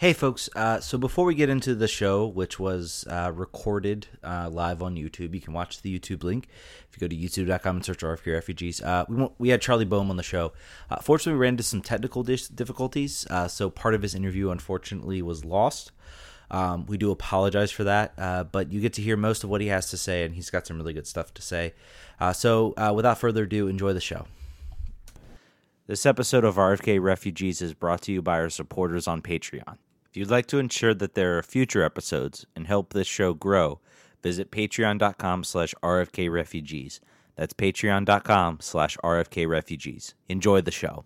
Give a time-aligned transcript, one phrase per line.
[0.00, 0.48] Hey, folks.
[0.54, 4.94] Uh, so before we get into the show, which was uh, recorded uh, live on
[4.94, 6.46] YouTube, you can watch the YouTube link
[6.88, 8.80] if you go to youtube.com and search RFK Refugees.
[8.80, 10.52] Uh, we, we had Charlie Boehm on the show.
[10.88, 14.50] Uh, fortunately, we ran into some technical dis- difficulties, uh, so part of his interview,
[14.50, 15.90] unfortunately, was lost.
[16.48, 18.14] Um, we do apologize for that,
[18.52, 20.64] but you get to hear most of what he has to say, and he's got
[20.64, 21.74] some really good stuff to say.
[22.34, 24.26] so without further ado, enjoy the show.
[25.88, 29.76] This episode of RFK Refugees is brought to you by our supporters on Patreon.
[30.10, 33.80] If you'd like to ensure that there are future episodes and help this show grow,
[34.22, 37.00] visit patreon.com slash rfkrefugees.
[37.36, 40.14] That's patreon.com slash rfkrefugees.
[40.28, 41.04] Enjoy the show.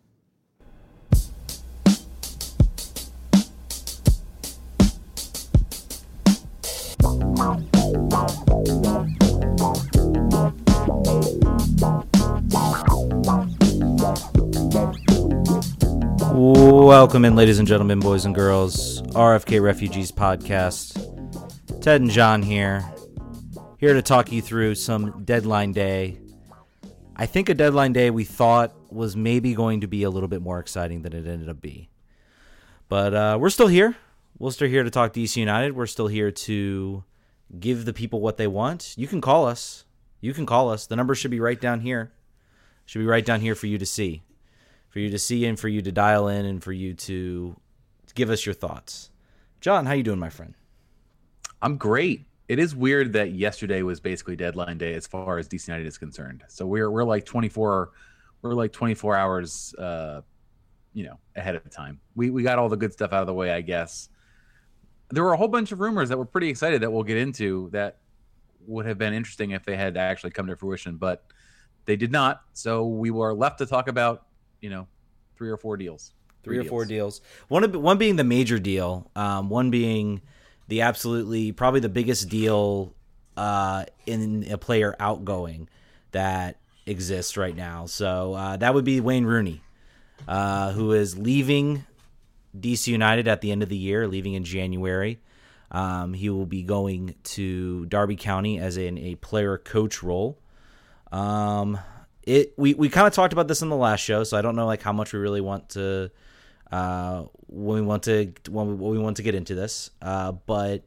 [16.35, 19.03] Welcome in, ladies and gentlemen, boys and girls.
[19.03, 20.97] RFK Refugees Podcast.
[21.83, 22.83] Ted and John here.
[23.77, 26.19] Here to talk you through some deadline day.
[27.17, 30.41] I think a deadline day we thought was maybe going to be a little bit
[30.41, 31.89] more exciting than it ended up being.
[32.89, 33.95] But uh, we're still here.
[34.39, 35.77] We're still here to talk DC United.
[35.77, 37.05] We're still here to
[37.61, 38.95] give the people what they want.
[38.97, 39.85] You can call us.
[40.23, 40.87] You can call us.
[40.87, 42.11] The number should be right down here.
[42.87, 44.23] Should be right down here for you to see
[44.93, 47.57] for you to see and for you to dial in and for you to
[48.15, 49.11] give us your thoughts.
[49.63, 50.55] John, how you doing, my friend?
[51.63, 52.27] I'm great.
[52.47, 55.97] It is weird that yesterday was basically deadline day as far as DC United is
[55.97, 56.45] concerned.
[56.49, 57.91] So we're we're like 24
[58.43, 60.21] we're like 24 hours uh
[60.93, 61.99] you know ahead of time.
[62.15, 64.11] We we got all the good stuff out of the way, I guess.
[65.09, 67.71] There were a whole bunch of rumors that were pretty excited that we'll get into
[67.71, 68.01] that
[68.67, 71.25] would have been interesting if they had actually come to fruition, but
[71.87, 72.43] they did not.
[72.53, 74.27] So we were left to talk about
[74.63, 74.87] you know,
[75.37, 76.15] three or four deals.
[76.43, 76.71] Three, three or deals.
[76.71, 77.21] four deals.
[77.49, 79.11] One of, one being the major deal.
[79.15, 80.23] Um, one being
[80.69, 82.95] the absolutely probably the biggest deal
[83.37, 85.69] uh, in a player outgoing
[86.13, 86.57] that
[86.87, 87.87] exists right now.
[87.87, 89.61] So uh, that would be Wayne Rooney,
[90.27, 91.85] uh, who is leaving
[92.59, 95.21] DC United at the end of the year, leaving in January.
[95.71, 100.39] Um, he will be going to Derby County as in a player coach role.
[101.11, 101.79] Um,
[102.25, 104.57] it we, we kind of talked about this in the last show, so I don't
[104.57, 106.11] know like how much we really want to
[106.71, 109.91] uh, when we want to when we, when we want to get into this.
[110.01, 110.85] Uh, but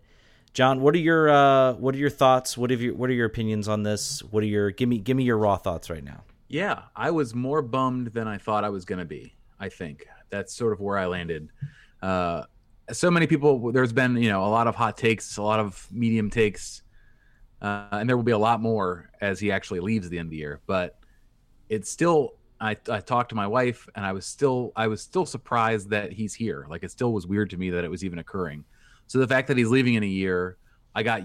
[0.53, 2.57] John, what are your uh, what are your thoughts?
[2.57, 4.23] What have your what are your opinions on this?
[4.23, 6.23] What are your give me give me your raw thoughts right now?
[6.47, 9.35] Yeah, I was more bummed than I thought I was going to be.
[9.59, 11.49] I think that's sort of where I landed.
[12.01, 12.43] Uh,
[12.91, 13.71] so many people.
[13.71, 16.83] There's been you know a lot of hot takes, a lot of medium takes,
[17.61, 20.31] uh, and there will be a lot more as he actually leaves the end of
[20.31, 20.61] the year.
[20.65, 20.99] But
[21.69, 25.25] it's still I, I talked to my wife and I was still I was still
[25.25, 26.65] surprised that he's here.
[26.69, 28.63] Like it still was weird to me that it was even occurring.
[29.07, 30.57] So the fact that he's leaving in a year,
[30.93, 31.21] I got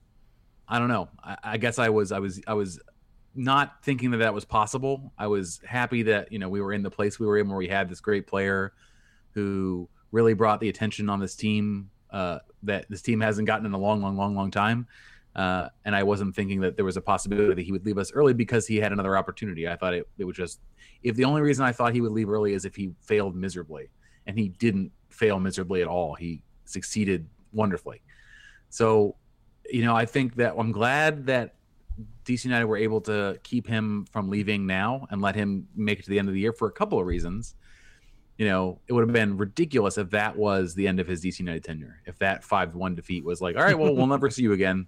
[0.68, 1.08] I don't know.
[1.22, 2.80] I, I guess I was I was I was
[3.34, 5.12] not thinking that that was possible.
[5.18, 7.58] I was happy that you know we were in the place we were in where
[7.58, 8.72] we had this great player
[9.32, 13.72] who really brought the attention on this team uh, that this team hasn't gotten in
[13.72, 14.86] a long, long, long, long time.
[15.36, 18.10] Uh, and I wasn't thinking that there was a possibility that he would leave us
[18.12, 19.68] early because he had another opportunity.
[19.68, 20.60] I thought it, it was just,
[21.02, 23.90] if the only reason I thought he would leave early is if he failed miserably.
[24.26, 26.14] And he didn't fail miserably at all.
[26.14, 28.00] He succeeded wonderfully.
[28.70, 29.16] So,
[29.70, 31.54] you know, I think that I'm glad that
[32.24, 36.04] DC United were able to keep him from leaving now and let him make it
[36.04, 37.54] to the end of the year for a couple of reasons.
[38.38, 41.38] You know, it would have been ridiculous if that was the end of his DC
[41.38, 42.00] United tenure.
[42.06, 44.86] If that 5 1 defeat was like, all right, well, we'll never see you again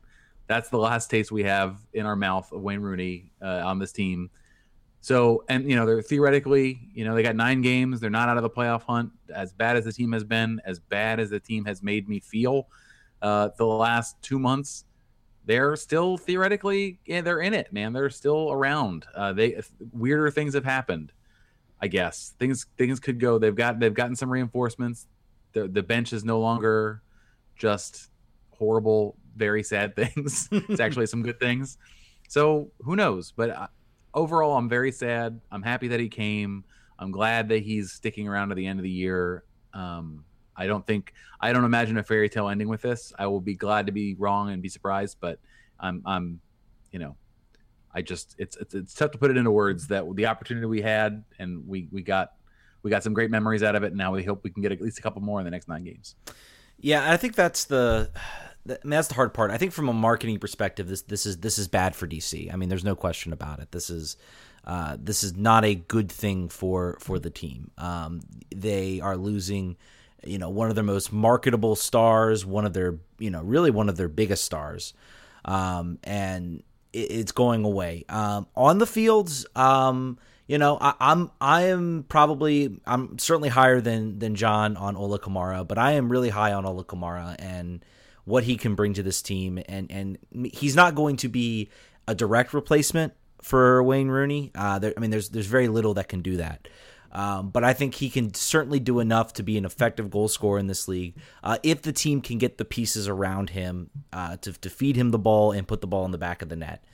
[0.49, 3.93] that's the last taste we have in our mouth of Wayne Rooney uh, on this
[3.93, 4.31] team.
[5.01, 8.01] So, and you know, they're theoretically, you know, they got nine games.
[8.01, 9.13] They're not out of the playoff hunt.
[9.33, 12.19] As bad as the team has been, as bad as the team has made me
[12.19, 12.67] feel
[13.23, 14.85] uh, the last two months,
[15.45, 17.93] they're still theoretically, yeah, they're in it, man.
[17.93, 19.07] They're still around.
[19.15, 19.61] Uh, they
[19.93, 21.13] weirder things have happened.
[21.81, 23.39] I guess things things could go.
[23.39, 25.07] They've got they've gotten some reinforcements.
[25.53, 27.03] The the bench is no longer
[27.57, 28.11] just
[28.51, 30.49] horrible very sad things.
[30.51, 31.79] it's actually some good things.
[32.29, 33.33] So who knows?
[33.33, 33.67] But uh,
[34.15, 35.41] overall, I'm very sad.
[35.51, 36.65] I'm happy that he came.
[36.99, 39.45] I'm glad that he's sticking around to the end of the year.
[39.73, 40.25] Um,
[40.57, 43.13] I don't think I don't imagine a fairy tale ending with this.
[43.19, 45.39] I will be glad to be wrong and be surprised, but
[45.79, 46.41] I'm I'm
[46.91, 47.17] you know
[47.95, 50.83] I just it's it's, it's tough to put it into words that the opportunity we
[50.83, 52.33] had and we we got
[52.83, 53.89] we got some great memories out of it.
[53.89, 55.69] And now we hope we can get at least a couple more in the next
[55.69, 56.15] nine games.
[56.81, 58.11] Yeah, I think that's the
[58.71, 59.51] I mean, that's the hard part.
[59.51, 62.53] I think from a marketing perspective, this this is this is bad for DC.
[62.53, 63.73] I mean, there's no question about it.
[63.73, 64.17] This is
[64.65, 67.71] uh, this is not a good thing for for the team.
[67.79, 68.21] Um,
[68.55, 69.77] they are losing
[70.25, 73.89] you know one of their most marketable stars, one of their you know really one
[73.89, 74.95] of their biggest stars,
[75.45, 76.63] um, and
[76.93, 79.47] it, it's going away um, on the fields.
[79.57, 84.97] Um, you know, I, am I am probably I'm certainly higher than than John on
[84.97, 87.85] Ola Kamara, but I am really high on Ola Kamara and
[88.29, 90.19] what he can bring to this team, and and
[90.53, 91.71] he's not going to be
[92.07, 94.51] a direct replacement for Wayne Rooney.
[94.55, 96.69] Uh, there, I mean, there's there's very little that can do that.
[97.11, 100.59] Um, but I think he can certainly do enough to be an effective goal scorer
[100.59, 104.53] in this league uh, if the team can get the pieces around him uh, to,
[104.53, 106.85] to feed him the ball and put the ball in the back of the net.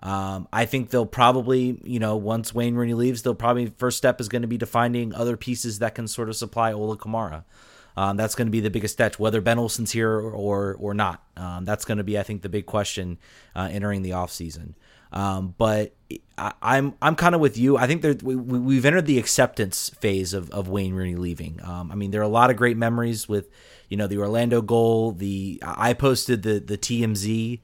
[0.00, 4.20] Um, I think they'll probably, you know, once Wayne Rooney leaves, they'll probably first step
[4.20, 7.44] is going to be to finding other pieces that can sort of supply Ola Kamara.
[7.98, 10.94] Um, that's going to be the biggest stretch, whether Ben Olsen's here or or, or
[10.94, 11.20] not.
[11.36, 13.18] Um, that's going to be, I think, the big question
[13.56, 14.74] uh, entering the offseason.
[15.10, 15.96] Um, but
[16.36, 17.76] I, am I'm, I'm kind of with you.
[17.76, 21.58] I think we, we've entered the acceptance phase of, of Wayne Rooney leaving.
[21.64, 23.48] Um, I mean, there are a lot of great memories with,
[23.88, 25.10] you know, the Orlando goal.
[25.10, 27.58] The I posted the the TMZ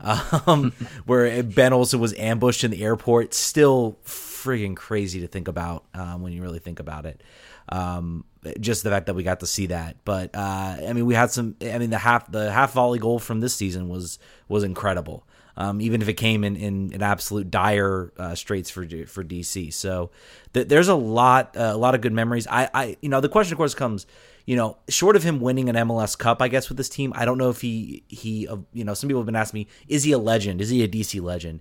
[0.00, 0.72] um,
[1.06, 3.32] where Ben Olsen was ambushed in the airport.
[3.32, 7.22] Still friggin' crazy to think about um, when you really think about it.
[7.70, 8.24] Um,
[8.60, 11.30] just the fact that we got to see that, but uh, I mean, we had
[11.30, 11.56] some.
[11.60, 14.18] I mean, the half the half volley goal from this season was
[14.48, 15.24] was incredible
[15.58, 19.74] um, even if it came in, in, in absolute dire uh, straits for for DC.
[19.74, 20.10] So
[20.54, 22.46] th- there's a lot uh, a lot of good memories.
[22.46, 24.06] I, I you know the question of course comes
[24.46, 27.24] you know short of him winning an MLS Cup I guess with this team I
[27.24, 30.04] don't know if he he uh, you know some people have been asking me is
[30.04, 31.60] he a legend is he a DC legend.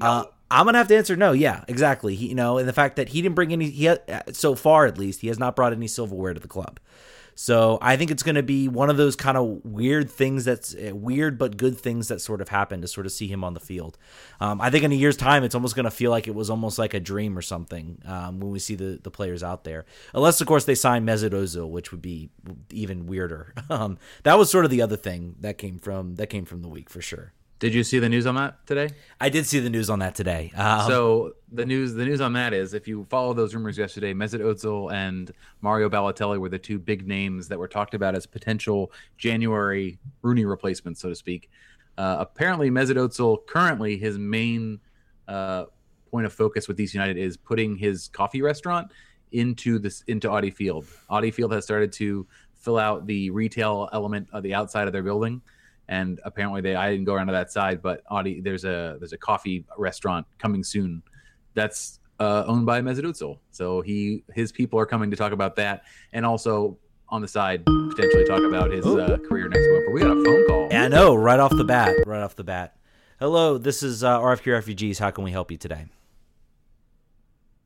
[0.00, 1.32] Uh, I'm gonna have to answer no.
[1.32, 2.14] Yeah, exactly.
[2.14, 4.86] He, you know, and the fact that he didn't bring any, he ha- so far
[4.86, 6.80] at least, he has not brought any silverware to the club.
[7.40, 10.74] So I think it's going to be one of those kind of weird things that's
[10.76, 13.54] eh, weird but good things that sort of happen to sort of see him on
[13.54, 13.96] the field.
[14.40, 16.50] Um, I think in a year's time, it's almost going to feel like it was
[16.50, 19.84] almost like a dream or something um, when we see the, the players out there.
[20.14, 22.30] Unless, of course, they sign Mesut Ozil, which would be
[22.70, 23.54] even weirder.
[23.70, 26.68] Um, that was sort of the other thing that came from that came from the
[26.68, 27.34] week for sure.
[27.58, 28.90] Did you see the news on that today?
[29.20, 30.52] I did see the news on that today.
[30.56, 34.14] Um, so the news, the news on that is, if you follow those rumors yesterday,
[34.14, 38.26] Mesut Ozil and Mario Balotelli were the two big names that were talked about as
[38.26, 41.50] potential January Rooney replacements, so to speak.
[41.96, 44.78] Uh, apparently, Mesut Ozil currently his main
[45.26, 45.64] uh,
[46.12, 48.92] point of focus with DC United is putting his coffee restaurant
[49.32, 50.86] into this into Audi Field.
[51.10, 52.24] Audi Field has started to
[52.54, 55.42] fill out the retail element of the outside of their building
[55.88, 59.12] and apparently they I didn't go around to that side, but Audi there's a there's
[59.12, 61.02] a coffee restaurant coming soon
[61.54, 63.38] that's uh, owned by Mesut Ozil.
[63.50, 67.64] So he his people are coming to talk about that, and also on the side
[67.64, 69.84] potentially talk about his uh, career next month.
[69.86, 70.68] But we got a phone call.
[70.70, 72.76] Yeah, I know right off the bat, right off the bat.
[73.18, 74.98] Hello, this is uh, RFK Refugees.
[74.98, 75.86] How can we help you today?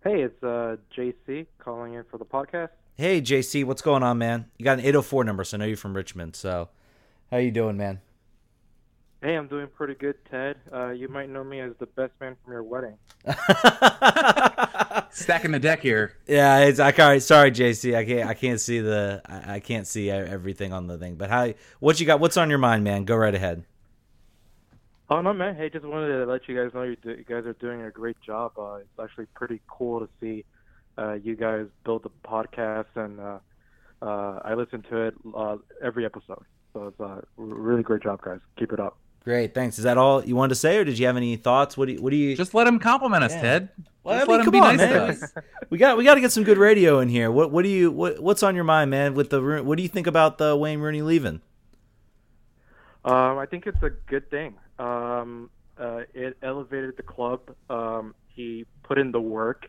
[0.02, 2.70] Hey, it's uh, JC calling in for the podcast.
[2.96, 4.46] Hey, JC, what's going on, man?
[4.58, 6.36] You got an 804 number, so I know you're from Richmond.
[6.36, 6.70] So,
[7.30, 8.00] how you doing, man?
[9.22, 10.56] Hey, I'm doing pretty good, Ted.
[10.72, 12.96] Uh, you might know me as the best man from your wedding.
[15.12, 16.16] Stacking the deck here.
[16.26, 17.94] Yeah, it's I can't, sorry, JC.
[17.94, 21.14] I can't I can't see the I, I can't see everything on the thing.
[21.14, 22.18] But how what you got?
[22.18, 23.04] What's on your mind, man?
[23.04, 23.62] Go right ahead.
[25.08, 25.54] Oh no, man.
[25.54, 27.92] Hey, just wanted to let you guys know you, do, you guys are doing a
[27.92, 28.54] great job.
[28.58, 30.44] Uh, it's actually pretty cool to see
[30.98, 33.38] uh, you guys build the podcast, and uh,
[34.02, 36.44] uh I listen to it uh, every episode.
[36.72, 38.40] So it's a really great job, guys.
[38.58, 38.96] Keep it up.
[39.24, 39.78] Great, thanks.
[39.78, 41.76] Is that all you wanted to say, or did you have any thoughts?
[41.76, 42.36] What do you, what do you?
[42.36, 43.40] Just let him compliment us, yeah.
[43.40, 43.68] Ted.
[44.02, 45.44] Well, Just I mean, let him be on, nice man.
[45.70, 47.30] we got we got to get some good radio in here.
[47.30, 49.14] What what do you what what's on your mind, man?
[49.14, 51.40] With the what do you think about the Wayne Rooney leaving?
[53.04, 54.54] Um, I think it's a good thing.
[54.80, 57.54] Um, uh, it elevated the club.
[57.70, 59.68] Um, he put in the work.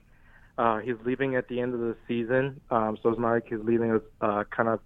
[0.58, 3.60] Uh, he's leaving at the end of the season, um, so it's not like he's
[3.64, 4.80] leaving us uh, kind of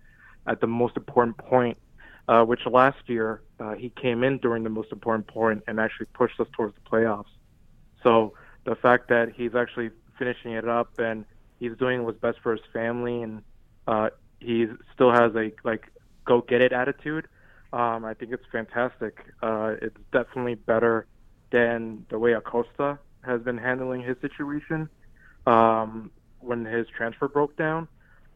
[0.45, 1.77] at the most important point
[2.27, 6.07] uh, which last year uh, he came in during the most important point and actually
[6.13, 7.31] pushed us towards the playoffs.
[8.03, 8.33] So
[8.65, 11.25] the fact that he's actually finishing it up and
[11.59, 13.41] he's doing what's best for his family and
[13.87, 15.91] uh, he still has a like
[16.25, 17.27] go get it attitude.
[17.73, 19.25] Um, I think it's fantastic.
[19.41, 21.05] Uh, it's definitely better
[21.51, 24.89] than the way Acosta has been handling his situation
[25.45, 27.87] um, when his transfer broke down.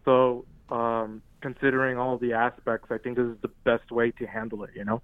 [0.06, 4.64] So um, considering all the aspects, I think this is the best way to handle
[4.64, 4.72] it.
[4.76, 5.02] You know.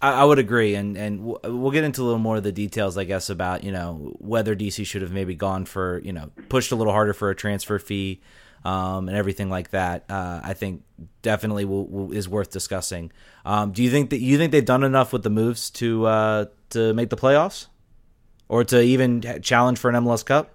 [0.00, 3.02] I, would agree, and and we'll get into a little more of the details, I
[3.02, 6.76] guess, about you know whether DC should have maybe gone for you know pushed a
[6.76, 8.20] little harder for a transfer fee,
[8.64, 10.04] um, and everything like that.
[10.08, 10.84] Uh, I think
[11.22, 13.10] definitely will, will, is worth discussing.
[13.44, 16.44] Um, do you think that you think they've done enough with the moves to uh,
[16.70, 17.66] to make the playoffs,
[18.48, 20.54] or to even challenge for an MLS Cup?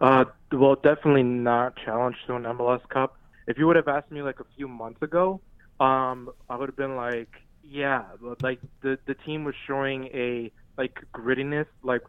[0.00, 3.16] Uh, well, definitely not challenged to an MLS Cup.
[3.46, 5.40] If you would have asked me like a few months ago,
[5.78, 7.28] um, I would have been like,
[7.62, 8.04] yeah,
[8.42, 12.02] like the the team was showing a like grittiness, like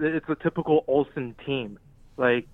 [0.00, 1.78] it's a typical Olsen team.
[2.16, 2.48] Like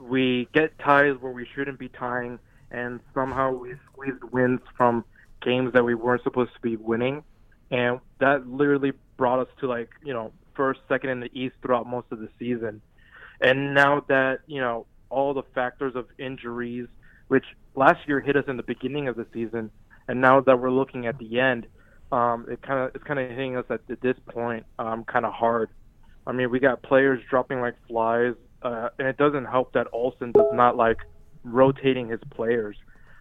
[0.00, 2.38] we get ties where we shouldn't be tying,
[2.70, 5.04] and somehow we squeezed wins from
[5.42, 7.24] games that we weren't supposed to be winning,
[7.70, 11.86] and that literally brought us to like you know first, second in the East throughout
[11.86, 12.80] most of the season.
[13.40, 16.86] And now that you know all the factors of injuries,
[17.28, 19.70] which last year hit us in the beginning of the season,
[20.08, 21.66] and now that we're looking at the end,
[22.12, 25.32] um, it kind of it's kind of hitting us at, this point um, kind of
[25.32, 25.70] hard.
[26.26, 30.32] I mean, we got players dropping like flies, uh, and it doesn't help that Olsen
[30.32, 30.98] does not like
[31.44, 32.76] rotating his players.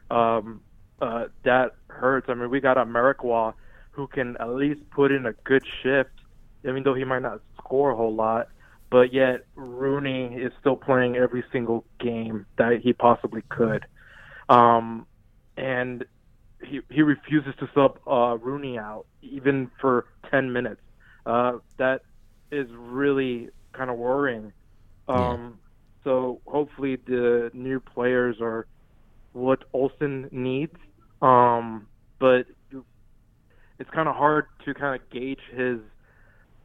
[0.10, 0.62] Um,
[1.02, 2.28] uh, that hurts.
[2.30, 3.54] I mean, we got Amarikwa
[3.98, 6.12] who can at least put in a good shift,
[6.64, 8.48] even though he might not score a whole lot.
[8.90, 13.86] But yet Rooney is still playing every single game that he possibly could,
[14.48, 15.06] um,
[15.58, 16.06] and
[16.64, 20.82] he he refuses to sub uh, Rooney out even for ten minutes.
[21.26, 22.02] Uh, that
[22.52, 24.54] is really kind of worrying.
[25.10, 25.50] Um, yeah.
[26.06, 28.68] So hopefully the new players are
[29.34, 30.76] what Olsen needs.
[31.22, 31.88] Um,
[32.20, 32.46] but
[33.80, 35.80] it's kind of hard to kind of gauge his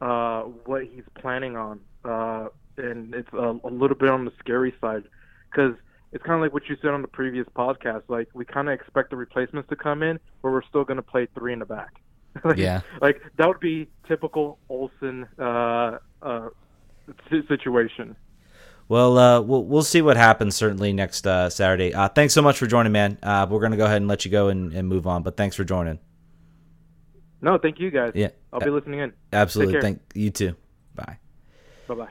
[0.01, 4.73] uh, what he's planning on, uh, and it's a, a little bit on the scary
[4.81, 5.03] side
[5.51, 5.75] because
[6.11, 8.03] it's kind of like what you said on the previous podcast.
[8.07, 11.03] Like we kind of expect the replacements to come in, but we're still going to
[11.03, 12.01] play three in the back.
[12.43, 16.49] like, yeah, like that would be typical Olsen uh, uh,
[17.47, 18.15] situation.
[18.87, 21.93] Well, uh, we'll we'll see what happens certainly next uh, Saturday.
[21.93, 23.17] Uh, thanks so much for joining, man.
[23.21, 25.55] Uh, we're gonna go ahead and let you go and, and move on, but thanks
[25.55, 25.99] for joining.
[27.41, 28.13] No, thank you guys.
[28.15, 29.13] Yeah, I'll be listening in.
[29.31, 29.81] Absolutely.
[29.81, 30.55] Thank you too.
[30.95, 31.17] Bye.
[31.87, 32.07] Bye bye.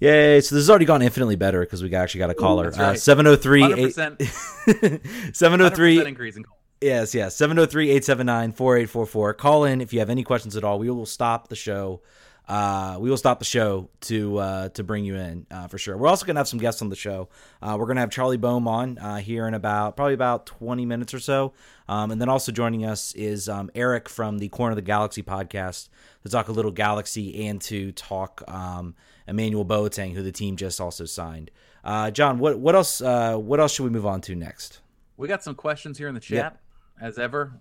[0.00, 0.40] Yay!
[0.40, 2.72] So this has already gone infinitely better because we actually got a caller.
[2.74, 3.62] Uh, seven zero three.
[5.32, 6.06] Seven zero three.
[6.06, 6.56] increase in call.
[6.80, 7.36] Yes, yes.
[7.36, 9.36] 703-879-4844.
[9.36, 10.78] Call in if you have any questions at all.
[10.78, 12.02] We will stop the show.
[12.48, 15.98] Uh, we will stop the show to uh, to bring you in uh, for sure.
[15.98, 17.28] We're also gonna have some guests on the show.
[17.60, 21.12] Uh, we're gonna have Charlie Boehm on uh, here in about probably about twenty minutes
[21.12, 21.52] or so,
[21.88, 25.22] um, and then also joining us is um, Eric from the Corner of the Galaxy
[25.22, 25.90] podcast
[26.22, 28.94] to talk a little Galaxy and to talk um,
[29.26, 31.50] Emmanuel Boateng, who the team just also signed.
[31.84, 34.80] Uh, John, what what else what else should we move on to next?
[35.18, 36.60] We got some questions here in the chat, yep.
[36.98, 37.52] as ever.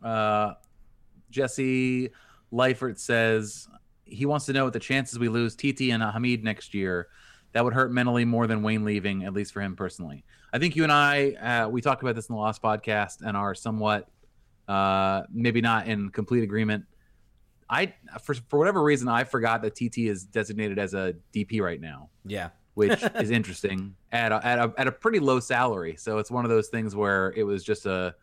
[1.29, 2.11] Jesse
[2.53, 3.67] Leifert says,
[4.09, 7.07] he wants to know what the chances we lose TT and Hamid next year.
[7.53, 10.23] That would hurt mentally more than Wayne leaving, at least for him personally.
[10.53, 13.35] I think you and I uh, we talked about this in the last podcast and
[13.35, 14.09] are somewhat
[14.67, 16.85] uh, maybe not in complete agreement.
[17.69, 21.81] I for for whatever reason I forgot that TT is designated as a DP right
[21.81, 22.09] now.
[22.25, 25.95] Yeah, which is interesting at a, at a at a pretty low salary.
[25.97, 28.15] So it's one of those things where it was just a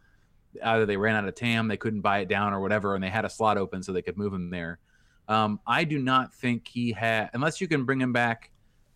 [0.62, 3.10] either they ran out of TAM, they couldn't buy it down or whatever, and they
[3.10, 4.78] had a slot open so they could move him there.
[5.28, 8.50] Um, I do not think he had, unless you can bring him back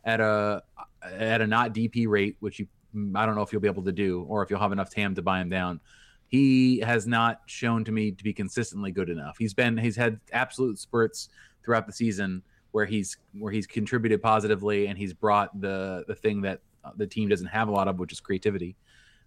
[0.04, 0.62] at a
[1.02, 2.66] at a not DP rate, which you
[3.14, 5.14] I don't know if you'll be able to do, or if you'll have enough TAM
[5.14, 5.80] to buy him down.
[6.26, 9.36] He has not shown to me to be consistently good enough.
[9.38, 11.30] He's been he's had absolute spurts
[11.64, 12.42] throughout the season
[12.72, 16.60] where he's where he's contributed positively and he's brought the the thing that
[16.96, 18.76] the team doesn't have a lot of, which is creativity.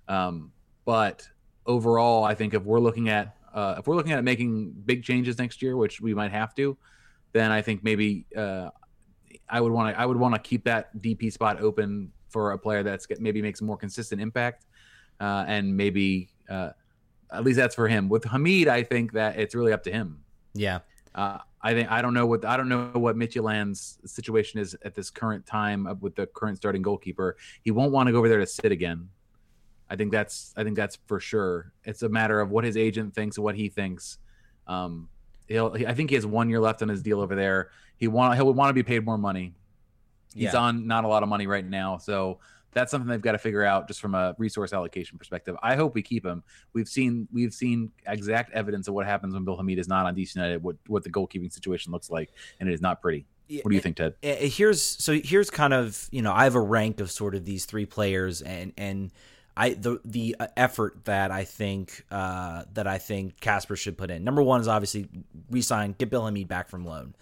[0.07, 0.51] Um,
[0.85, 1.27] but
[1.65, 5.37] overall, I think if we're looking at uh, if we're looking at making big changes
[5.37, 6.77] next year, which we might have to,
[7.33, 8.69] then I think maybe uh,
[9.49, 12.57] I would want to I would want to keep that DP spot open for a
[12.57, 14.65] player that's maybe makes a more consistent impact,
[15.19, 16.69] uh, and maybe uh,
[17.31, 18.09] at least that's for him.
[18.09, 20.23] With Hamid, I think that it's really up to him.
[20.53, 20.79] Yeah.
[21.13, 24.95] Uh, I think I don't know what I don't know what Midtjylland's situation is at
[24.95, 27.37] this current time with the current starting goalkeeper.
[27.61, 29.09] He won't want to go over there to sit again.
[29.91, 31.73] I think that's I think that's for sure.
[31.83, 34.19] It's a matter of what his agent thinks, what he thinks.
[34.65, 35.09] Um,
[35.49, 37.71] he'll I think he has one year left on his deal over there.
[37.97, 39.53] He want he'll want to be paid more money.
[40.33, 40.59] He's yeah.
[40.59, 42.39] on not a lot of money right now, so
[42.71, 45.57] that's something they've got to figure out just from a resource allocation perspective.
[45.61, 46.41] I hope we keep him.
[46.71, 50.15] We've seen we've seen exact evidence of what happens when Bill Hamid is not on
[50.15, 52.31] DC United, what what the goalkeeping situation looks like,
[52.61, 53.25] and it is not pretty.
[53.61, 54.13] What do you think, Ted?
[54.21, 57.65] Here's so here's kind of you know I have a rank of sort of these
[57.65, 59.11] three players and and
[59.55, 64.09] I the the uh, effort that I think uh, that I think Kasper should put
[64.09, 64.23] in.
[64.23, 65.07] Number one is obviously
[65.49, 67.15] resign, get Bill Hamid back from loan.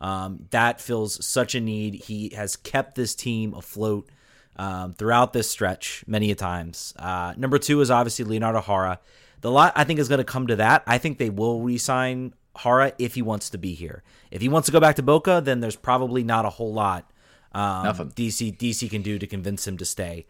[0.00, 1.94] Um, that fills such a need.
[1.94, 4.08] He has kept this team afloat
[4.56, 6.92] um, throughout this stretch many a times.
[6.98, 9.00] Uh, number two is obviously Leonardo Jara.
[9.40, 10.82] The lot I think is going to come to that.
[10.86, 14.02] I think they will resign Jara if he wants to be here.
[14.30, 17.10] If he wants to go back to Boca, then there's probably not a whole lot
[17.56, 20.26] um, DC DC can do to convince him to stay.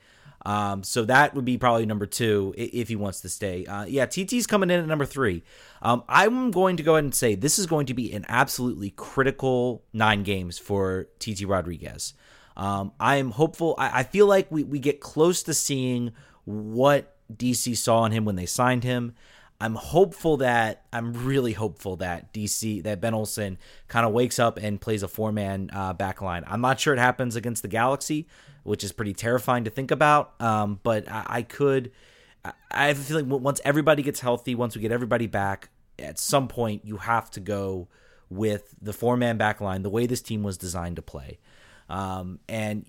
[0.46, 3.66] Um, so that would be probably number two if he wants to stay.
[3.66, 5.42] Uh, yeah, TT's coming in at number three.
[5.82, 8.90] Um, I'm going to go ahead and say this is going to be an absolutely
[8.90, 12.14] critical nine games for TT Rodriguez.
[12.56, 13.74] Um, I'm hopeful.
[13.76, 16.12] I, I feel like we, we get close to seeing
[16.44, 19.14] what DC saw in him when they signed him.
[19.60, 24.58] I'm hopeful that I'm really hopeful that DC that Ben Olsen kind of wakes up
[24.58, 26.44] and plays a four man uh, back line.
[26.46, 28.28] I'm not sure it happens against the Galaxy,
[28.66, 30.34] which is pretty terrifying to think about.
[30.40, 31.92] Um, but I, I could.
[32.70, 35.68] I have a feeling once everybody gets healthy, once we get everybody back,
[35.98, 37.88] at some point you have to go
[38.30, 41.38] with the four man back line, the way this team was designed to play.
[41.88, 42.84] Um, and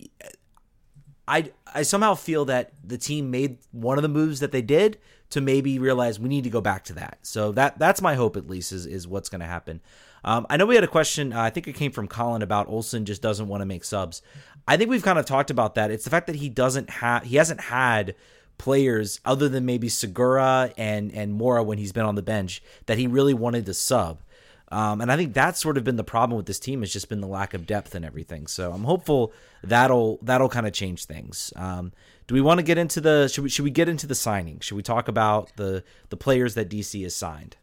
[1.27, 4.97] I I somehow feel that the team made one of the moves that they did
[5.29, 7.19] to maybe realize we need to go back to that.
[7.21, 9.81] So that that's my hope at least is is what's going to happen.
[10.23, 11.33] Um, I know we had a question.
[11.33, 14.21] Uh, I think it came from Colin about Olsen just doesn't want to make subs.
[14.67, 15.91] I think we've kind of talked about that.
[15.91, 18.15] It's the fact that he doesn't have he hasn't had
[18.57, 22.97] players other than maybe Segura and and Mora when he's been on the bench that
[22.97, 24.21] he really wanted to sub.
[24.69, 27.07] Um, and I think that's sort of been the problem with this team has just
[27.07, 28.47] been the lack of depth and everything.
[28.47, 29.31] So I'm hopeful
[29.63, 31.53] that'll that'll kind of change things.
[31.55, 31.93] Um,
[32.27, 34.59] do we want to get into the should we should we get into the signing?
[34.59, 37.55] Should we talk about the the players that DC has signed?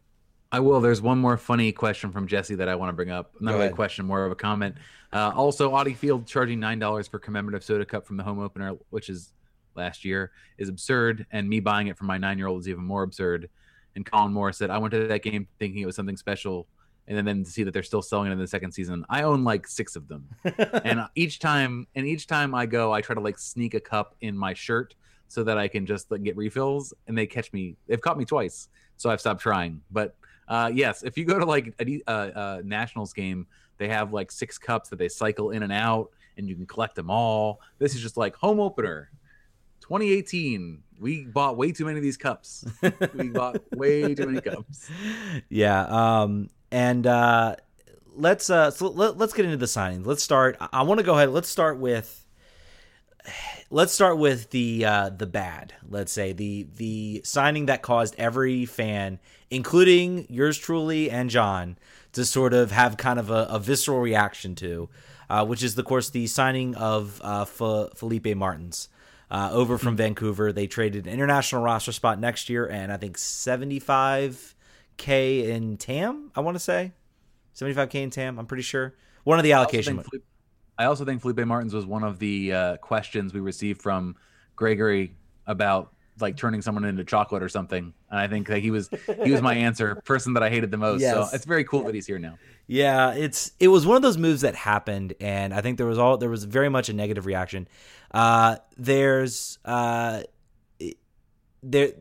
[0.55, 0.79] I will.
[0.79, 3.33] There's one more funny question from Jesse that I want to bring up.
[3.41, 4.75] Not really a question, more of a comment.
[5.11, 8.77] Uh, also, Audi Field charging nine dollars for commemorative soda cup from the home opener,
[8.89, 9.33] which is
[9.75, 12.85] last year, is absurd, and me buying it for my nine year old is even
[12.85, 13.49] more absurd.
[13.97, 16.67] And Colin Moore said, "I went to that game thinking it was something special
[17.05, 19.05] and then, then to see that they're still selling it in the second season.
[19.09, 20.29] I own like six of them,
[20.85, 24.15] and each time and each time I go, I try to like sneak a cup
[24.21, 24.95] in my shirt
[25.27, 27.75] so that I can just like, get refills, and they catch me.
[27.87, 29.81] They've caught me twice, so I've stopped trying.
[29.91, 30.15] But
[30.47, 33.47] uh, yes, if you go to like a, a, a Nationals game,
[33.77, 36.95] they have like six cups that they cycle in and out, and you can collect
[36.95, 37.61] them all.
[37.79, 39.09] This is just like home opener.
[39.81, 42.65] 2018 we bought way too many of these cups
[43.13, 44.89] we bought way too many cups
[45.49, 47.55] yeah um and uh,
[48.15, 50.05] let's uh, so let, us get into the signings.
[50.05, 50.57] Let's start.
[50.59, 51.29] I, I want to go ahead.
[51.29, 52.24] Let's start with
[53.69, 55.73] let's start with the uh, the bad.
[55.89, 61.77] Let's say the the signing that caused every fan, including yours truly and John,
[62.13, 64.89] to sort of have kind of a, a visceral reaction to,
[65.29, 68.89] uh, which is of course the signing of uh, F- Felipe Martins.
[69.31, 73.17] Uh, over from Vancouver, they traded an international roster spot next year, and I think
[73.17, 74.55] seventy-five
[74.97, 76.31] K in TAM.
[76.35, 76.91] I want to say
[77.53, 78.37] seventy five K in TAM.
[78.37, 80.03] I'm pretty sure one of the allocation.
[80.77, 84.15] I also think Felipe Martins was one of the uh, questions we received from
[84.55, 85.15] Gregory
[85.47, 87.93] about like turning someone into chocolate or something.
[88.09, 88.89] And I think that he was
[89.23, 91.01] he was my answer, person that I hated the most.
[91.01, 91.13] Yes.
[91.13, 92.37] So it's very cool that he's here now.
[92.67, 95.97] Yeah, it's it was one of those moves that happened, and I think there was
[95.97, 97.67] all there was very much a negative reaction.
[98.11, 100.23] Uh, there's uh,
[101.61, 101.91] there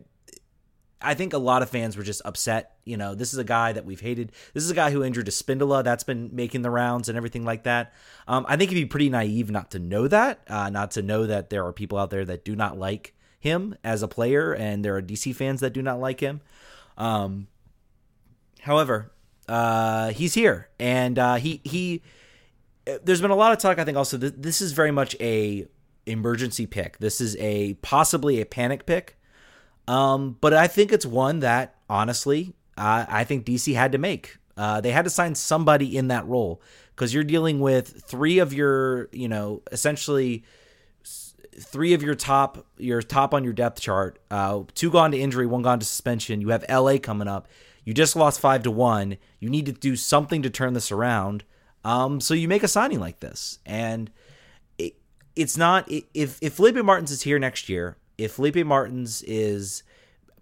[1.01, 2.74] I think a lot of fans were just upset.
[2.85, 4.33] You know, this is a guy that we've hated.
[4.53, 5.83] This is a guy who injured Espindola.
[5.83, 7.93] That's been making the rounds and everything like that.
[8.29, 11.27] Um, I think it'd be pretty naive not to know that, uh, not to know
[11.27, 14.85] that there are people out there that do not like him as a player, and
[14.85, 16.41] there are DC fans that do not like him.
[16.97, 17.49] Um,
[18.61, 19.13] however,
[19.49, 22.03] uh, he's here, and uh, he he.
[23.03, 23.79] There's been a lot of talk.
[23.79, 25.67] I think also that this is very much a
[26.07, 26.99] emergency pick.
[26.99, 29.19] This is a possibly a panic pick.
[29.87, 34.39] Um, but I think it's one that honestly, uh, I think DC had to make.
[34.57, 36.63] Uh, they had to sign somebody in that role
[36.95, 40.45] because you're dealing with three of your, you know, essentially
[41.59, 44.19] three of your top, your top on your depth chart.
[44.31, 46.41] Uh, two gone to injury, one gone to suspension.
[46.41, 47.49] You have LA coming up.
[47.85, 49.17] You just lost five to one.
[49.41, 51.45] You need to do something to turn this around.
[51.85, 54.11] Um, so you make a signing like this, and
[54.79, 54.95] it,
[55.37, 59.83] it's not if if Felipe Martins is here next year if Felipe Martins is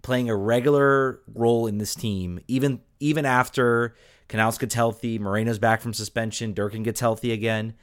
[0.03, 3.95] playing a regular role in this team, even even after
[4.27, 7.73] Canals gets healthy, Moreno's back from suspension, Durkin gets healthy again,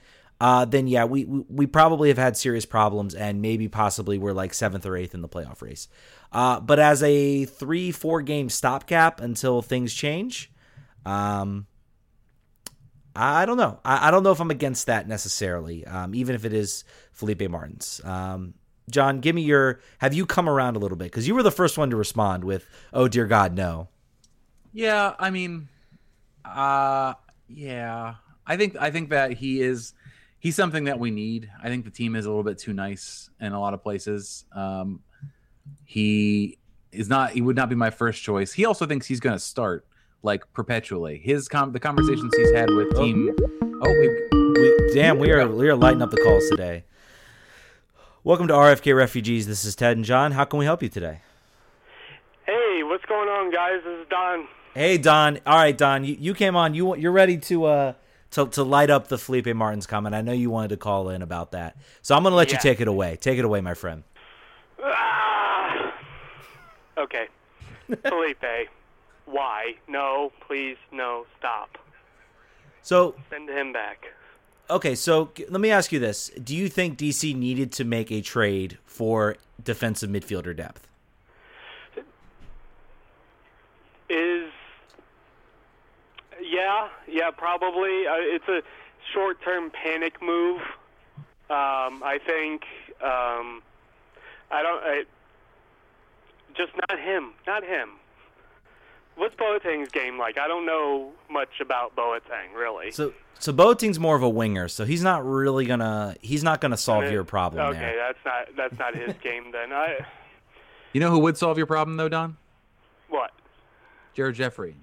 [0.41, 4.33] uh, then yeah, we, we, we probably have had serious problems, and maybe possibly we're
[4.33, 5.89] like seventh or eighth in the playoff race.
[6.33, 10.51] Uh, but as a three four game stopgap until things change,
[11.05, 11.67] um,
[13.15, 13.81] I don't know.
[13.85, 17.49] I, I, don't know if I'm against that necessarily, um, even if it is Felipe
[17.51, 18.01] Martins.
[18.05, 18.55] Um,
[18.91, 19.81] John, give me your.
[19.99, 21.05] Have you come around a little bit?
[21.05, 23.89] Because you were the first one to respond with, "Oh dear God, no."
[24.73, 25.69] Yeah, I mean,
[26.45, 27.15] uh,
[27.49, 28.15] yeah,
[28.47, 29.95] I think I think that he is
[30.39, 31.51] he's something that we need.
[31.63, 34.45] I think the team is a little bit too nice in a lot of places.
[34.53, 35.01] Um,
[35.85, 36.59] he
[36.93, 37.33] is not.
[37.33, 38.53] He would not be my first choice.
[38.53, 39.87] He also thinks he's going to start
[40.23, 41.19] like perpetually.
[41.19, 43.35] His com- the conversations he's had with team.
[43.83, 44.09] Oh, we,
[44.61, 46.85] we, damn, we are we are lighting up the calls today.
[48.31, 49.49] Welcome to RFK Refugees.
[49.49, 50.31] This is Ted and John.
[50.31, 51.19] How can we help you today?
[52.47, 53.81] Hey, what's going on, guys?
[53.85, 54.47] This is Don.
[54.73, 55.41] Hey Don.
[55.45, 56.05] All right, Don.
[56.05, 56.73] You, you came on.
[56.73, 57.93] You you're ready to uh
[58.31, 60.15] to to light up the Felipe Martins comment.
[60.15, 62.59] I know you wanted to call in about that, so I'm going to let you
[62.59, 63.17] take it away.
[63.21, 64.05] Take it away, my friend.
[64.81, 65.93] Ah!
[66.99, 67.27] Okay.
[68.09, 68.71] Felipe,
[69.27, 69.75] why?
[69.89, 71.79] No, please, no, stop.
[72.83, 74.07] So Send him back.
[74.71, 78.21] Okay, so let me ask you this: Do you think DC needed to make a
[78.21, 80.87] trade for defensive midfielder depth?
[84.09, 84.51] Is
[86.43, 88.07] yeah, yeah, probably.
[88.07, 88.63] Uh, it's a
[89.13, 90.61] short-term panic move.
[91.49, 92.63] Um, I think.
[93.03, 93.63] Um,
[94.51, 94.83] I don't.
[94.83, 95.05] I,
[96.57, 97.33] just not him.
[97.47, 97.91] Not him.
[99.21, 100.39] What's Boateng's game like?
[100.39, 102.91] I don't know much about Boateng, really.
[102.91, 106.79] So so Boateng's more of a winger, so he's not really gonna he's not gonna
[106.79, 107.97] solve Uh, your problem Okay, there.
[107.97, 109.75] that's not that's not his game then.
[109.75, 109.99] I
[110.95, 112.39] You know who would solve your problem though, Don?
[113.11, 113.33] what?
[114.15, 114.77] Jared Jeffrey.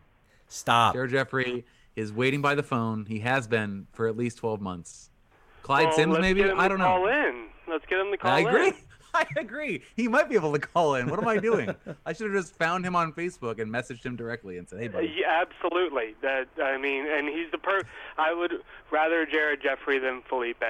[0.50, 0.93] Stop.
[0.93, 3.06] Jared Jeffrey is waiting by the phone.
[3.08, 5.10] He has been for at least 12 months.
[5.63, 6.43] Clyde Well, Simms, maybe?
[6.43, 6.86] I don't know.
[6.86, 7.47] Call in.
[7.67, 8.67] Let's get him to call I agree.
[8.67, 8.73] in.
[9.17, 9.82] I agree.
[9.95, 11.10] He might be able to call in.
[11.10, 11.73] What am I doing?
[12.06, 14.88] I should have just found him on Facebook and messaged him directly and said, "Hey,
[14.88, 16.15] buddy." Yeah, absolutely.
[16.21, 17.82] That I mean, and he's the per.
[18.17, 18.53] I would
[18.91, 20.63] rather Jared Jeffrey than Felipe.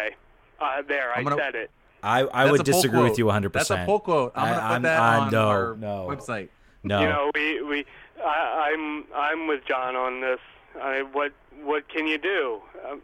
[0.60, 1.72] Uh, there, I gonna- said it.
[2.04, 3.50] I, I That's would a pull disagree with you 100.
[3.52, 4.32] percent That's a percent pull quote.
[4.36, 6.08] I'm I- gonna put I'm- that I- on no, our no.
[6.10, 6.50] website.
[6.84, 7.00] No.
[7.02, 7.86] You know, we we.
[8.24, 10.40] I, I'm I'm with John on this.
[10.82, 11.32] I, what
[11.64, 12.62] what can you do?
[12.90, 13.02] Um,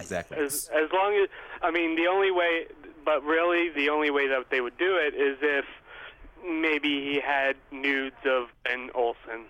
[0.00, 0.38] Exactly.
[0.38, 1.28] as as long as
[1.62, 2.66] I mean, the only way,
[3.04, 5.64] but really, the only way that they would do it is if
[6.46, 9.46] maybe he had nudes of Ben Olsen.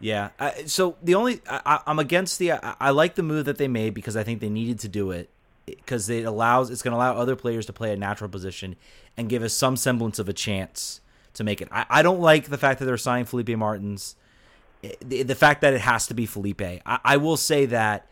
[0.00, 0.30] Yeah.
[0.38, 3.68] I, so the only I, I'm against the I, I like the move that they
[3.68, 5.30] made because I think they needed to do it
[5.66, 8.76] because it allows it's going to allow other players to play a natural position
[9.16, 11.00] and give us some semblance of a chance
[11.34, 11.68] to make it.
[11.70, 14.16] I, I don't like the fact that they're signing Felipe Martins.
[14.84, 16.62] Eh, the, the fact that it has to be Felipe.
[16.62, 18.06] I, I will say that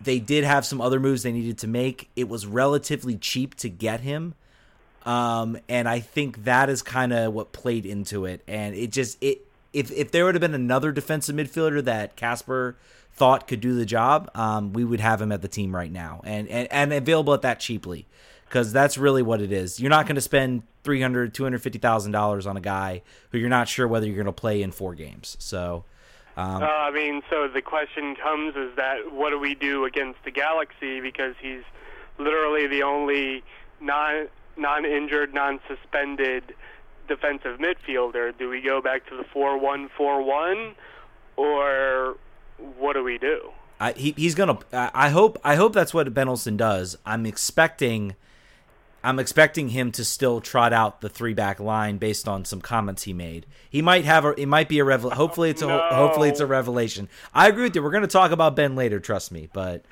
[0.00, 2.10] they did have some other moves they needed to make.
[2.16, 4.34] It was relatively cheap to get him.
[5.04, 8.42] Um, and I think that is kind of what played into it.
[8.48, 12.76] And it just it if if there would have been another defensive midfielder that Kasper
[13.12, 16.20] thought could do the job, um, we would have him at the team right now
[16.24, 18.06] and and, and available at that cheaply
[18.48, 19.78] because that's really what it is.
[19.78, 23.86] You're not going to spend 300 250000 dollars on a guy who you're not sure
[23.86, 25.36] whether you're going to play in four games.
[25.38, 25.84] So.
[26.36, 30.22] Um, Uh, I mean, so the question comes is that what do we do against
[30.24, 31.62] the Galaxy because he's
[32.18, 33.42] literally the only
[33.80, 36.54] non non-injured, non-suspended
[37.08, 38.36] defensive midfielder.
[38.36, 40.74] Do we go back to the four-one-four-one,
[41.36, 42.16] or
[42.78, 43.50] what do we do?
[43.80, 44.58] I, he, he's gonna.
[44.72, 45.38] I I hope.
[45.44, 46.96] I hope that's what Ben Olsen does.
[47.04, 48.14] I'm expecting.
[49.04, 53.02] I'm expecting him to still trot out the three back line based on some comments
[53.04, 53.46] he made.
[53.68, 54.30] He might have a.
[54.40, 55.10] It might be a revel.
[55.10, 55.66] Hopefully it's a.
[55.66, 55.88] No.
[55.92, 57.08] Hopefully it's a revelation.
[57.34, 57.82] I agree with you.
[57.82, 59.00] We're gonna talk about Ben later.
[59.00, 59.48] Trust me.
[59.52, 59.84] But.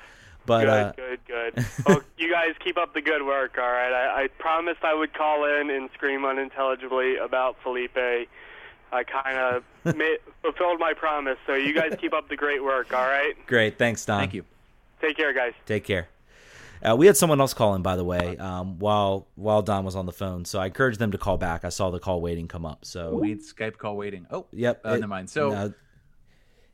[0.45, 1.19] But Good, uh, good,
[1.55, 1.65] good.
[1.85, 3.57] well, you guys keep up the good work.
[3.57, 7.95] All right, I, I promised I would call in and scream unintelligibly about Felipe.
[7.95, 9.63] I kind of
[10.41, 11.37] fulfilled my promise.
[11.47, 12.93] So you guys keep up the great work.
[12.93, 13.77] All right, great.
[13.77, 14.19] Thanks, Don.
[14.19, 14.43] Thank you.
[14.99, 15.53] take care, guys.
[15.65, 16.09] Take care.
[16.83, 19.95] Uh, we had someone else call in, by the way, um, while while Don was
[19.95, 20.43] on the phone.
[20.45, 21.63] So I encouraged them to call back.
[21.63, 22.83] I saw the call waiting come up.
[22.85, 24.25] So We need Skype call waiting.
[24.29, 24.81] Oh, yep.
[24.85, 25.29] Uh, it- never mind.
[25.29, 25.73] So no.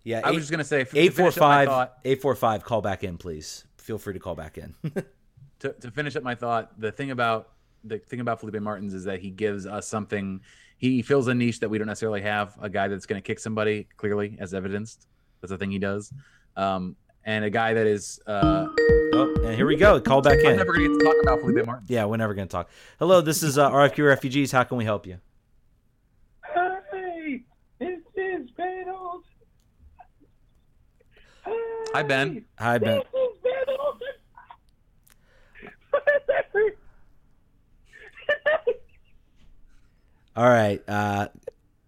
[0.04, 1.93] yeah, I eight- was just gonna say, f- Eight four finish up my five thought-
[2.06, 2.63] eight four five.
[2.63, 3.65] Call back in, please.
[3.78, 4.76] Feel free to call back in.
[5.60, 7.50] to, to finish up my thought, the thing about
[7.84, 10.41] the thing about Felipe Martins is that he gives us something.
[10.78, 12.58] He fills a niche that we don't necessarily have.
[12.62, 15.08] A guy that's going to kick somebody, clearly, as evidenced.
[15.41, 16.12] That's the thing he does.
[16.56, 18.19] Um, and a guy that is.
[18.25, 18.67] Uh,
[19.13, 19.99] oh, and here we go.
[20.01, 20.58] Call back I'm in.
[20.58, 21.89] never going to get to talk about Felipe Martins.
[21.89, 22.69] Yeah, we're never gonna talk.
[22.99, 24.51] Hello, this is uh, RFK Refugees.
[24.51, 25.19] How can we help you?
[26.91, 27.43] Hey,
[27.79, 29.23] this is Ben Olsen.
[31.93, 32.45] Hi, Ben.
[32.58, 32.97] Hi, Ben.
[32.97, 34.08] This is Ben Olsen.
[40.36, 41.27] All right, uh,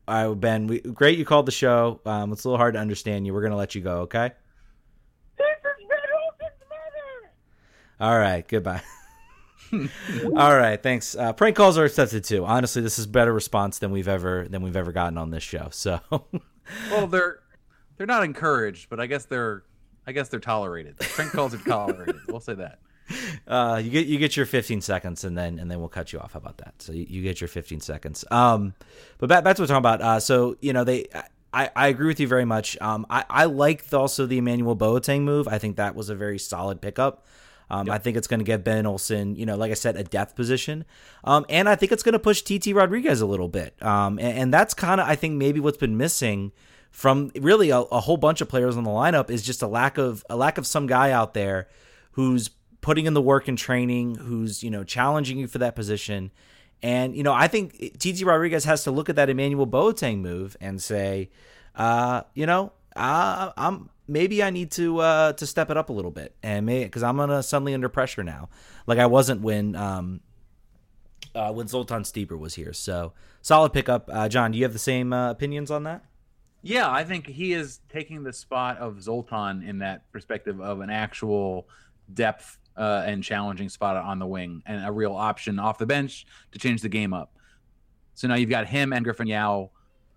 [0.08, 0.68] all right, Ben.
[0.68, 2.02] We, great, you called the show.
[2.06, 3.34] Um, it's a little hard to understand you.
[3.34, 4.02] We're gonna let you go.
[4.02, 4.32] Okay.
[5.38, 7.32] this is Ben Olsen's mother.
[8.02, 8.46] All right.
[8.48, 8.82] Goodbye.
[9.72, 10.82] all right.
[10.82, 11.16] Thanks.
[11.16, 12.44] Uh, prank calls are accepted too.
[12.46, 15.70] Honestly, this is better response than we've ever than we've ever gotten on this show.
[15.72, 16.02] So.
[16.90, 17.40] Well, they're
[17.98, 19.64] they're not encouraged, but I guess they're
[20.08, 20.98] I guess they're tolerated.
[21.00, 22.16] Prank calls are tolerated.
[22.28, 22.80] We'll say that.
[23.48, 26.20] Uh, you get you get your 15 seconds, and then and then we'll cut you
[26.20, 26.34] off.
[26.34, 26.76] How about that?
[26.80, 28.24] So you, you get your 15 seconds.
[28.32, 28.74] Um,
[29.18, 30.02] but back, back to what we're talking about.
[30.02, 31.08] Uh, so you know they,
[31.54, 32.78] I, I agree with you very much.
[32.80, 35.48] Um, I I liked also the Emmanuel Boateng move.
[35.48, 37.26] I think that was a very solid pickup.
[37.72, 40.04] Um, I think it's going to give Ben Olsen, you know, like I said, a
[40.04, 40.84] depth position.
[41.24, 43.82] Um, and I think it's going to push TT Rodriguez a little bit.
[43.82, 46.52] Um, and, and that's kind of, I think, maybe what's been missing
[46.92, 49.98] from really a, a, whole bunch of players on the lineup is just a lack
[49.98, 51.70] of a lack of some guy out there
[52.12, 52.50] who's
[52.82, 56.30] putting in the work and training, who's you know challenging you for that position.
[56.84, 60.58] And you know, I think TT Rodriguez has to look at that Emmanuel Boateng move
[60.60, 61.30] and say,
[61.76, 65.94] uh, you know, uh, I'm maybe I need to uh, to step it up a
[65.94, 68.50] little bit, and because I'm gonna suddenly under pressure now,
[68.88, 70.22] like I wasn't when um,
[71.36, 72.74] uh, when Zoltan Stieber was here.
[72.74, 74.52] So solid pickup, uh, John.
[74.52, 76.04] Do you have the same uh, opinions on that?
[76.64, 80.92] Yeah, I think he is taking the spot of Zoltan in that perspective of an
[80.92, 81.68] actual
[82.14, 86.26] depth uh, and challenging spot on the wing and a real option off the bench
[86.52, 87.36] to change the game up.
[88.14, 89.72] So now you've got him and Griffin Yow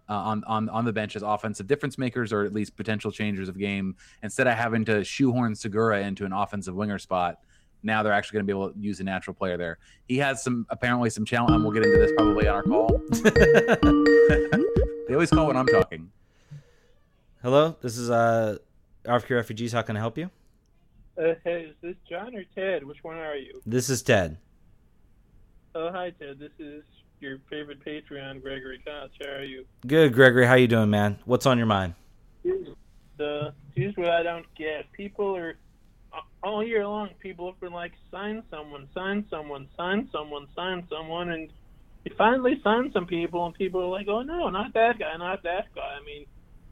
[0.09, 3.49] uh, on on on the bench as offensive difference makers or at least potential changers
[3.49, 7.40] of game instead of having to shoehorn Segura into an offensive winger spot.
[7.83, 9.79] Now they're actually going to be able to use a natural player there.
[10.09, 11.53] He has some apparently some challenge.
[11.53, 13.01] And we'll get into this probably on our call.
[15.07, 16.11] they always call when I'm talking.
[17.43, 18.57] Hello, this is uh,
[19.05, 19.73] RFK Refugees.
[19.73, 20.31] How can I help you?
[21.19, 22.85] Uh, hey, is this John or Ted?
[22.85, 23.61] Which one are you?
[23.67, 24.38] This is Ted.
[25.75, 26.38] Oh, hi, Ted.
[26.38, 26.85] This is
[27.25, 29.11] your favorite Patreon, Gregory Koch.
[29.25, 29.65] How are you?
[29.87, 30.47] Good, Gregory.
[30.47, 31.19] How you doing, man?
[31.25, 31.95] What's on your mind?
[33.17, 34.93] The here's what I don't get.
[34.93, 35.57] People are
[36.43, 37.09] all year long.
[37.21, 41.51] People have been like, sign someone, sign someone, sign someone, sign someone, and
[42.05, 45.43] you finally sign some people, and people are like, oh no, not that guy, not
[45.45, 45.97] that guy.
[46.01, 46.27] I mean,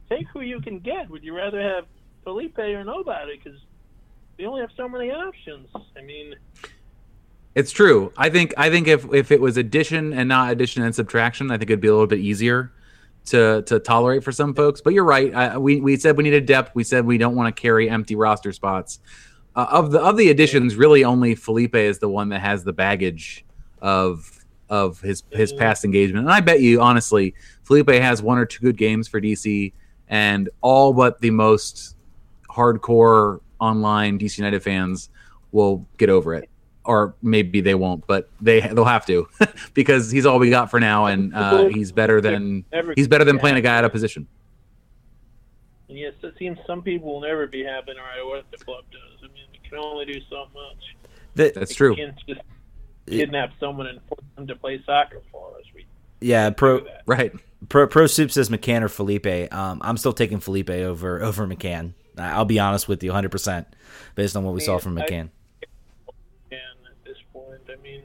[0.07, 1.09] take who you can get.
[1.09, 1.85] Would you rather have
[2.23, 3.39] Felipe or nobody?
[3.43, 3.59] Because
[4.37, 5.67] we only have so many options.
[5.97, 6.35] I mean.
[7.55, 8.11] It's true.
[8.17, 11.57] I think I think if if it was addition and not addition and subtraction, I
[11.57, 12.71] think it'd be a little bit easier
[13.25, 14.81] to to tolerate for some folks.
[14.81, 15.33] But you're right.
[15.33, 16.73] I, we we said we needed depth.
[16.73, 18.99] We said we don't want to carry empty roster spots.
[19.55, 22.73] Uh, of the of the additions, really only Felipe is the one that has the
[22.73, 23.45] baggage
[23.83, 26.25] of of his his past engagement.
[26.25, 29.73] And I bet you honestly, Felipe has one or two good games for DC,
[30.07, 31.97] and all but the most
[32.49, 35.09] hardcore online DC United fans
[35.51, 36.49] will get over it
[36.85, 39.27] or maybe they won't, but they they'll have to
[39.73, 42.65] because he's all we got for now, and uh, he's better than
[42.95, 44.27] he's better than playing a guy out of position.
[45.89, 48.83] And yes, it seems some people will never be happy no matter what the club
[48.91, 49.19] does.
[49.19, 50.95] I mean, we can only do so much.
[51.35, 51.95] That, That's true.
[51.95, 52.41] can't just
[53.07, 55.65] kidnap someone and force them to play soccer for us.
[55.75, 55.85] We
[56.21, 57.33] yeah, pro right.
[57.69, 59.53] Pro Pro Soup says McCann or Felipe.
[59.53, 61.93] Um, I'm still taking Felipe over over McCann.
[62.17, 63.67] I'll be honest with you, 100 percent
[64.15, 65.27] based on what we saw from McCann.
[65.27, 65.29] I
[67.81, 68.01] mean,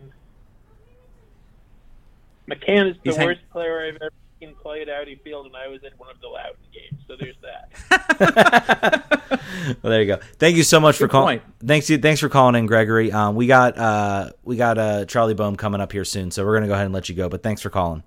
[2.48, 5.68] McCann is the He's worst player I've ever seen play at Audi Field, and I
[5.68, 7.02] was in one of the Loudoun games.
[7.06, 9.08] So there's that.
[9.82, 10.20] well, there you go.
[10.38, 11.40] Thank you so much for calling.
[11.64, 11.98] Thanks you.
[11.98, 13.12] Thanks for calling in, Gregory.
[13.12, 16.54] Um, we got uh, we got uh, Charlie Boehm coming up here soon, so we're
[16.54, 17.28] gonna go ahead and let you go.
[17.28, 18.02] But thanks for calling.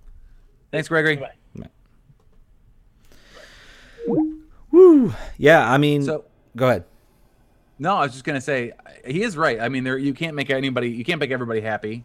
[0.71, 1.17] Thanks, Gregory.
[1.17, 1.31] Bye.
[4.71, 5.13] Woo.
[5.37, 6.85] Yeah, I mean, So go ahead.
[7.81, 9.59] No, I was just gonna say he is right.
[9.59, 12.03] I mean, there you can't make anybody you can't make everybody happy.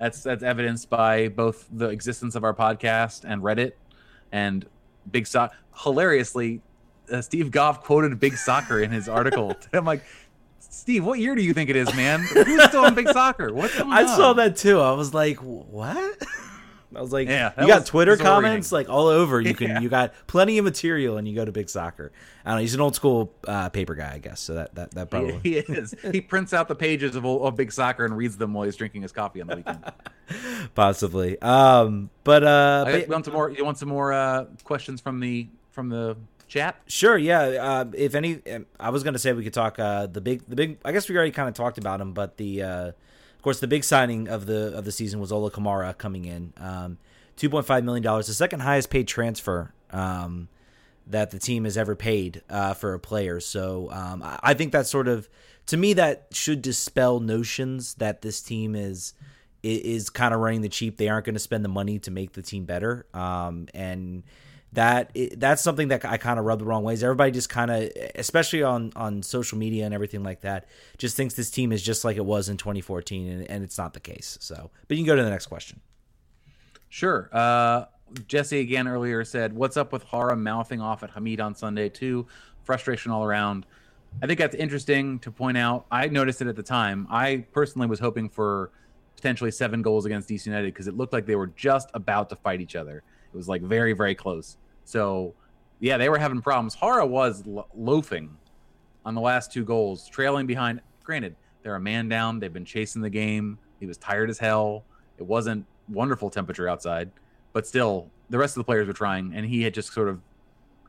[0.00, 3.74] That's that's evidenced by both the existence of our podcast and Reddit
[4.32, 4.66] and
[5.08, 5.54] Big Soccer.
[5.84, 6.62] Hilariously,
[7.12, 9.54] uh, Steve Goff quoted Big Soccer in his article.
[9.72, 10.02] I'm like,
[10.58, 12.18] Steve, what year do you think it is, man?
[12.22, 13.54] Who's still on Big Soccer?
[13.54, 14.08] What's going I on?
[14.08, 14.80] saw that too.
[14.80, 16.22] I was like, what?
[16.96, 19.40] I was like, Yeah, you got was Twitter comments like all over.
[19.40, 19.80] You can, Yeah.
[19.80, 22.12] you got plenty of material, and you go to Big Soccer.
[22.44, 22.60] I don't know.
[22.62, 24.40] He's an old school uh, paper guy, I guess.
[24.40, 25.38] So that that that probably.
[25.42, 25.94] He, is.
[26.12, 29.02] he prints out the pages of, of Big Soccer and reads them while he's drinking
[29.02, 29.84] his coffee on the weekend.
[30.74, 31.40] possibly.
[31.40, 33.50] Um, but uh, I but- want some more?
[33.50, 36.16] You want some more uh, questions from the from the
[36.48, 36.76] chat?
[36.86, 37.40] Sure, yeah.
[37.42, 40.42] Uh, if any, um, I was going to say we could talk uh, the big,
[40.48, 40.78] the big.
[40.84, 42.92] I guess we already kind of talked about him, but the, uh,
[43.44, 46.98] course, the big signing of the of the season was Ola Kamara coming in, um,
[47.36, 50.48] two point five million dollars, the second highest paid transfer um,
[51.06, 53.40] that the team has ever paid uh, for a player.
[53.40, 55.28] So um, I, think that sort of,
[55.66, 59.12] to me, that should dispel notions that this team is
[59.62, 60.96] is kind of running the cheap.
[60.96, 64.22] They aren't going to spend the money to make the team better, um, and
[64.74, 67.02] that that's something that I kind of rub the wrong ways.
[67.02, 70.66] Everybody just kind of, especially on on social media and everything like that,
[70.98, 73.94] just thinks this team is just like it was in 2014, and, and it's not
[73.94, 74.36] the case.
[74.40, 75.80] So, but you can go to the next question.
[76.88, 77.28] Sure.
[77.32, 77.86] Uh,
[78.28, 82.26] Jesse again earlier said, "What's up with Jara mouthing off at Hamid on Sunday too?
[82.64, 83.66] Frustration all around."
[84.22, 85.86] I think that's interesting to point out.
[85.90, 87.06] I noticed it at the time.
[87.10, 88.70] I personally was hoping for
[89.16, 92.36] potentially seven goals against DC United because it looked like they were just about to
[92.36, 93.02] fight each other.
[93.32, 94.56] It was like very, very close.
[94.84, 95.34] So,
[95.80, 96.74] yeah, they were having problems.
[96.76, 98.36] Jara was lo- loafing
[99.04, 100.80] on the last two goals, trailing behind.
[101.02, 102.38] Granted, They're a man down.
[102.40, 103.58] They've been chasing the game.
[103.80, 104.84] He was tired as hell.
[105.18, 107.10] It wasn't wonderful temperature outside,
[107.52, 110.20] but still, the rest of the players were trying, and he had just sort of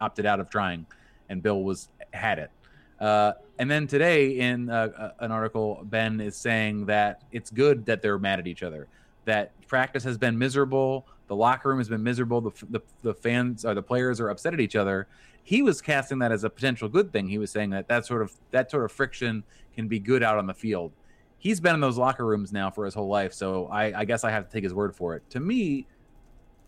[0.02, 0.86] opted out of trying,
[1.30, 2.52] and Bill was had it.
[3.00, 7.86] Uh, and then today, in uh, uh, an article, Ben is saying that it's good
[7.86, 8.88] that they're mad at each other.
[9.26, 11.06] That practice has been miserable.
[11.28, 12.42] The locker room has been miserable.
[12.42, 15.08] The, the, the fans or the players are upset at each other.
[15.44, 17.28] He was casting that as a potential good thing.
[17.28, 19.44] He was saying that that sort of that sort of friction
[19.76, 20.92] can be good out on the field.
[21.38, 24.24] He's been in those locker rooms now for his whole life, so I, I guess
[24.24, 25.30] I have to take his word for it.
[25.32, 25.86] To me,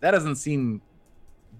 [0.00, 0.82] that doesn't seem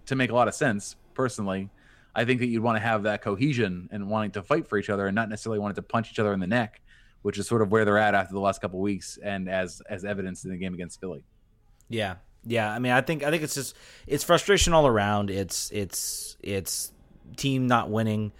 [0.06, 1.70] to make a lot of sense personally.
[2.14, 4.90] I think that you'd want to have that cohesion and wanting to fight for each
[4.90, 6.80] other and not necessarily wanting to punch each other in the neck,
[7.22, 10.04] which is sort of where they're at after the last couple weeks and as as
[10.04, 11.24] evidenced in the game against Philly.
[11.88, 12.16] Yeah.
[12.44, 15.30] Yeah, I mean, I think I think it's just it's frustration all around.
[15.30, 16.92] It's it's it's
[17.36, 18.32] team not winning.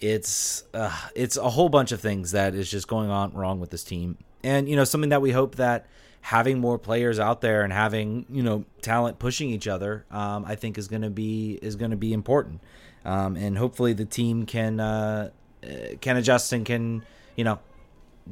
[0.00, 3.70] It's uh, it's a whole bunch of things that is just going on wrong with
[3.70, 5.86] this team, and you know something that we hope that
[6.20, 10.54] having more players out there and having you know talent pushing each other, um, I
[10.54, 12.60] think is going to be is going to be important,
[13.04, 15.30] um, and hopefully the team can uh,
[15.64, 15.68] uh,
[16.00, 17.04] can adjust and can
[17.36, 17.58] you know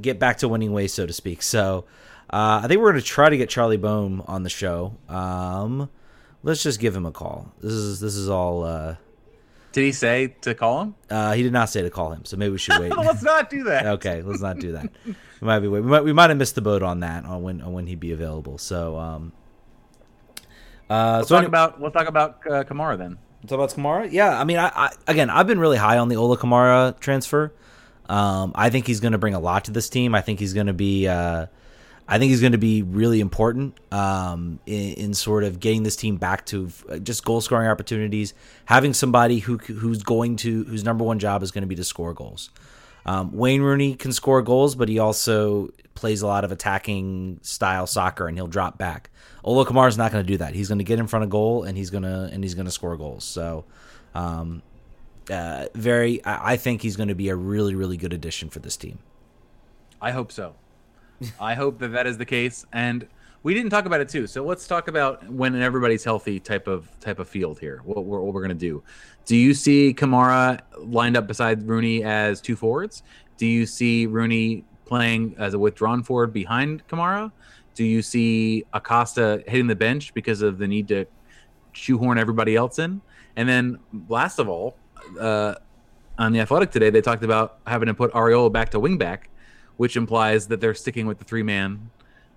[0.00, 1.42] get back to winning ways, so to speak.
[1.42, 1.84] So
[2.30, 4.96] uh, I think we're going to try to get Charlie Boehm on the show.
[5.08, 5.88] Um,
[6.42, 7.52] let's just give him a call.
[7.60, 8.64] This is this is all.
[8.64, 8.96] Uh,
[9.72, 10.94] Did he say to call him?
[11.10, 12.96] uh, he did not say to call him, so maybe we should wait.
[12.96, 13.86] Let's not do that.
[13.98, 14.90] okay, let's not do that.
[15.04, 15.14] We
[15.46, 17.72] might be we might we might have missed the boat on that on when on
[17.72, 18.58] when he'd be available.
[18.58, 19.32] So um,
[20.90, 23.18] uh, Let's so talk any- about we'll talk about uh, Kamara then.
[23.42, 24.10] Let's talk about Kamara?
[24.10, 27.52] Yeah, I mean, I, I again, I've been really high on the Ola Kamara transfer.
[28.08, 30.14] Um, I think he's going to bring a lot to this team.
[30.14, 31.46] I think he's going to be, uh,
[32.08, 35.96] I think he's going to be really important um, in, in sort of getting this
[35.96, 36.70] team back to
[37.02, 38.32] just goal scoring opportunities.
[38.66, 41.84] Having somebody who who's going to whose number one job is going to be to
[41.84, 42.50] score goals.
[43.04, 47.86] Um, Wayne Rooney can score goals, but he also plays a lot of attacking style
[47.86, 49.10] soccer, and he'll drop back.
[49.44, 50.54] Ola Kamara's not going to do that.
[50.54, 52.66] He's going to get in front of goal, and he's going to and he's going
[52.66, 53.24] to score goals.
[53.24, 53.64] So,
[54.14, 54.62] um,
[55.30, 58.60] uh, very, I, I think he's going to be a really, really good addition for
[58.60, 58.98] this team.
[60.00, 60.54] I hope so.
[61.40, 62.66] I hope that that is the case.
[62.72, 63.06] And
[63.42, 64.26] we didn't talk about it too.
[64.26, 67.80] So let's talk about when everybody's healthy type of type of field here.
[67.84, 68.82] What we're, what we're to do.
[69.24, 73.02] Do you see Kamara lined up beside Rooney as two forwards?
[73.36, 77.30] Do you see Rooney playing as a withdrawn forward behind Kamara?
[77.74, 81.04] Do you see Acosta hitting the bench because of the need to
[81.72, 83.00] shoehorn everybody else in?
[83.36, 84.76] And then last of all,
[85.20, 85.54] uh,
[86.18, 89.24] on the Athletic today, they talked about having to put Arriola back to wingback
[89.76, 91.90] which implies that they're sticking with the three man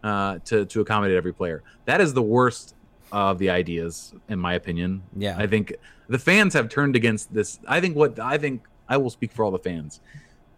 [0.04, 1.64] uh, to to accommodate every player.
[1.86, 2.76] That is the worst
[3.12, 5.04] of the ideas, in my opinion.
[5.18, 5.36] Yeah.
[5.38, 5.74] I think
[6.08, 7.60] the fans have turned against this.
[7.68, 10.02] I think what I think I will speak for all the fans.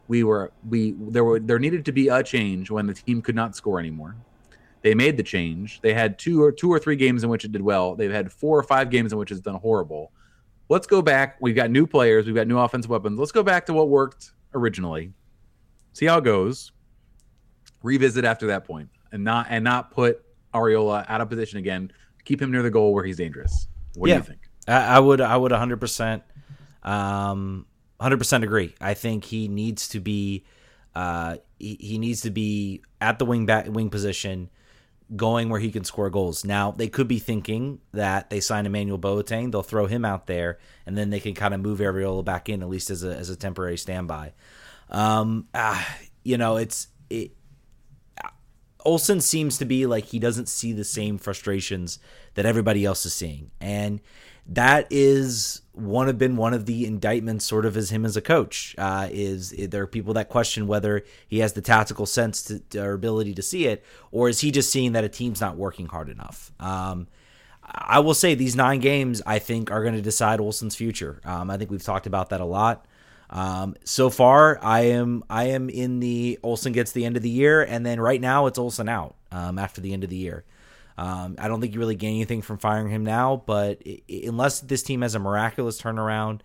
[0.08, 3.36] We were we there were there needed to be a change when the team could
[3.36, 4.15] not score anymore.
[4.82, 5.80] They made the change.
[5.82, 7.96] They had two or two or three games in which it did well.
[7.96, 10.12] They've had four or five games in which it's done horrible.
[10.70, 11.38] Let's go back.
[11.39, 12.26] We've got new players.
[12.26, 13.20] We've got new offensive weapons.
[13.20, 15.13] Let's go back to what worked originally
[15.93, 16.71] see how it goes
[17.84, 20.23] revisit after that point and not and not put
[20.54, 21.91] Arriola out of position again
[22.25, 24.15] keep him near the goal where he's dangerous what Yeah.
[24.15, 26.21] do you think I, I would, I would 100%,
[26.84, 27.65] um,
[27.99, 28.75] 100% agree.
[28.80, 30.45] I think he needs to be,
[30.93, 34.51] uh, he, he needs to be at the wing back wing position,
[35.15, 36.45] going where he can score goals.
[36.45, 40.60] Now they could be thinking that they sign Emmanuel Boateng, they'll throw him out there,
[40.86, 43.30] and then they can kind of move Arriola back in at least as a as
[43.30, 44.34] a temporary standby.
[44.91, 47.32] Um, ah, you know, it's it.
[48.84, 51.99] Olsen seems to be like he doesn't see the same frustrations
[52.34, 54.01] that everybody else is seeing, and
[54.47, 58.21] that is one have been one of the indictments, sort of as him as a
[58.21, 58.75] coach.
[58.77, 62.93] Uh, is there are people that question whether he has the tactical sense to, or
[62.93, 66.10] ability to see it, or is he just seeing that a team's not working hard
[66.10, 66.51] enough?
[66.60, 67.08] Um,
[67.63, 71.21] I will say these nine games I think are going to decide Olsen's future.
[71.23, 72.86] Um, I think we've talked about that a lot.
[73.32, 77.29] Um, so far, I am I am in the Olsen gets the end of the
[77.29, 80.44] year, and then right now it's Olsen out um, after the end of the year.
[80.98, 84.21] Um, I don't think you really gain anything from firing him now, but i- i-
[84.25, 86.42] unless this team has a miraculous turnaround,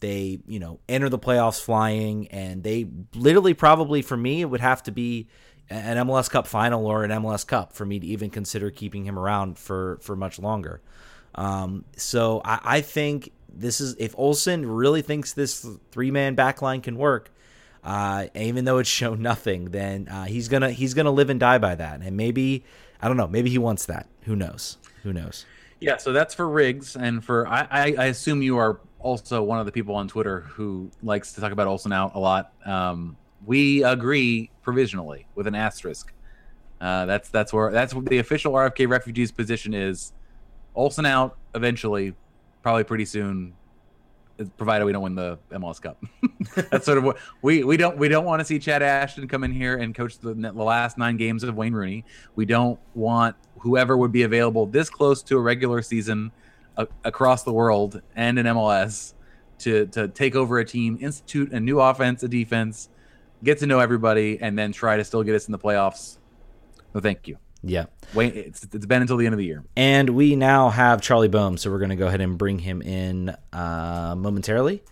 [0.00, 4.60] they you know enter the playoffs flying, and they literally probably for me it would
[4.60, 5.28] have to be
[5.70, 9.18] an MLS Cup final or an MLS Cup for me to even consider keeping him
[9.18, 10.82] around for for much longer.
[11.34, 16.82] Um, so I, I think this is if Olsen really thinks this three man backline
[16.82, 17.30] can work,
[17.82, 21.58] uh, even though it's shown nothing, then uh, he's gonna he's gonna live and die
[21.58, 22.00] by that.
[22.00, 22.64] And maybe
[23.00, 24.08] I don't know, maybe he wants that.
[24.22, 24.78] Who knows?
[25.02, 25.44] Who knows?
[25.78, 29.60] yeah so that's for riggs and for I, I i assume you are also one
[29.60, 33.18] of the people on twitter who likes to talk about olsen out a lot um
[33.44, 36.12] We agree provisionally with an asterisk.
[36.80, 40.12] Uh, that's that's where that's what the official RFK refugees position is.
[40.74, 42.14] Olsen out eventually,
[42.66, 43.52] probably pretty soon,
[44.56, 46.02] provided we don't win the MLS Cup.
[46.68, 49.44] that's sort of what we we don't we don't want to see Chad Ashton come
[49.44, 52.04] in here and coach the, the last nine games of Wayne Rooney.
[52.34, 56.32] We don't want whoever would be available this close to a regular season
[56.76, 59.14] a, across the world and in MLS
[59.58, 62.88] to to take over a team, institute a new offense, a defense,
[63.44, 66.18] get to know everybody, and then try to still get us in the playoffs.
[66.92, 67.38] No, thank you.
[67.62, 67.86] Yeah.
[68.14, 69.64] Wait, it's, it's been until the end of the year.
[69.76, 72.82] And we now have Charlie Boehm, so we're going to go ahead and bring him
[72.82, 74.82] in uh, momentarily.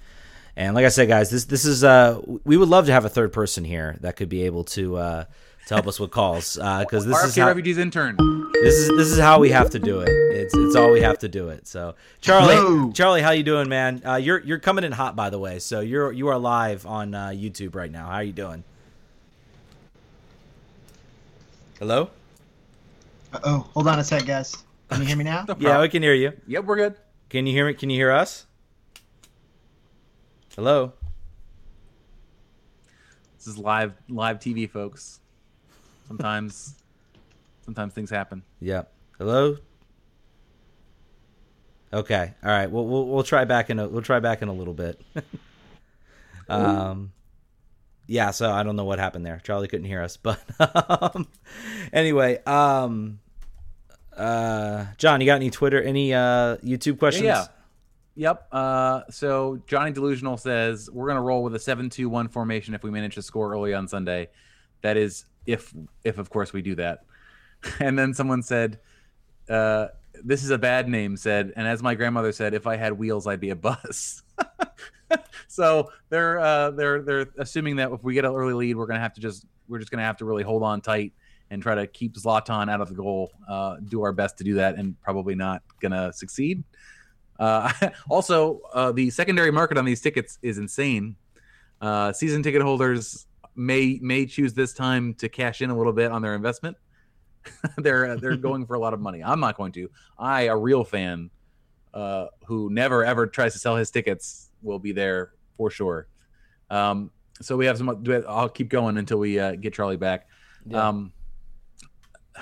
[0.57, 3.09] And like I said, guys, this this is uh, we would love to have a
[3.09, 5.25] third person here that could be able to uh,
[5.67, 8.17] to help us with calls because uh, this RFK is how, refugees intern.
[8.63, 10.09] this is this is how we have to do it.
[10.09, 11.67] It's it's all we have to do it.
[11.67, 12.93] So Charlie, Hello.
[12.93, 14.03] Charlie, how you doing, man?
[14.07, 15.59] Uh, you're you're coming in hot, by the way.
[15.59, 18.07] So you're you are live on uh, YouTube right now.
[18.07, 18.63] How are you doing?
[21.81, 22.11] Hello.
[23.43, 24.65] Oh, hold on a sec, guys.
[24.91, 25.45] Can you hear me now?
[25.59, 26.33] Yeah, we can hear you.
[26.47, 26.95] Yep, we're good.
[27.31, 27.75] Can you hear me?
[27.75, 28.47] Can you hear us?
[30.55, 30.93] Hello.
[33.37, 35.19] This is live live TV, folks.
[36.07, 36.77] Sometimes,
[37.65, 38.43] sometimes things happen.
[38.61, 38.83] Yeah.
[39.19, 39.57] Hello.
[41.93, 42.35] Okay.
[42.43, 42.71] All right.
[42.71, 45.01] We'll we'll, we'll try back in a we'll try back in a little bit.
[46.49, 47.13] um.
[48.07, 48.31] Yeah.
[48.31, 49.41] So I don't know what happened there.
[49.43, 51.27] Charlie couldn't hear us, but um,
[51.93, 52.41] anyway.
[52.45, 53.19] Um.
[54.17, 54.87] Uh.
[54.99, 57.27] John, you got any Twitter, any uh YouTube questions?
[57.27, 57.47] Yeah.
[58.17, 58.49] Yep.
[58.53, 63.17] Uh, so Johnny Delusional says we're gonna roll with a seven-two-one formation if we manage
[63.17, 64.29] to score early on Sunday.
[64.83, 67.05] That is, if if of course we do that.
[67.81, 68.79] And then someone said,
[69.49, 69.87] uh,
[70.23, 73.27] "This is a bad name." Said, and as my grandmother said, if I had wheels,
[73.27, 74.23] I'd be a bus.
[75.49, 79.01] so they're uh, they're they're assuming that if we get an early lead, we're gonna
[79.01, 81.15] have to just we're just gonna have to really hold on tight
[81.51, 83.33] and try to keep Zlatan out of the goal.
[83.49, 86.65] Uh, do our best to do that, and probably not gonna succeed.
[87.39, 87.73] Uh,
[88.09, 91.17] also, uh, the secondary market on these tickets is insane.
[91.81, 93.27] Uh, season ticket holders
[93.57, 96.77] may may choose this time to cash in a little bit on their investment.
[97.79, 99.23] they're uh, they're going for a lot of money.
[99.23, 99.91] I'm not going to.
[100.19, 101.31] I, a real fan,
[101.93, 106.09] uh, who never ever tries to sell his tickets, will be there for sure.
[106.71, 108.05] Um, so we have some.
[108.29, 110.29] I'll keep going until we uh, get Charlie back.
[110.67, 110.89] Yeah.
[110.89, 111.13] Um,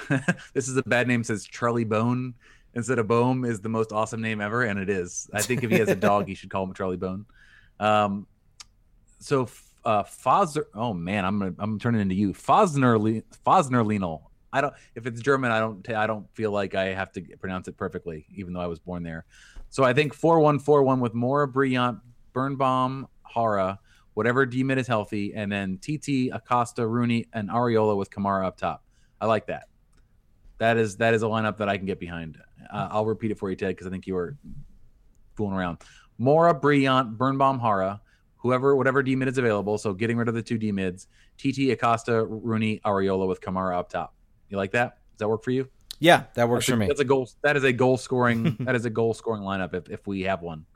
[0.55, 1.25] this is a bad name.
[1.25, 2.35] Says Charlie Bone
[2.75, 5.29] instead of Boehm is the most awesome name ever, and it is.
[5.33, 7.27] I think if he has a dog, he should call him Charlie Bone.
[7.79, 8.27] Um,
[9.19, 9.49] so
[9.85, 10.65] uh, Fosner.
[10.75, 14.23] Oh man, I'm gonna, I'm turning into you, Fosner Fosner Lenal.
[14.53, 14.75] I don't.
[14.95, 15.89] If it's German, I don't.
[15.91, 19.03] I don't feel like I have to pronounce it perfectly, even though I was born
[19.03, 19.25] there.
[19.71, 22.01] So I think four one four one with Mora, Brillant,
[22.33, 23.79] Birnbaum, Jara,
[24.15, 28.85] whatever Demid is healthy, and then TT, Acosta, Rooney, and Arriola with Kamara up top.
[29.21, 29.69] I like that.
[30.59, 32.39] That is that is a lineup that I can get behind.
[32.73, 34.37] Uh, I'll repeat it for you, Ted, because I think you were
[35.35, 35.79] fooling around.
[36.19, 38.01] Mora, Brillant, Birnbaum, Jara,
[38.37, 39.79] whoever, whatever D mid is available.
[39.79, 41.09] So getting rid of the two D mids.
[41.39, 44.15] TT, Acosta, Rooney, Arriola with Kamara up top.
[44.49, 44.99] You like that?
[45.13, 45.69] Does that work for you?
[45.99, 46.87] Yeah, that works that's for a, me.
[46.87, 47.29] That's a goal.
[47.43, 48.57] That is a goal scoring.
[48.61, 50.67] that is a goal scoring lineup if, if we have one.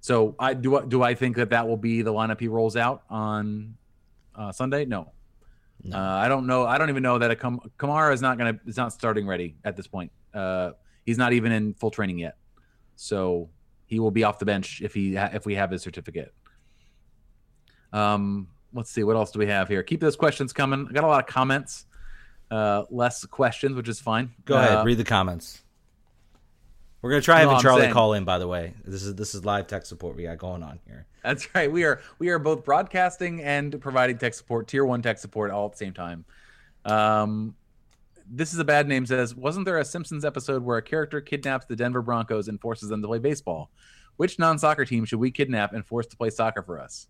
[0.00, 0.76] So I do.
[0.76, 3.76] I- Do I think that that will be the lineup he rolls out on
[4.34, 4.84] uh, Sunday?
[4.84, 5.12] No.
[5.88, 5.96] No.
[5.96, 6.66] Uh, I don't know.
[6.66, 8.58] I don't even know that a Kam- Kamara is not gonna.
[8.66, 10.10] Is not starting ready at this point.
[10.34, 10.72] Uh,
[11.04, 12.36] he's not even in full training yet.
[12.96, 13.50] So
[13.86, 16.34] he will be off the bench if he ha- if we have his certificate.
[17.92, 19.82] Um, let's see what else do we have here.
[19.82, 20.86] Keep those questions coming.
[20.88, 21.86] I got a lot of comments,
[22.50, 24.32] uh, less questions, which is fine.
[24.44, 25.62] Go Uh, ahead, read the comments.
[27.06, 28.24] We're gonna try No, having I'm Charlie saying- call in.
[28.24, 31.06] By the way, this is this is live tech support we got going on here.
[31.22, 31.70] That's right.
[31.70, 35.66] We are we are both broadcasting and providing tech support, tier one tech support, all
[35.66, 36.24] at the same time.
[36.84, 37.54] Um,
[38.28, 39.06] this is a bad name.
[39.06, 42.88] Says, wasn't there a Simpsons episode where a character kidnaps the Denver Broncos and forces
[42.88, 43.70] them to play baseball?
[44.16, 47.06] Which non-soccer team should we kidnap and force to play soccer for us?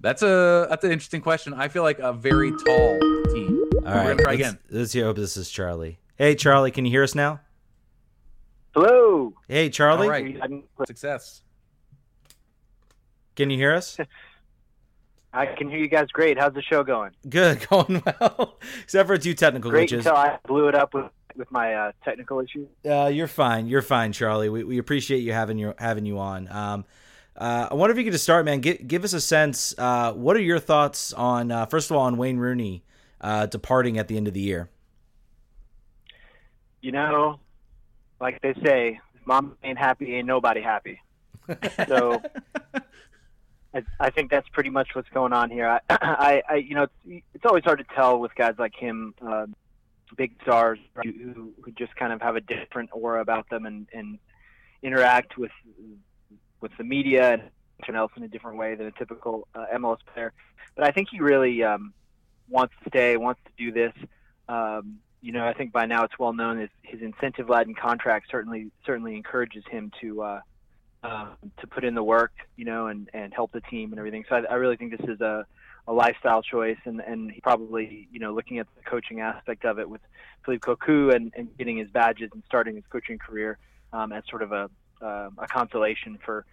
[0.00, 1.54] That's a that's an interesting question.
[1.54, 2.98] I feel like a very tall
[3.32, 3.62] team.
[3.76, 4.58] All We're right, gonna try let's, again.
[4.70, 5.04] Let's hear.
[5.06, 5.98] Hope this is Charlie.
[6.16, 7.40] Hey, Charlie, can you hear us now?
[8.74, 9.34] Hello.
[9.48, 10.64] Hey, Charlie, All right.
[10.86, 11.42] Success.
[13.36, 13.98] can you hear us?
[15.32, 16.38] I can hear you guys great.
[16.38, 17.12] How's the show going?
[17.28, 18.58] Good, going well.
[18.82, 19.98] Except for a few technical Great glitches.
[19.98, 21.06] until I blew it up with
[21.36, 22.68] with my uh, technical issues.
[22.84, 23.68] Uh, you're fine.
[23.68, 24.48] You're fine, Charlie.
[24.48, 26.48] We, we appreciate you having you having you on.
[26.50, 26.84] Um,
[27.36, 28.60] uh, I wonder if you could just start, man.
[28.60, 29.72] Give, give us a sense.
[29.78, 32.82] Uh, what are your thoughts on uh, first of all on Wayne Rooney
[33.20, 34.68] uh, departing at the end of the year?
[36.82, 37.38] You know,
[38.20, 41.00] like they say, mom ain't happy, ain't nobody happy.
[41.88, 42.22] So
[43.74, 45.68] I, I think that's pretty much what's going on here.
[45.68, 49.14] I, I, I you know, it's, it's always hard to tell with guys like him,
[49.26, 49.46] uh,
[50.16, 54.18] big stars who, who just kind of have a different aura about them and, and
[54.82, 55.52] interact with
[56.60, 57.42] with the media and
[57.82, 60.32] everyone else in a different way than a typical uh, MLS player.
[60.74, 61.94] But I think he really um,
[62.48, 63.92] wants to stay, wants to do this.
[64.48, 68.70] Um, you know, I think by now it's well known that his incentive-laden contract certainly
[68.86, 70.40] certainly encourages him to uh,
[71.02, 74.24] uh, to put in the work, you know, and, and help the team and everything.
[74.28, 75.46] So I, I really think this is a,
[75.86, 79.78] a lifestyle choice, and and he probably you know looking at the coaching aspect of
[79.78, 80.00] it with
[80.44, 83.58] Philippe Cocu and, and getting his badges and starting his coaching career
[83.92, 84.70] um, as sort of a
[85.02, 86.44] uh, a consolation for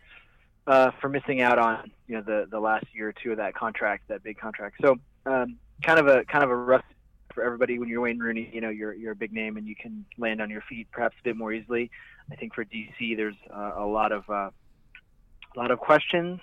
[0.65, 3.55] uh, for missing out on you know the the last year or two of that
[3.55, 4.75] contract, that big contract.
[4.81, 6.85] So um, kind of a kind of a rough
[7.37, 8.49] for everybody when you're Wayne Rooney.
[8.51, 11.15] You know you're you're a big name and you can land on your feet perhaps
[11.21, 11.91] a bit more easily.
[12.31, 14.49] I think for DC there's uh, a lot of uh,
[15.55, 16.39] a lot of questions,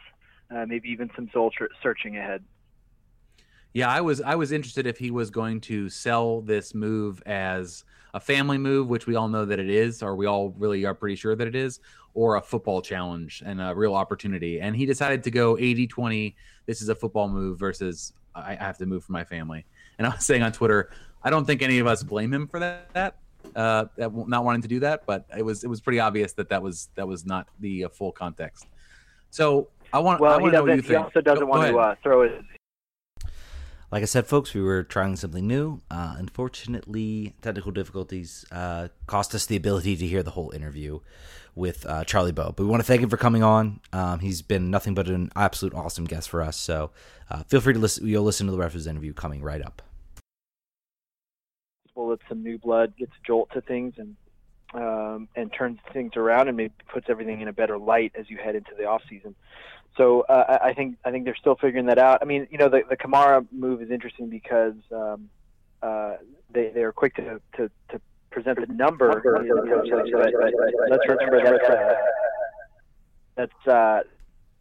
[0.55, 1.51] uh, maybe even some soul
[1.83, 2.45] searching ahead.
[3.73, 7.83] Yeah, I was I was interested if he was going to sell this move as
[8.15, 10.95] a family move, which we all know that it is, or we all really are
[10.95, 11.81] pretty sure that it is,
[12.15, 14.61] or a football challenge and a real opportunity.
[14.61, 16.37] And he decided to go 80 20.
[16.67, 19.67] This is a football move versus I have to move for my family.
[19.99, 20.91] And I was saying on Twitter,
[21.23, 23.17] I don't think any of us blame him for that,
[23.55, 26.63] uh, not wanting to do that, but it was it was pretty obvious that that
[26.63, 28.67] was that was not the uh, full context.
[29.31, 30.21] So I want.
[30.21, 31.79] Well, I want he, to know what you he also doesn't Go- go want to
[31.79, 32.45] uh, throw his
[33.91, 35.81] Like I said, folks, we were trying something new.
[35.91, 41.01] Uh, unfortunately, technical difficulties uh, cost us the ability to hear the whole interview
[41.55, 42.55] with uh, Charlie Boehm.
[42.57, 43.81] But we want to thank him for coming on.
[43.93, 46.57] Um, he's been nothing but an absolute awesome guest for us.
[46.57, 46.91] So
[47.31, 48.07] uh, feel free to listen.
[48.07, 49.83] You'll listen to the his interview coming right up.
[51.95, 54.17] will let some new blood gets a jolt to things and
[54.75, 58.39] um, and turns things around and maybe puts everything in a better light as you
[58.39, 59.37] head into the off season.
[59.97, 62.19] So uh, I I think I think they're still figuring that out.
[62.23, 65.31] I mean, you know, the the Kamara move is interesting because um,
[65.83, 66.17] uh,
[66.51, 68.01] they they are quick to to, to
[68.35, 69.11] present the number.
[69.41, 71.95] in the but, but let's remember that's uh,
[73.37, 74.01] that's uh,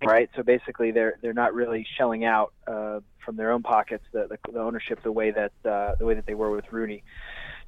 [0.05, 0.30] right.
[0.36, 4.51] So basically, they're they're not really shelling out uh, from their own pockets the, the,
[4.51, 7.03] the ownership the way that uh, the way that they were with Rooney.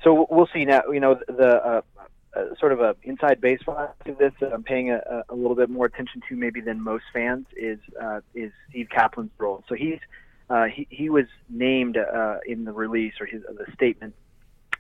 [0.04, 0.84] So we'll see now.
[0.92, 1.82] You know, the uh,
[2.36, 5.70] uh, sort of a inside baseball to this that I'm paying a, a little bit
[5.70, 9.64] more attention to maybe than most fans is uh, is Steve Kaplan's role.
[9.68, 10.00] So he's
[10.50, 14.14] uh, he he was named uh, in the release or his the statement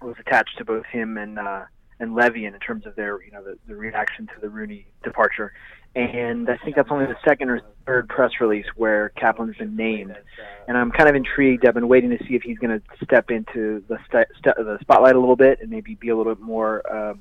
[0.05, 1.65] was attached to both him and uh,
[1.99, 5.53] and Levien in terms of their you know the, the reaction to the Rooney departure.
[5.95, 10.17] And I think that's only the second or third press release where Kaplan's been named.
[10.67, 11.65] And I'm kind of intrigued.
[11.65, 14.77] I've been waiting to see if he's going to step into the st- st- the
[14.81, 17.19] spotlight a little bit and maybe be a little bit more um,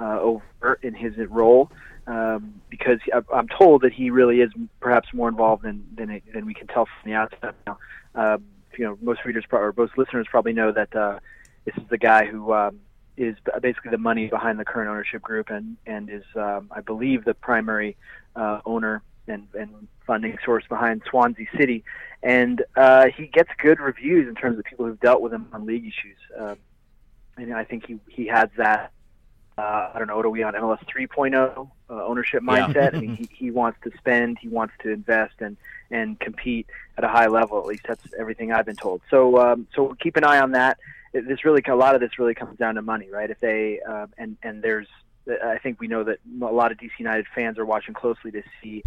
[0.00, 1.70] uh, overt in his role.
[2.06, 2.98] Um, because
[3.32, 6.66] I'm told that he really is perhaps more involved than than, it, than we can
[6.66, 7.54] tell from the outside.
[7.66, 7.78] Now,
[8.14, 8.44] um,
[8.78, 11.18] you know, most readers pro- or most listeners probably know that uh,
[11.64, 12.80] this is the guy who um,
[13.16, 17.24] is basically the money behind the current ownership group and and is um, I believe
[17.24, 17.96] the primary
[18.36, 21.82] uh, owner and, and funding source behind Swansea City,
[22.22, 25.64] and uh, he gets good reviews in terms of people who've dealt with him on
[25.64, 26.56] league issues, um,
[27.36, 28.90] and I think he he has that.
[29.56, 30.16] Uh, I don't know.
[30.16, 32.66] What are we on MLS 3.0 uh, ownership Yeah.
[32.66, 32.92] mindset?
[32.92, 35.56] I mean, he, he wants to spend, he wants to invest, and
[35.90, 36.66] and compete
[36.98, 37.58] at a high level.
[37.60, 39.00] At least that's everything I've been told.
[39.10, 40.78] So um, so we'll keep an eye on that.
[41.14, 43.30] It- This really a lot of this really comes down to money, right?
[43.30, 44.88] If they um, and and there's
[45.42, 48.42] I think we know that a lot of DC United fans are watching closely to
[48.62, 48.82] see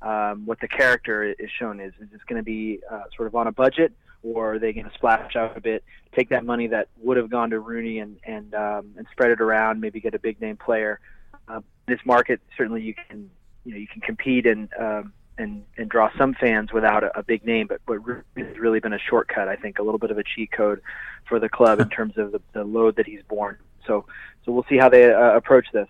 [0.00, 1.92] um, what the character is shown is.
[2.00, 4.88] Is this going to be uh, sort of on a budget, or are they going
[4.88, 8.18] to splash out a bit, take that money that would have gone to Rooney and
[8.24, 11.00] and um, and spread it around, maybe get a big name player?
[11.48, 13.30] Uh, this market certainly you can
[13.64, 17.22] you know you can compete and um, and and draw some fans without a, a
[17.22, 19.48] big name, but but Rooney has really been a shortcut.
[19.48, 20.80] I think a little bit of a cheat code
[21.28, 23.58] for the club in terms of the, the load that he's borne.
[23.86, 24.06] So
[24.44, 25.88] so we'll see how they uh, approach this.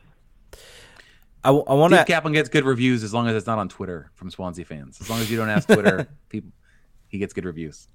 [1.44, 2.12] I, want Steve to.
[2.12, 4.98] Kaplan gets good reviews as long as it's not on Twitter from Swansea fans.
[5.00, 6.50] As long as you don't ask Twitter, people,
[7.08, 7.86] he gets good reviews.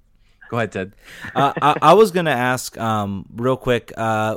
[0.50, 0.92] Go ahead, Ted.
[1.34, 3.92] uh, I, I was going to ask um, real quick.
[3.96, 4.36] Uh,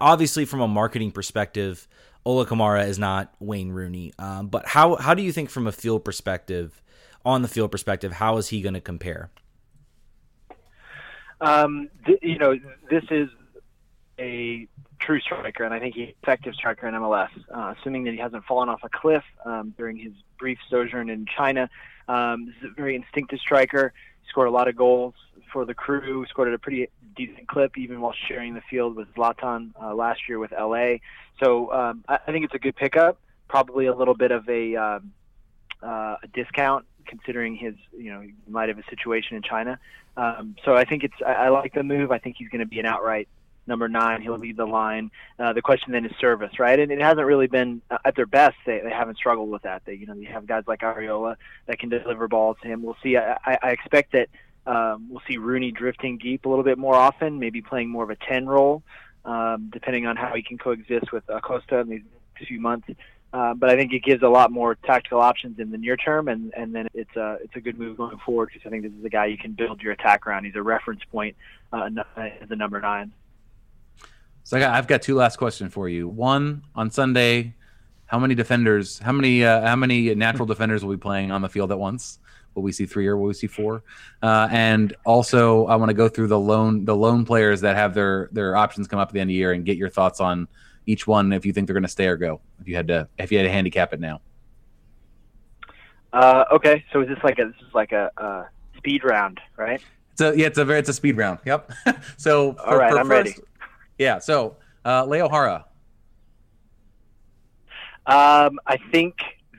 [0.00, 1.86] obviously, from a marketing perspective,
[2.24, 4.12] Ola Kamara is not Wayne Rooney.
[4.18, 6.82] Um, but how how do you think, from a field perspective,
[7.24, 9.30] on the field perspective, how is he going to compare?
[11.40, 12.58] Um, th- you know,
[12.90, 13.28] this is
[14.18, 14.66] a
[14.98, 17.28] true striker, and I think he's an effective striker in MLS.
[17.54, 21.26] Uh, assuming that he hasn't fallen off a cliff um, during his brief sojourn in
[21.26, 21.68] China,
[22.08, 23.92] um, this is a very instinctive striker.
[24.34, 25.14] Scored a lot of goals
[25.52, 26.26] for the crew.
[26.28, 30.22] Scored at a pretty decent clip, even while sharing the field with Zlatan uh, last
[30.28, 30.94] year with LA.
[31.40, 33.16] So um, I, I think it's a good pickup.
[33.46, 35.12] Probably a little bit of a um,
[35.80, 39.78] uh, a discount considering his, you know, in light of his situation in China.
[40.16, 42.10] Um, so I think it's I, I like the move.
[42.10, 43.28] I think he's going to be an outright
[43.66, 44.22] number nine.
[44.22, 45.10] He'll lead the line.
[45.38, 46.78] Uh, the question then is service, right?
[46.78, 48.56] And it hasn't really been uh, at their best.
[48.66, 49.82] They, they haven't struggled with that.
[49.84, 51.36] They, you know, you have guys like Arriola
[51.66, 52.82] that can deliver balls to him.
[52.82, 53.16] We'll see.
[53.16, 54.28] I, I, I expect that
[54.66, 58.10] um, we'll see Rooney drifting deep a little bit more often, maybe playing more of
[58.10, 58.82] a ten role,
[59.24, 62.02] um, depending on how he can coexist with Acosta in these
[62.46, 62.88] few months.
[63.32, 66.28] Uh, but I think it gives a lot more tactical options in the near term,
[66.28, 68.92] and, and then it's a it's a good move going forward because I think this
[68.92, 70.44] is a guy you can build your attack around.
[70.44, 71.34] He's a reference point
[71.72, 73.12] uh, as a number nine.
[74.44, 76.06] So I got, I've got two last questions for you.
[76.06, 77.54] One on Sunday,
[78.06, 78.98] how many defenders?
[78.98, 82.18] How many uh, how many natural defenders will be playing on the field at once?
[82.54, 83.82] Will we see three or will we see four?
[84.22, 87.94] Uh, and also, I want to go through the loan the loan players that have
[87.94, 90.20] their their options come up at the end of the year and get your thoughts
[90.20, 90.46] on
[90.86, 92.40] each one if you think they're going to stay or go.
[92.60, 94.20] If you had to if you had to handicap it now.
[96.12, 98.44] Uh, okay, so is this like a this is like a, a
[98.76, 99.82] speed round, right?
[100.16, 101.40] So yeah, it's a very it's a speed round.
[101.44, 101.72] Yep.
[102.18, 103.34] so for, all right, I'm first, ready.
[103.98, 104.18] Yeah.
[104.18, 105.66] So uh, Leo Jara.
[108.06, 109.14] Um, I think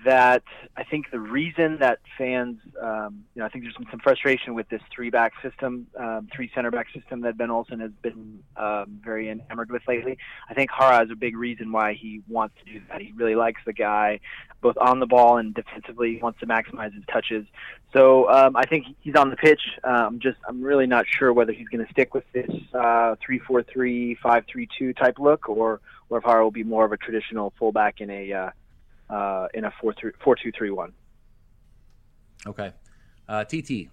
[0.06, 0.44] that
[0.78, 4.54] I think the reason that fans, um, you know, I think there's some, some frustration
[4.54, 8.40] with this three back system, um, three center back system that Ben Olsen has been
[8.56, 10.18] um, very enamored with lately.
[10.50, 13.02] I think Jara is a big reason why he wants to do that.
[13.02, 14.20] He really likes the guy,
[14.62, 16.16] both on the ball and defensively.
[16.16, 17.46] He wants to maximize his touches.
[17.92, 19.62] So um, I think he's on the pitch.
[19.84, 23.40] Um, just I'm really not sure whether he's going to stick with this uh, three
[23.40, 26.92] four three five three two type look, or or if Jara will be more of
[26.92, 28.50] a traditional fullback in a uh,
[29.10, 30.94] uh, in a four three four two three one.
[32.48, 32.72] Okay,
[33.28, 33.90] uh, TT.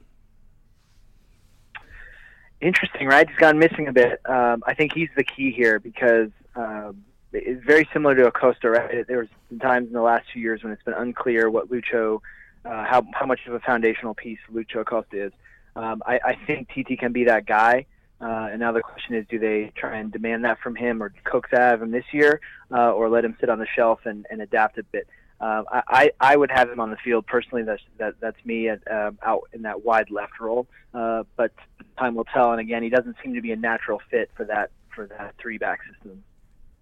[2.61, 3.29] Interesting, right?
[3.29, 4.21] He's gone missing a bit.
[4.25, 9.07] Um, I think he's the key here because um, it's very similar to Acosta, right?
[9.07, 9.29] There was
[9.61, 12.21] times in the last few years when it's been unclear what Lucho,
[12.65, 15.33] uh, how how much of a foundational piece Lucho Acosta is.
[15.75, 17.87] Um, I, I think TT can be that guy.
[18.23, 21.13] Uh, and now the question is, do they try and demand that from him or
[21.25, 24.27] coax out of him this year, uh, or let him sit on the shelf and,
[24.31, 25.09] and adapt a bit?
[25.41, 27.65] Um, I, I would have him on the field personally.
[27.65, 30.69] That's that, that's me at, um, out in that wide left role.
[30.95, 31.51] Uh, but
[31.99, 32.53] time will tell.
[32.53, 35.59] And again, he doesn't seem to be a natural fit for that for that three
[35.59, 36.23] back system.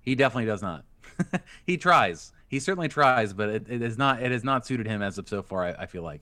[0.02, 0.84] He definitely does not.
[1.66, 2.32] he tries.
[2.48, 4.22] He certainly tries, but it, it is not.
[4.22, 5.64] It has not suited him as of so far.
[5.64, 6.20] I, I feel like.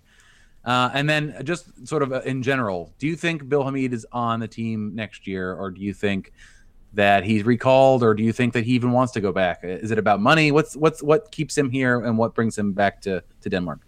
[0.64, 4.40] Uh, and then just sort of in general, do you think Bill Hamid is on
[4.40, 6.32] the team next year, or do you think
[6.94, 9.60] that he's recalled, or do you think that he even wants to go back?
[9.62, 10.52] Is it about money?
[10.52, 13.80] What's what's what keeps him here, and what brings him back to to Denmark?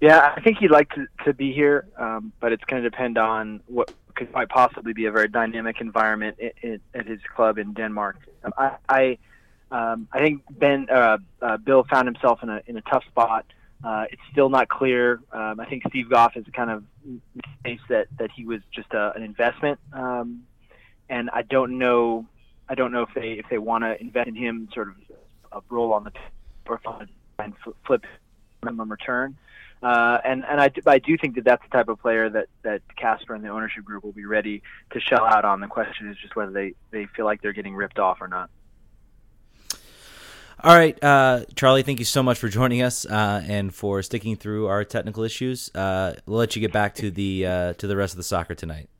[0.00, 3.18] Yeah, I think he'd like to, to be here, um, but it's going to depend
[3.18, 6.38] on what could might possibly be a very dynamic environment
[6.94, 8.16] at his club in Denmark.
[8.44, 9.18] Um, I I,
[9.70, 13.44] um, I think Ben uh, uh, Bill found himself in a in a tough spot.
[13.82, 15.20] Uh, it's still not clear.
[15.32, 16.84] Um, I think Steve Goff has kind of
[17.64, 20.42] faced that that he was just a, an investment um,
[21.10, 22.24] and I don't know.
[22.68, 24.94] I don't know if they if they want to invest in him, sort of
[25.52, 26.12] a role on the
[26.66, 26.80] or
[27.38, 27.52] and
[27.84, 28.04] flip
[28.62, 29.36] minimum return.
[29.82, 32.82] Uh, and and I, I do think that that's the type of player that that
[32.96, 34.62] Kasper and the ownership group will be ready
[34.92, 35.60] to shell out on.
[35.60, 38.50] The question is just whether they they feel like they're getting ripped off or not.
[40.62, 44.36] All right, uh, Charlie, thank you so much for joining us uh, and for sticking
[44.36, 45.74] through our technical issues.
[45.74, 48.54] Uh, we'll let you get back to the uh, to the rest of the soccer
[48.54, 48.90] tonight.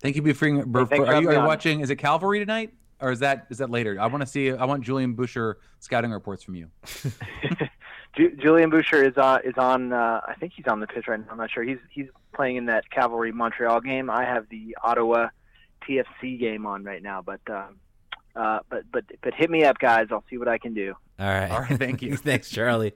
[0.00, 0.52] Thank you, be free.
[0.52, 0.62] Hey,
[1.00, 1.80] are you, are you watching?
[1.80, 4.00] Is it Cavalry tonight, or is that is that later?
[4.00, 4.50] I want to see.
[4.50, 6.70] I want Julian Büscher scouting reports from you.
[8.38, 9.92] Julian Büscher is on is on.
[9.92, 11.26] Uh, I think he's on the pitch right now.
[11.30, 11.62] I'm not sure.
[11.62, 14.08] He's he's playing in that Cavalry Montreal game.
[14.08, 15.28] I have the Ottawa
[15.86, 17.40] TFC game on right now, but.
[17.50, 17.80] Um,
[18.36, 20.08] uh, but but but hit me up, guys.
[20.10, 20.94] I'll see what I can do.
[21.18, 21.50] All right.
[21.50, 21.78] All right.
[21.78, 22.16] Thank you.
[22.16, 22.94] Thanks, Charlie.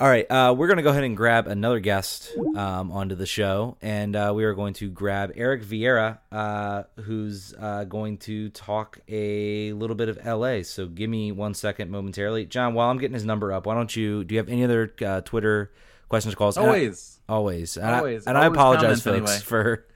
[0.00, 3.26] All right, uh, we're going to go ahead and grab another guest um, onto the
[3.26, 8.48] show, and uh, we are going to grab Eric Vieira, uh, who's uh, going to
[8.50, 10.62] talk a little bit of LA.
[10.62, 12.74] So give me one second momentarily, John.
[12.74, 14.22] While I'm getting his number up, why don't you?
[14.22, 15.72] Do you have any other uh, Twitter
[16.08, 16.56] questions, calls?
[16.56, 18.24] Always, I, always, and always.
[18.24, 19.38] I, and always I apologize, folks, anyway.
[19.40, 19.86] for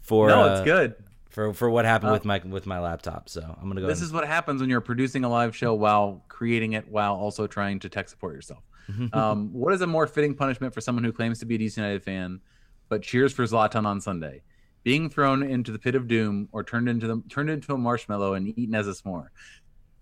[0.00, 0.96] for no, it's uh, good
[1.36, 3.28] for for what happened with my with my laptop.
[3.28, 3.86] So I'm gonna go.
[3.86, 4.06] This and...
[4.06, 7.78] is what happens when you're producing a live show while creating it while also trying
[7.80, 8.62] to tech support yourself.
[9.12, 11.76] um, what is a more fitting punishment for someone who claims to be a DC
[11.76, 12.40] United fan
[12.88, 14.40] but cheers for Zlatan on Sunday?
[14.82, 18.32] Being thrown into the pit of doom or turned into the turned into a marshmallow
[18.32, 19.26] and eaten as a s'more.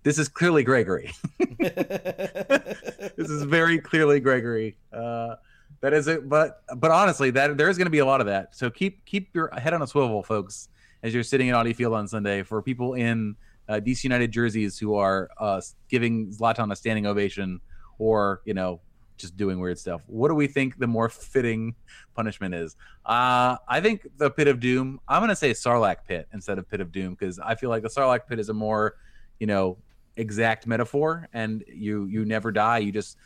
[0.04, 1.10] This is clearly Gregory.
[1.58, 4.76] this is very clearly Gregory.
[4.92, 5.34] Uh,
[5.80, 8.28] that is it, but but honestly, that there is going to be a lot of
[8.28, 8.54] that.
[8.54, 10.68] So keep keep your head on a swivel, folks,
[11.04, 12.42] as you're sitting in Audi Field on Sunday.
[12.42, 13.36] For people in
[13.68, 17.60] uh, DC United jerseys who are uh, giving Zlatan a standing ovation
[17.98, 18.80] or you know
[19.16, 20.02] just doing weird stuff.
[20.08, 21.76] What do we think the more fitting
[22.16, 22.74] punishment is?
[23.06, 24.98] Uh, I think the Pit of Doom.
[25.06, 27.90] I'm gonna say Sarlacc Pit instead of Pit of Doom because I feel like the
[27.90, 28.96] Sarlacc Pit is a more,
[29.38, 29.76] you know,
[30.16, 32.78] exact metaphor, and you you never die.
[32.78, 33.18] You just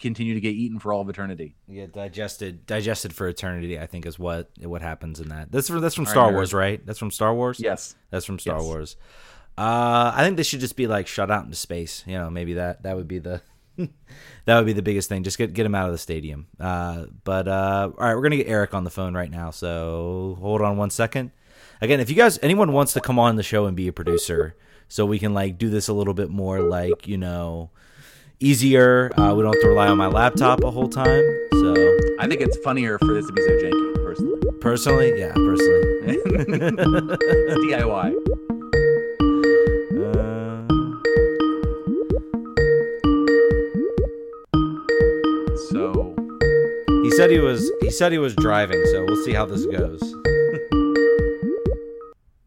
[0.00, 1.54] continue to get eaten for all of eternity.
[1.68, 3.78] Yeah, digested, digested for eternity.
[3.78, 5.52] I think is what what happens in that.
[5.52, 6.34] That's from that's from All right, Star nerd.
[6.34, 6.84] Wars, right?
[6.86, 7.60] That's from Star Wars.
[7.60, 7.94] Yes.
[8.10, 8.64] that's from Star Yes.
[8.64, 8.96] Wars.
[9.58, 12.02] Uh, I think they should just be like shut out into space.
[12.06, 13.42] You know, maybe that that would be the
[13.76, 15.22] that would be the biggest thing.
[15.22, 16.46] Just get get him out of the stadium.
[16.58, 19.50] Uh, but uh, all right, we're gonna get Eric on the phone right now.
[19.50, 21.32] So hold on one second.
[21.82, 24.56] Again, if you guys anyone wants to come on the show and be a producer,
[24.88, 27.70] so we can like do this a little bit more like you know
[28.40, 29.10] easier.
[29.18, 31.22] Uh, we don't have to rely on my laptop a whole time.
[31.52, 31.74] So
[32.18, 34.40] I think it's funnier for this to be so janky, personally.
[34.60, 35.86] personally, yeah, personally.
[37.70, 38.14] DIY.
[39.96, 40.66] Uh,
[45.70, 46.14] So
[47.02, 50.00] he said he was he said he was driving, so we'll see how this goes.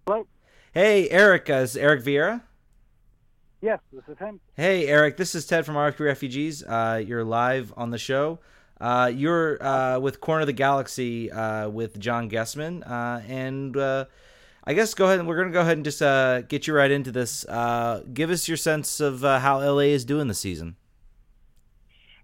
[0.05, 0.27] Hello?
[0.73, 2.41] Hey, Eric, uh, is Eric Vieira?
[3.63, 4.41] Yes, this is him.
[4.57, 6.63] Hey, Eric, this is Ted from RFK Refugees.
[6.63, 8.39] Uh, you're live on the show.
[8.81, 14.03] Uh, you're uh, with Corner of the Galaxy uh, with John Guessman, uh, and uh,
[14.65, 16.91] I guess go ahead and we're gonna go ahead and just uh, get you right
[16.91, 17.45] into this.
[17.45, 20.75] Uh, give us your sense of uh, how LA is doing this season.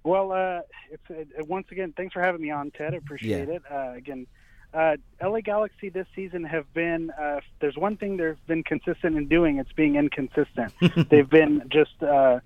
[0.04, 0.60] Well, uh,
[0.92, 2.94] it's uh, once again, thanks for having me on, Ted.
[2.94, 3.56] I appreciate Yeah.
[3.56, 3.62] it.
[3.72, 4.28] Uh, again,
[4.74, 7.12] uh, LA Galaxy this season have been.
[7.12, 9.58] Uh, there's one thing they've been consistent in doing.
[9.58, 10.74] It's being inconsistent.
[11.10, 12.40] They've been just, uh,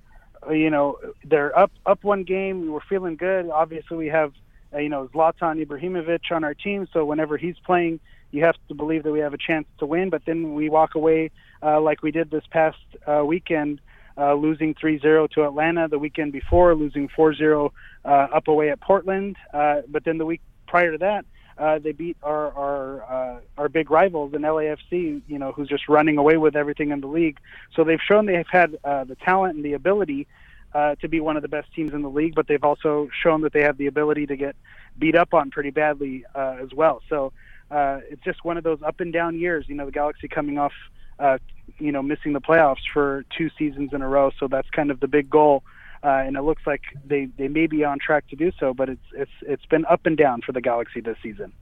[0.49, 2.71] you know, they're up up one game.
[2.71, 3.49] We're feeling good.
[3.49, 4.31] Obviously, we have,
[4.73, 6.87] uh, you know, Zlatan Ibrahimovic on our team.
[6.93, 7.99] So whenever he's playing,
[8.31, 10.09] you have to believe that we have a chance to win.
[10.09, 13.81] But then we walk away uh, like we did this past uh, weekend
[14.17, 17.71] uh, losing 3-0 to Atlanta the weekend before, losing 4-0
[18.05, 19.35] uh, up away at Portland.
[19.53, 21.25] Uh, but then the week prior to that,
[21.57, 25.87] uh, they beat our our uh, our big rivals in LAFC, you know, who's just
[25.87, 27.39] running away with everything in the league.
[27.75, 30.27] So they've shown they've had uh, the talent and the ability
[30.73, 33.41] uh, to be one of the best teams in the league, but they've also shown
[33.41, 34.55] that they have the ability to get
[34.97, 37.01] beat up on pretty badly uh, as well.
[37.09, 37.31] So
[37.69, 39.65] uh, it's just one of those up and down years.
[39.67, 40.73] You know, the Galaxy coming off,
[41.19, 41.37] uh,
[41.79, 44.31] you know, missing the playoffs for two seasons in a row.
[44.39, 45.63] So that's kind of the big goal.
[46.03, 48.89] Uh, and it looks like they, they may be on track to do so, but
[48.89, 51.53] it's it's it's been up and down for the Galaxy this season.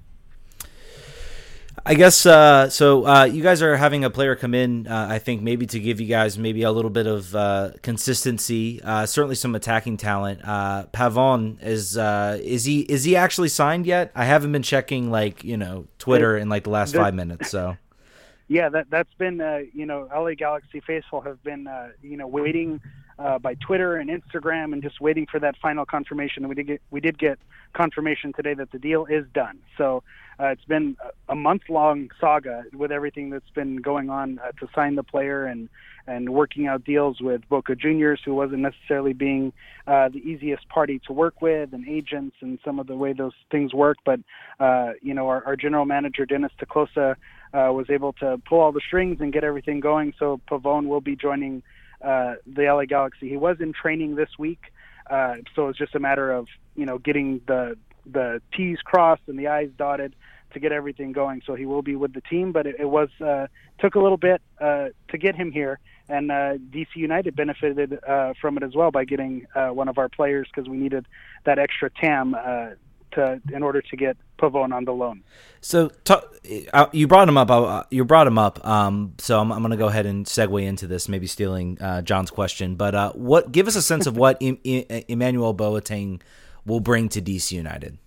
[1.86, 3.06] I guess uh, so.
[3.06, 4.88] Uh, you guys are having a player come in.
[4.88, 8.82] Uh, I think maybe to give you guys maybe a little bit of uh, consistency.
[8.84, 10.42] Uh, certainly some attacking talent.
[10.44, 14.12] Uh, Pavón is uh, is he is he actually signed yet?
[14.16, 17.50] I haven't been checking like you know Twitter in like the last five minutes.
[17.50, 17.78] So
[18.52, 22.28] Yeah, that that's been uh, you know LA Galaxy faithful have been uh, you know
[22.28, 22.82] waiting
[23.22, 26.48] uh, by Twitter and Instagram and just waiting for that final confirmation.
[26.48, 27.40] We did get we did get
[27.74, 29.60] confirmation today that the deal is done.
[29.78, 30.04] So
[30.40, 30.98] uh, it's been
[31.30, 35.46] a month long saga with everything that's been going on uh, to sign the player
[35.46, 35.70] and
[36.08, 39.54] and working out deals with Boca Juniors, who wasn't necessarily being
[39.86, 43.34] uh, the easiest party to work with, and agents and some of the way those
[43.52, 43.98] things work.
[44.04, 44.20] But
[44.60, 47.16] uh, you know, our, our general manager Dennis te Kloese
[47.54, 50.14] uh, was able to pull all the strings and get everything going.
[50.18, 51.62] So Pavón will be joining
[52.04, 53.30] uh, the LA Galaxy.
[53.30, 54.60] He was in training this week,
[55.10, 59.38] uh, so it's just a matter of you know getting the the T's crossed and
[59.38, 60.16] the I's dotted
[60.54, 61.42] to get everything going.
[61.46, 63.48] So he will be with the team, but it, it was uh,
[63.80, 65.80] took a little bit uh, to get him here,
[66.10, 69.98] and uh, DC United benefited uh, from it as well by getting uh, one of
[69.98, 71.06] our players because we needed
[71.46, 72.72] that extra TAM uh,
[73.12, 75.24] to in order to get Pavón on the loan.
[75.62, 76.24] so ta-
[76.74, 77.52] uh, you brought him up.
[77.52, 78.66] Uh, you brought him up.
[78.66, 82.02] Um, so I'm, I'm going to go ahead and segue into this, maybe stealing uh,
[82.02, 82.76] John's question.
[82.76, 83.52] But uh, what?
[83.52, 86.22] Give us a sense of what em- em- Emmanuel Boateng
[86.66, 87.98] will bring to DC United.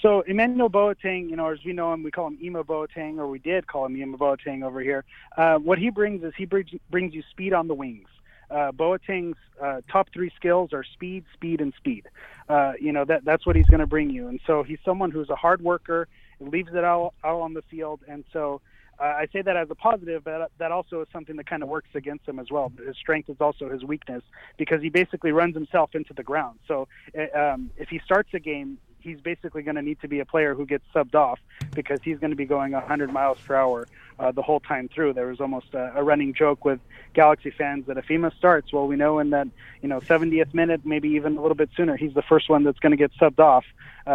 [0.00, 3.26] So Emmanuel Boateng, you know, as we know him, we call him Emo Boateng, or
[3.26, 5.02] we did call him Emo Boateng over here.
[5.36, 8.08] Uh, what he brings is he brings, brings you speed on the wings.
[8.54, 12.06] Uh, Boateng's uh, top three skills are speed, speed, and speed.
[12.48, 14.28] Uh, you know that that's what he's going to bring you.
[14.28, 16.06] And so he's someone who's a hard worker,
[16.38, 18.60] leaves it all out on the field, and so
[18.98, 21.68] uh, I say that as a positive, but that also is something that kind of
[21.68, 22.72] works against him as well.
[22.86, 24.22] His strength is also his weakness
[24.56, 26.58] because he basically runs himself into the ground.
[26.68, 26.86] So
[27.18, 30.24] uh, um, if he starts a game, he's basically going to need to be a
[30.24, 31.38] player who gets subbed off
[31.74, 33.86] because he's going to be going 100 miles per hour
[34.18, 35.12] uh, the whole time through.
[35.12, 36.80] There was almost a, a running joke with
[37.12, 39.46] Galaxy fans that if Ema starts, well, we know in that
[39.82, 42.80] you know 70th minute, maybe even a little bit sooner, he's the first one that's
[42.80, 43.64] going to get subbed off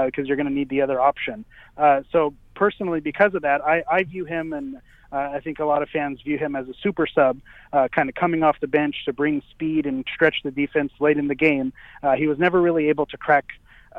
[0.05, 1.45] because you're going to need the other option.
[1.77, 4.81] Uh, so personally, because of that, I, I view him and
[5.11, 7.39] Uh, I think a lot of fans view him as a super sub,
[7.73, 11.17] uh, kind of coming off the bench to bring speed and stretch the defense late
[11.17, 11.73] in the game.
[12.03, 13.45] Uh, he was never really able to crack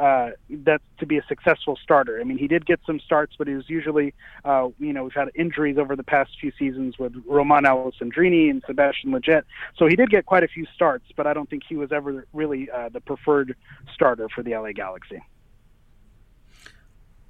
[0.01, 2.21] uh, that to be a successful starter.
[2.21, 4.15] I mean, he did get some starts, but he was usually,
[4.47, 8.63] uh, you know, we've had injuries over the past few seasons with Romain Alessandrini and
[8.67, 9.43] Sebastian Lletget.
[9.77, 12.27] So he did get quite a few starts, but I don't think he was ever
[12.33, 13.55] really uh, the preferred
[13.93, 15.23] starter for the LA Galaxy.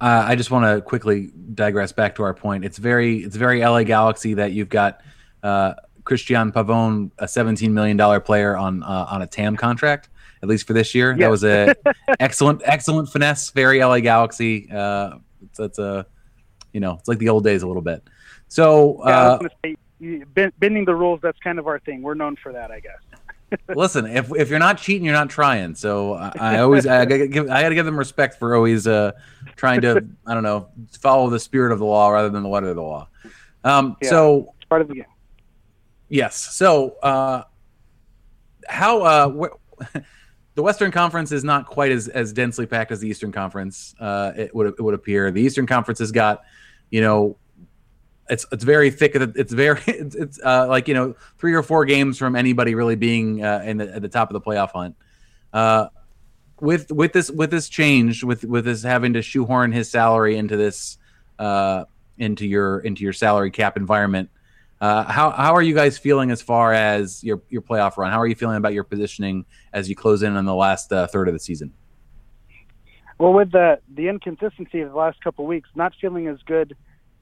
[0.01, 2.65] Uh, I just want to quickly digress back to our point.
[2.65, 5.01] It's very it's very LA Galaxy that you've got
[5.43, 10.09] uh, Cristian Pavón, a seventeen million dollar player on uh, on a TAM contract,
[10.43, 11.17] at least for this year.
[11.17, 11.75] That was a
[12.21, 13.51] excellent excellent finesse.
[13.51, 14.71] Very LA Galaxy.
[14.71, 16.07] Uh, it's, it's a
[16.73, 18.03] you know it's like the old days a little bit.
[18.49, 19.51] So Yeah, I was uh, gonna
[20.01, 22.03] say, bend- bending the rules, that's kind of our thing.
[22.03, 22.99] We're known for that, I guess.
[23.75, 25.75] listen, if if you're not cheating, you're not trying.
[25.75, 29.13] So I, I always I gotta give I gotta give them respect for always uh,
[29.57, 30.69] trying to I don't know
[31.01, 33.09] follow the spirit of the law rather than the letter of the law.
[33.65, 34.11] Um, Yeah.
[34.11, 35.05] So It's part of the game.
[36.09, 36.37] Yes.
[36.37, 37.45] So, uh,
[38.69, 39.97] how uh, wh-
[40.55, 43.95] the Western Conference is not quite as, as densely packed as the Eastern Conference.
[43.99, 46.43] Uh, it would it would appear the Eastern Conference has got,
[46.91, 47.37] you know,
[48.29, 49.13] it's it's very thick.
[49.15, 52.97] It's very it's, it's uh, like you know three or four games from anybody really
[52.97, 54.97] being uh, in the, at the top of the playoff hunt.
[55.53, 55.89] Uh,
[56.61, 60.57] with with this with this change with with this having to shoehorn his salary into
[60.57, 60.99] this
[61.39, 61.85] uh,
[62.19, 64.31] into your into your salary cap environment.
[64.81, 68.11] Uh, how how are you guys feeling as far as your your playoff run?
[68.11, 71.07] How are you feeling about your positioning as you close in on the last uh,
[71.07, 71.73] third of the season?
[73.19, 76.75] Well, with the the inconsistency of the last couple of weeks, not feeling as good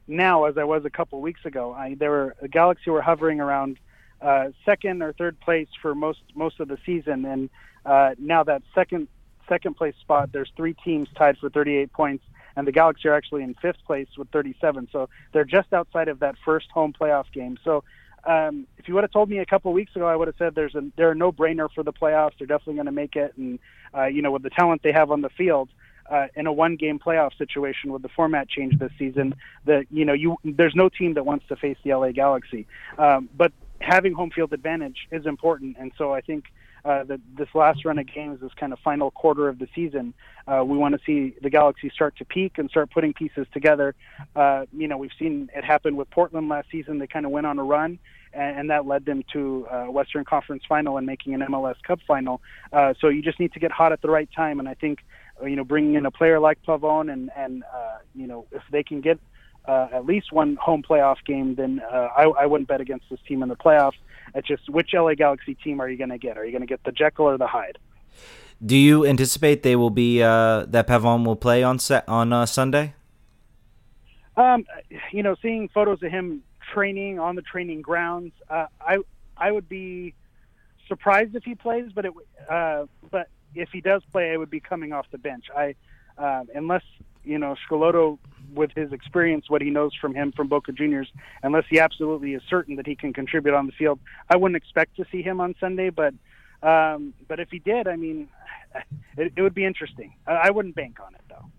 [0.06, 1.72] now as I was a couple of weeks ago.
[1.72, 3.78] I, there were the Galaxy were hovering around
[4.22, 7.50] uh, second or third place for most most of the season, and
[7.84, 9.08] uh, now that second
[9.48, 12.24] second place spot, there's three teams tied for 38 points,
[12.58, 14.88] and the Galaxy are actually in fifth place with 37.
[14.92, 17.58] So they're just outside of that first home playoff game.
[17.64, 17.84] So.
[18.24, 20.34] Um, if you would have told me a couple of weeks ago, I would have
[20.38, 22.32] said there's a they're a no-brainer for the playoffs.
[22.36, 23.60] They're definitely going to make it, and
[23.96, 25.70] uh, you know with the talent they have on the field,
[26.10, 29.34] uh, in a one game playoff situation with the format change this season
[29.66, 32.66] that you know you there's no team that wants to face the LA Galaxy
[32.98, 36.44] um, but having home field advantage is important and so I think
[36.84, 40.14] uh, that this last run of games this kind of final quarter of the season
[40.46, 43.94] uh, we want to see the Galaxy start to peak and start putting pieces together.
[44.34, 46.98] Uh, you know we've seen it happen with Portland last season.
[46.98, 47.98] They kind of went on a run
[48.32, 52.00] and, and that led them to uh, Western Conference final and making an MLS Cup
[52.06, 52.40] final.
[52.72, 54.58] Uh, so you just need to get hot at the right time.
[54.58, 55.00] And I think
[55.44, 58.82] you know, bringing in a player like Pavón and and uh, you know, if they
[58.82, 59.18] can get
[59.66, 63.20] uh, at least one home playoff game, then uh, I, I wouldn't bet against this
[63.28, 63.98] team in the playoffs.
[64.34, 66.36] It's just which LA Galaxy team are you going to get?
[66.38, 67.78] Are you going to get the Jekyll or the Hyde?
[68.64, 72.44] Do you anticipate they will be uh, that Pavón will play on set on uh,
[72.46, 72.94] Sunday?
[74.36, 74.66] Um,
[75.12, 78.98] you know, seeing photos of him training on the training grounds, uh, I
[79.36, 80.14] I would be
[80.88, 82.12] surprised if he plays, but it
[82.50, 85.46] uh, but if he does play, it would be coming off the bench.
[85.56, 85.74] I
[86.16, 86.82] uh, unless
[87.24, 88.18] you know Schelotto,
[88.54, 91.10] with his experience, what he knows from him from Boca Juniors,
[91.42, 94.96] unless he absolutely is certain that he can contribute on the field, I wouldn't expect
[94.96, 95.90] to see him on Sunday.
[95.90, 96.14] But
[96.62, 98.28] um, but if he did, I mean,
[99.16, 100.14] it, it would be interesting.
[100.26, 101.50] I, I wouldn't bank on it though.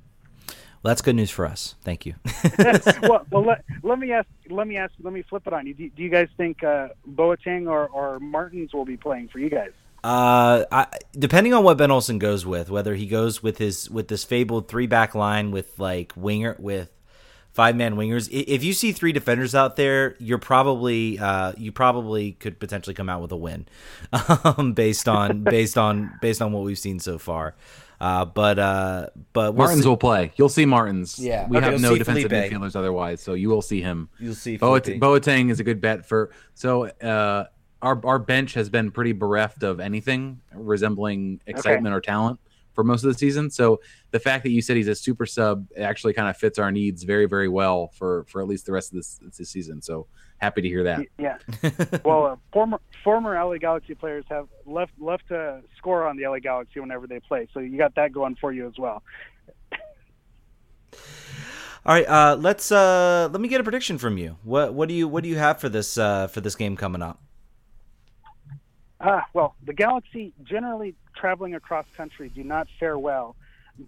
[0.81, 1.75] Well, that's good news for us.
[1.81, 2.15] Thank you.
[3.03, 4.27] well, well let, let me ask.
[4.49, 4.93] Let me ask.
[5.01, 5.73] Let me flip it on you.
[5.73, 9.49] Do, do you guys think uh, Boateng or, or Martins will be playing for you
[9.49, 9.71] guys?
[10.03, 10.87] Uh, I,
[11.17, 14.67] depending on what Ben Olsen goes with, whether he goes with his with this fabled
[14.67, 16.89] three back line with like winger with
[17.51, 18.29] five man wingers.
[18.31, 23.09] If you see three defenders out there, you're probably uh, you probably could potentially come
[23.09, 23.67] out with a win,
[24.45, 27.55] um, based on based on based on what we've seen so far.
[27.99, 30.31] Uh, but uh, but we'll Martins see- will play.
[30.37, 31.19] You'll see Martins.
[31.19, 31.45] Yeah.
[31.49, 32.53] we Okay, have no defensive Felipe.
[32.53, 34.07] midfielders otherwise, so you will see him.
[34.19, 35.01] You'll see Boat- Felipe.
[35.01, 36.31] Boateng is a good bet for.
[36.53, 37.47] So uh,
[37.81, 42.39] our our bench has been pretty bereft of anything resembling excitement or talent
[42.73, 43.49] for most of the season.
[43.49, 46.71] So the fact that you said he's a super sub actually kind of fits our
[46.71, 49.81] needs very very well for for at least the rest of this this season.
[49.81, 50.07] So
[50.37, 51.05] happy to hear that.
[51.17, 51.37] Yeah.
[52.05, 56.39] well, uh, former former LA Galaxy players have left left to score on the LA
[56.39, 59.03] Galaxy whenever they play, so you got that going for you as well.
[61.85, 64.37] All right, uh, let's uh, let me get a prediction from you.
[64.43, 67.01] What what do you what do you have for this uh, for this game coming
[67.01, 67.21] up?
[69.01, 73.35] Ah, well, the Galaxy generally traveling across country do not fare well,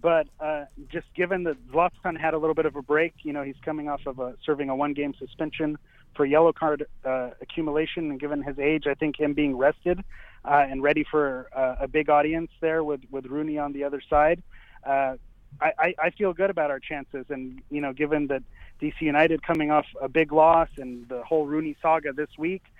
[0.00, 3.42] but uh, just given that Zlatan had a little bit of a break, you know,
[3.42, 5.76] he's coming off of a, serving a one-game suspension
[6.16, 10.00] for yellow card uh, accumulation, and given his age, I think him being rested
[10.44, 14.02] uh, and ready for uh, a big audience there with with Rooney on the other
[14.08, 14.42] side.
[14.84, 15.16] Uh,
[15.60, 18.42] I, I, I feel good about our chances, and you know, given that
[18.80, 22.62] DC United coming off a big loss and the whole Rooney saga this week.
[22.64, 22.70] Uh,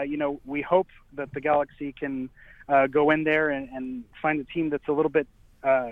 [0.00, 2.30] you know, we hope that the Galaxy can
[2.68, 5.26] uh, go in there and, and find a team that's a little bit
[5.62, 5.90] uh,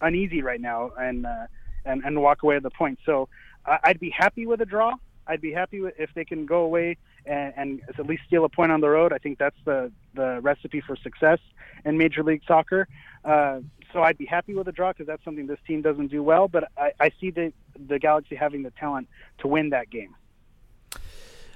[0.00, 1.46] uneasy right now and, uh,
[1.84, 2.98] and and walk away with the point.
[3.04, 3.28] So
[3.66, 4.94] I'd be happy with a draw.
[5.26, 8.72] I'd be happy if they can go away and, and at least steal a point
[8.72, 9.12] on the road.
[9.12, 11.38] I think that's the the recipe for success
[11.84, 12.88] in Major League Soccer.
[13.24, 13.60] Uh,
[13.92, 16.48] so I'd be happy with a draw because that's something this team doesn't do well.
[16.48, 17.52] But I, I see the
[17.88, 19.08] the Galaxy having the talent
[19.38, 20.14] to win that game.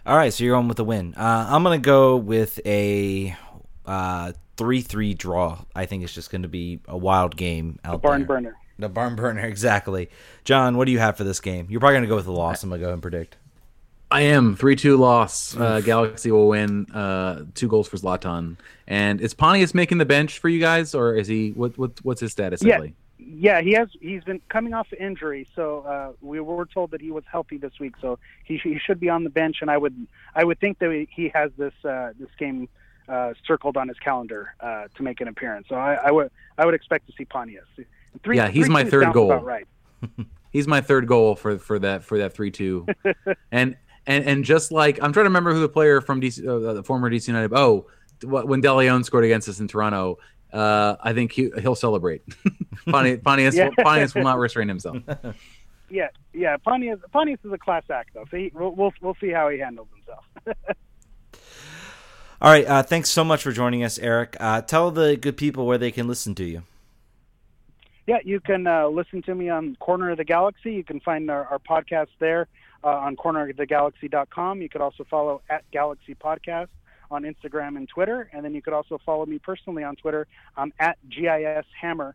[0.09, 1.15] All right, so you're going with a win.
[1.15, 3.37] Uh, I'm going to go with a
[3.85, 5.59] uh, three-three draw.
[5.75, 8.27] I think it's just going to be a wild game out the Barn there.
[8.27, 8.57] burner.
[8.79, 10.09] The barn burner, exactly.
[10.45, 11.67] John, what do you have for this game?
[11.69, 12.63] You're probably going to go with a loss.
[12.63, 13.37] I'm going to go and predict.
[14.11, 15.55] I am three two loss.
[15.55, 16.87] Uh, Galaxy will win.
[16.91, 18.57] Uh, two goals for Zlatan.
[18.87, 21.51] And is Pontius making the bench for you guys, or is he?
[21.51, 22.63] What, what what's his status?
[22.65, 22.81] Yeah.
[23.19, 23.89] Yeah, he has.
[24.01, 27.73] He's been coming off injury, so uh, we were told that he was healthy this
[27.81, 29.57] week, so he, sh- he should be on the bench.
[29.61, 32.69] And I would I would think that he has this uh, this game
[33.09, 35.67] uh, circled on his calendar uh, to make an appearance.
[35.69, 37.65] So I, I would I would expect to see Pontius.
[38.23, 39.35] Three, Yeah, he's three my third goal.
[39.37, 39.67] Right.
[40.51, 42.87] He's my third goal for for that for that three two.
[43.53, 46.73] and and and just like I'm trying to remember who the player from DC, uh,
[46.73, 47.53] the former DC United.
[47.53, 47.87] Oh,
[48.23, 50.19] when DeLeon scored against us in Toronto.
[50.53, 52.23] Uh, I think he, he'll celebrate.
[52.89, 53.71] Pontius, Pontius, Yeah.
[53.83, 54.99] Pontius will not restrain himself.
[55.91, 56.59] Yeah, yeah.
[56.59, 58.27] Pontius Pontius is a class act, though.
[58.31, 60.59] So he, we'll, we'll we'll see how he handles himself.
[62.43, 64.37] All right, uh, thanks so much for joining us, Eric.
[64.39, 66.63] Uh, tell the good people where they can listen to you.
[68.07, 70.75] Yeah, you can uh, listen to me on Corner of the Galaxy.
[70.75, 72.49] You can find our, our podcast there
[72.85, 74.61] uh, on cornerofthegalaxy.com.
[74.63, 76.69] You could also follow at Galaxy Podcast
[77.11, 78.29] on Instagram and Twitter.
[78.33, 80.27] And then you could also follow me personally on Twitter.
[80.57, 82.15] I'm at GIS Hammer.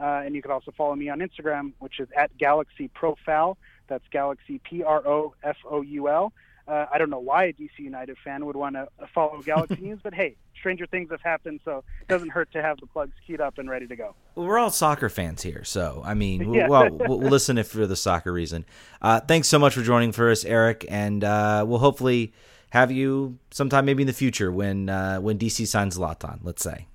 [0.00, 3.58] Uh, and you could also follow me on Instagram, which is at Galaxy Profile.
[3.88, 6.32] That's Galaxy P R O F O U L.
[6.66, 9.98] Uh, I don't know why a DC United fan would want to follow Galaxy News,
[10.02, 13.40] but hey, stranger things have happened, so it doesn't hurt to have the plugs keyed
[13.40, 14.14] up and ready to go.
[14.36, 16.68] Well, we're all soccer fans here, so I mean, we'll, Yeah.
[16.68, 18.64] well, we'll we'll listen if for the soccer reason.
[19.02, 22.32] Uh, thanks so much for joining for us, Eric, and uh, we'll hopefully
[22.72, 26.38] have you sometime maybe in the future when uh, when DC signs Zlatan.
[26.42, 26.86] Let's say.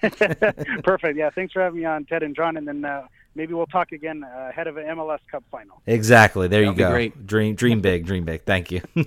[0.84, 1.18] Perfect.
[1.18, 1.30] Yeah.
[1.30, 2.56] Thanks for having me on, Ted and John.
[2.56, 5.82] And then uh, maybe we'll talk again uh, ahead of an MLS Cup final.
[5.86, 6.46] Exactly.
[6.46, 6.90] There you That'd be go.
[6.90, 7.26] great.
[7.26, 8.44] Dream, dream big, dream big.
[8.44, 8.82] Thank you.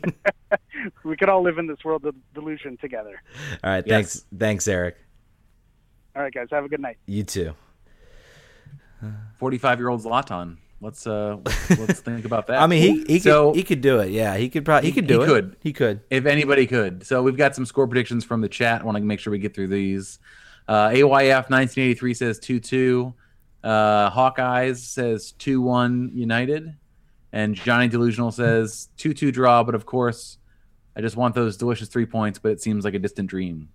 [1.04, 3.22] We could all live in this world of delusion together.
[3.64, 3.84] all right.
[3.86, 3.96] Yes.
[3.96, 4.26] Thanks.
[4.38, 4.96] Thanks, Eric.
[6.16, 6.48] All right, guys.
[6.52, 6.98] Have a good night.
[7.08, 7.54] You too.
[9.38, 10.58] Forty-five year old Zlatan.
[10.80, 11.38] Let's uh
[11.80, 12.62] let's think about that.
[12.62, 14.12] I mean, he he So- could he could do it.
[14.12, 15.28] Yeah, he could probably he, could do he it.
[15.28, 15.56] could.
[15.62, 16.02] He could.
[16.10, 17.06] if anybody could.
[17.06, 18.82] So we've got some score predictions from the chat.
[18.82, 20.20] I want to make sure we get through these.
[20.68, 23.14] Uh, AYF 1983 says 2 2.
[23.64, 26.76] Uh, Hawkeyes says 2 1 United.
[27.34, 29.64] And Johnny Delusional says 2 2 draw.
[29.64, 30.38] But of course,
[30.96, 33.70] I just want those delicious three points, but it seems like a distant dream.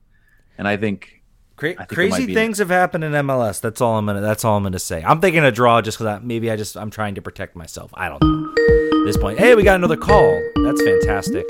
[0.56, 1.21] And I think.
[1.56, 3.60] Cra- I think it might crazy be- things have happened in MLS.
[3.60, 4.20] That's all I'm gonna.
[4.20, 5.02] That's all I'm gonna say.
[5.04, 7.90] I'm thinking a draw just because maybe I just I'm trying to protect myself.
[7.94, 8.52] I don't know.
[9.00, 10.40] At this point, hey, we got another call.
[10.64, 11.44] That's fantastic.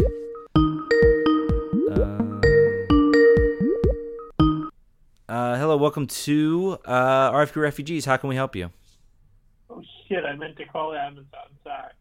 [1.92, 2.40] Um,
[5.28, 8.04] uh, hello, welcome to uh, RFK Refugees.
[8.04, 8.70] How can we help you?
[9.70, 10.24] Oh shit!
[10.24, 11.26] I meant to call Amazon.
[11.64, 11.92] Sorry.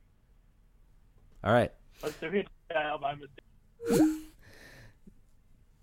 [1.44, 1.72] All right.
[2.02, 4.18] Must have hit dial by mistake.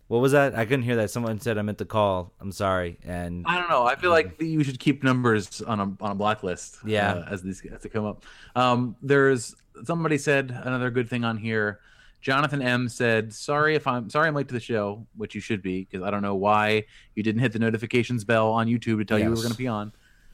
[0.09, 0.55] What was that?
[0.55, 1.11] I couldn't hear that.
[1.11, 2.33] Someone said I meant to call.
[2.41, 2.99] I'm sorry.
[3.05, 3.85] And I don't know.
[3.85, 6.79] I feel like you should keep numbers on a on a blacklist.
[6.85, 7.13] Yeah.
[7.13, 8.25] uh, as these as they come up.
[8.57, 9.55] Um, there's
[9.85, 11.81] somebody said another good thing on here.
[12.23, 15.63] Jonathan M said, "Sorry if I'm sorry I'm late to the show, which you should
[15.63, 16.85] be because I don't know why
[17.15, 19.59] you didn't hit the notifications bell on YouTube to tell you we were going to
[19.59, 19.93] be on."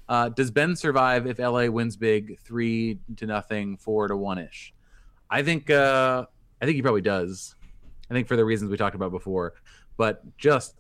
[0.09, 4.73] Uh, does Ben survive if LA wins big, three to nothing, four to one ish?
[5.29, 6.27] I think uh,
[6.63, 7.57] I think he probably does.
[8.11, 9.55] I think for the reasons we talked about before,
[9.97, 10.75] but just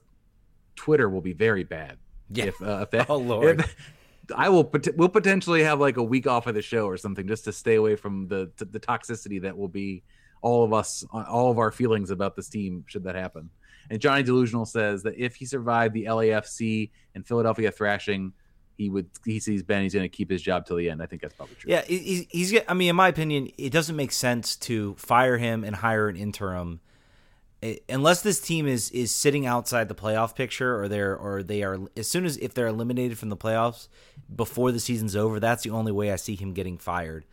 [0.76, 1.98] Twitter will be very bad.
[2.30, 2.46] Yeah.
[2.46, 3.60] If, uh, if that, Oh, Lord.
[3.60, 3.76] if-
[4.34, 4.72] I will.
[4.96, 7.74] We'll potentially have like a week off of the show or something just to stay
[7.74, 10.02] away from the the toxicity that will be
[10.40, 13.50] all of us, all of our feelings about this team should that happen.
[13.90, 18.32] And Johnny Delusional says that if he survived the LAFC and Philadelphia thrashing,
[18.78, 19.10] he would.
[19.26, 19.82] He sees Ben.
[19.82, 21.02] He's going to keep his job till the end.
[21.02, 21.70] I think that's probably true.
[21.70, 22.58] Yeah, he's, he's.
[22.66, 26.16] I mean, in my opinion, it doesn't make sense to fire him and hire an
[26.16, 26.80] interim,
[27.88, 31.78] Unless this team is is sitting outside the playoff picture, or they're or they are
[31.96, 33.88] as soon as if they're eliminated from the playoffs
[34.34, 35.40] before the season's over.
[35.40, 37.24] That's the only way I see him getting fired.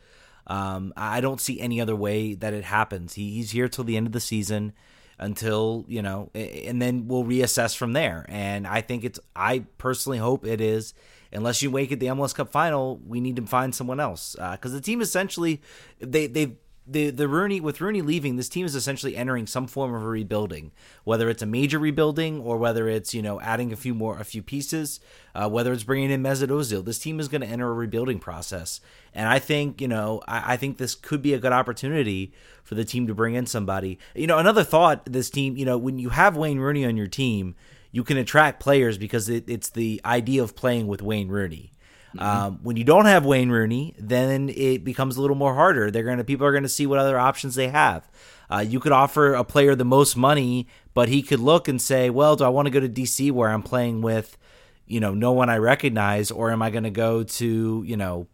[0.47, 3.13] Um, I don't see any other way that it happens.
[3.13, 4.73] He, he's here till the end of the season.
[5.21, 8.25] until you know, and then we'll reassess from there.
[8.27, 9.19] And I think it's.
[9.35, 10.93] I personally hope it is.
[11.31, 14.73] Unless you make it the MLS Cup final, we need to find someone else because
[14.73, 15.61] the team essentially
[15.99, 16.57] they they
[16.87, 20.07] the the Rooney with Rooney leaving, this team is essentially entering some form of a
[20.07, 20.71] rebuilding,
[21.03, 24.23] whether it's a major rebuilding or whether it's you know adding a few more a
[24.23, 24.99] few pieces,
[25.35, 26.83] uh, whether it's bringing in Mesut Ozil.
[26.83, 28.81] This team is going to enter a rebuilding process,
[29.13, 32.75] and I think you know I, I think this could be a good opportunity for
[32.75, 33.99] the team to bring in somebody.
[34.15, 37.07] You know, another thought: this team, you know, when you have Wayne Rooney on your
[37.07, 37.55] team,
[37.91, 41.71] you can attract players because it, it's the idea of playing with Wayne Rooney.
[42.19, 45.89] Um, when you don't have Wayne Rooney, then it becomes a little more harder.
[45.91, 48.09] They're gonna people are gonna see what other options they have.
[48.51, 52.09] Uh, you could offer a player the most money, but he could look and say,
[52.09, 54.37] "Well, do I want to go to DC where I'm playing with,
[54.85, 58.27] you know, no one I recognize, or am I going to go to, you know,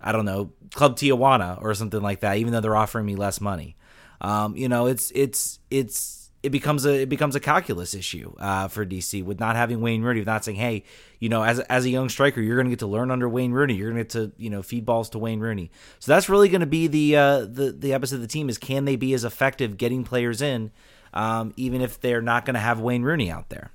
[0.00, 3.40] I don't know, Club Tijuana or something like that, even though they're offering me less
[3.40, 3.76] money."
[4.20, 8.68] Um, you know, it's it's it's it becomes a it becomes a calculus issue uh,
[8.68, 10.84] for DC with not having Wayne Rooney, with not saying, hey,
[11.18, 13.52] you know, as as a young striker, you're going to get to learn under Wayne
[13.52, 13.74] Rooney.
[13.74, 15.70] You're going to get to you know feed balls to Wayne Rooney.
[16.00, 18.58] So that's really going to be the uh, the the episode of the team is
[18.58, 20.70] can they be as effective getting players in,
[21.14, 23.70] um, even if they're not going to have Wayne Rooney out there.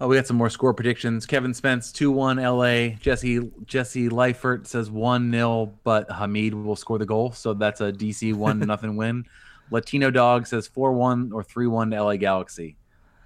[0.00, 1.26] Oh, we got some more score predictions.
[1.26, 2.96] Kevin Spence two one LA.
[2.98, 7.92] Jesse Jesse Leifert says one 0 but Hamid will score the goal, so that's a
[7.92, 9.26] DC one nothing win.
[9.70, 12.76] Latino Dog says four one or three one to LA Galaxy.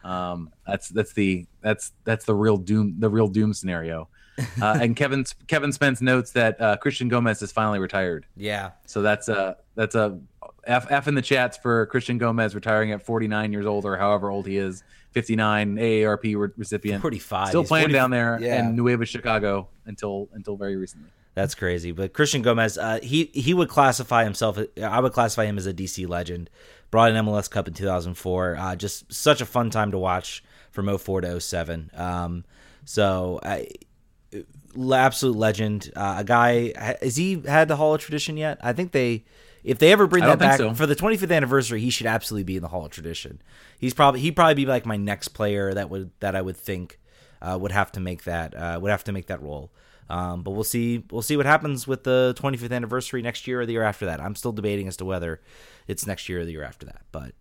[0.03, 4.09] Um, that's that's the that's that's the real doom the real doom scenario.
[4.61, 8.27] Uh, and Kevin Kevin Spence notes that uh, Christian Gomez is finally retired.
[8.37, 10.19] Yeah, So that's a that's a
[10.67, 14.31] F, F in the chats for Christian Gomez retiring at 49 years old or however
[14.31, 14.83] old he is,
[15.13, 17.03] 59 AARP re- recipient.
[17.03, 17.49] 45.
[17.49, 18.61] Still He's playing 40 down there Yeah.
[18.61, 21.11] in Nueva Chicago until until very recently.
[21.35, 21.91] That's crazy.
[21.91, 24.59] But Christian Gomez, uh, he he would classify himself.
[24.81, 26.49] I would classify him as a DC legend.
[26.91, 28.57] Brought an MLS Cup in 2004.
[28.57, 31.91] Uh, just such a fun time to watch from 04 to 07.
[31.95, 32.45] Um,
[32.85, 33.69] so I,
[34.93, 35.91] absolute legend.
[35.97, 36.73] Uh, a guy.
[37.03, 38.59] Has he had the Hall of Tradition yet?
[38.63, 39.25] I think they.
[39.65, 40.75] If they ever bring that back so.
[40.75, 43.41] for the 25th anniversary, he should absolutely be in the Hall of Tradition.
[43.79, 47.01] He's probably he'd probably be like my next player that would that I would think
[47.41, 49.73] uh, would have to make that uh, would have to make that role.
[50.09, 53.67] Um, but we'll see we'll see what happens with the 25th anniversary next year or
[53.67, 54.21] the year after that.
[54.21, 55.41] I'm still debating as to whether
[55.87, 57.03] it's next year or the year after that.
[57.11, 57.33] But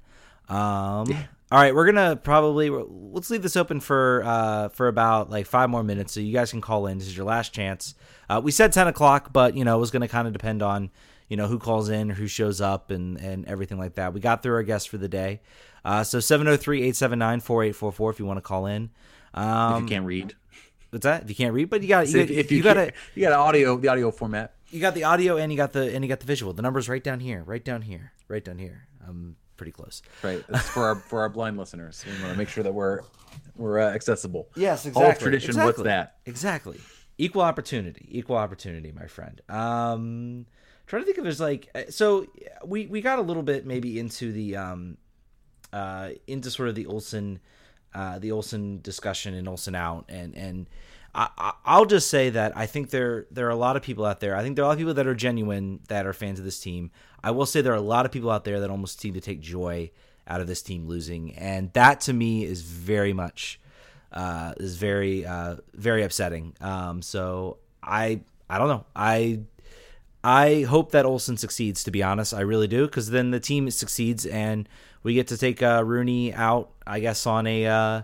[0.49, 1.07] um,
[1.51, 5.69] all right, we're gonna probably let's leave this open for uh, for about like five
[5.69, 6.97] more minutes, so you guys can call in.
[6.97, 7.95] This is your last chance.
[8.29, 10.89] Uh, we said 10 o'clock, but you know it was gonna kind of depend on
[11.29, 14.13] you know who calls in who shows up and and everything like that.
[14.13, 15.41] We got through our guests for the day.
[15.85, 18.89] Uh, so 703-879-4844 if you want to call in.
[19.33, 20.33] Um, if you can't read,
[20.93, 21.23] What's that?
[21.23, 22.93] If you can't read, but you got So you, if, if you, you got it.
[23.15, 24.53] you got audio the audio format.
[24.69, 26.53] You got the audio and you got the and you got the visual.
[26.53, 28.87] The numbers right down here, right down here, right down here.
[29.07, 30.03] I'm pretty close.
[30.21, 32.05] Right, That's for our for our blind listeners.
[32.05, 32.99] We want to make sure that we're
[33.55, 34.49] we're uh, accessible.
[34.55, 35.11] Yes, exactly.
[35.11, 35.55] of tradition.
[35.55, 35.83] What's exactly.
[35.85, 36.17] that?
[36.27, 36.79] Exactly.
[37.17, 38.07] Equal opportunity.
[38.11, 39.41] Equal opportunity, my friend.
[39.49, 40.45] Um,
[40.85, 42.27] trying to think if there's like uh, so
[42.63, 44.97] we we got a little bit maybe into the um
[45.71, 47.39] uh into sort of the Olsen
[47.95, 50.67] uh the Olsen discussion and Olsen out and and
[51.15, 54.19] I, I'll just say that I think there there are a lot of people out
[54.19, 54.35] there.
[54.35, 56.45] I think there are a lot of people that are genuine that are fans of
[56.45, 56.89] this team.
[57.23, 59.21] I will say there are a lot of people out there that almost seem to
[59.21, 59.91] take joy
[60.27, 63.59] out of this team losing, and that to me is very much
[64.11, 66.55] uh, is very uh, very upsetting.
[66.61, 68.85] Um, so I I don't know.
[68.95, 69.41] I
[70.23, 71.83] I hope that Olsen succeeds.
[71.83, 74.67] To be honest, I really do, because then the team succeeds and
[75.03, 76.71] we get to take uh, Rooney out.
[76.87, 78.01] I guess on a uh,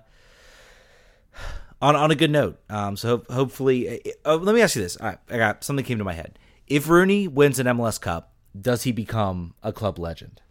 [1.81, 2.59] on on a good note.
[2.69, 4.97] Um, so hope, hopefully, uh, let me ask you this.
[5.01, 6.37] Right, I got something came to my head.
[6.67, 10.41] If Rooney wins an MLS Cup, does he become a club legend?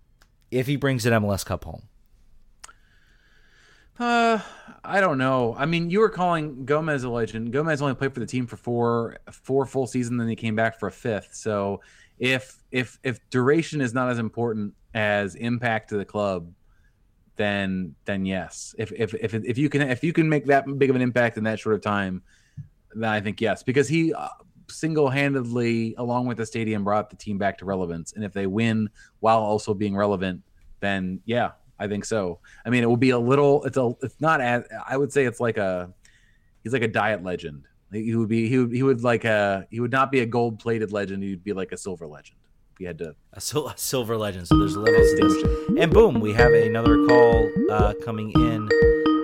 [0.51, 1.83] If he brings an MLS Cup home,
[3.99, 4.39] Uh,
[4.85, 5.55] I don't know.
[5.59, 7.53] I mean, you were calling Gomez a legend.
[7.53, 10.79] Gomez only played for the team for four four full seasons, then he came back
[10.79, 11.35] for a fifth.
[11.35, 11.81] So
[12.19, 16.53] if if if duration is not as important as impact to the club,
[17.37, 18.75] then then yes.
[18.79, 21.37] If if if if you can if you can make that big of an impact
[21.37, 22.23] in that short of time,
[22.95, 24.29] then I think yes, because he uh,
[24.71, 28.13] single-handedly, along with the stadium, brought the team back to relevance.
[28.13, 28.89] And if they win
[29.21, 30.43] while also being relevant,
[30.81, 32.41] then yeah, I think so.
[32.65, 33.65] I mean, it will be a little.
[33.65, 33.93] It's a.
[34.03, 34.65] It's not as.
[34.87, 35.93] I would say it's like a.
[36.63, 37.65] He's like a diet legend.
[37.93, 38.49] He would be.
[38.49, 38.73] He would.
[38.73, 39.67] He would like a.
[39.71, 41.23] He would not be a gold-plated legend.
[41.23, 42.39] He'd be like a silver legend.
[42.79, 43.15] He had to.
[43.33, 44.47] a, sil- a silver legend.
[44.49, 45.79] So there's levels to this.
[45.83, 48.69] And boom, we have another call uh, coming in.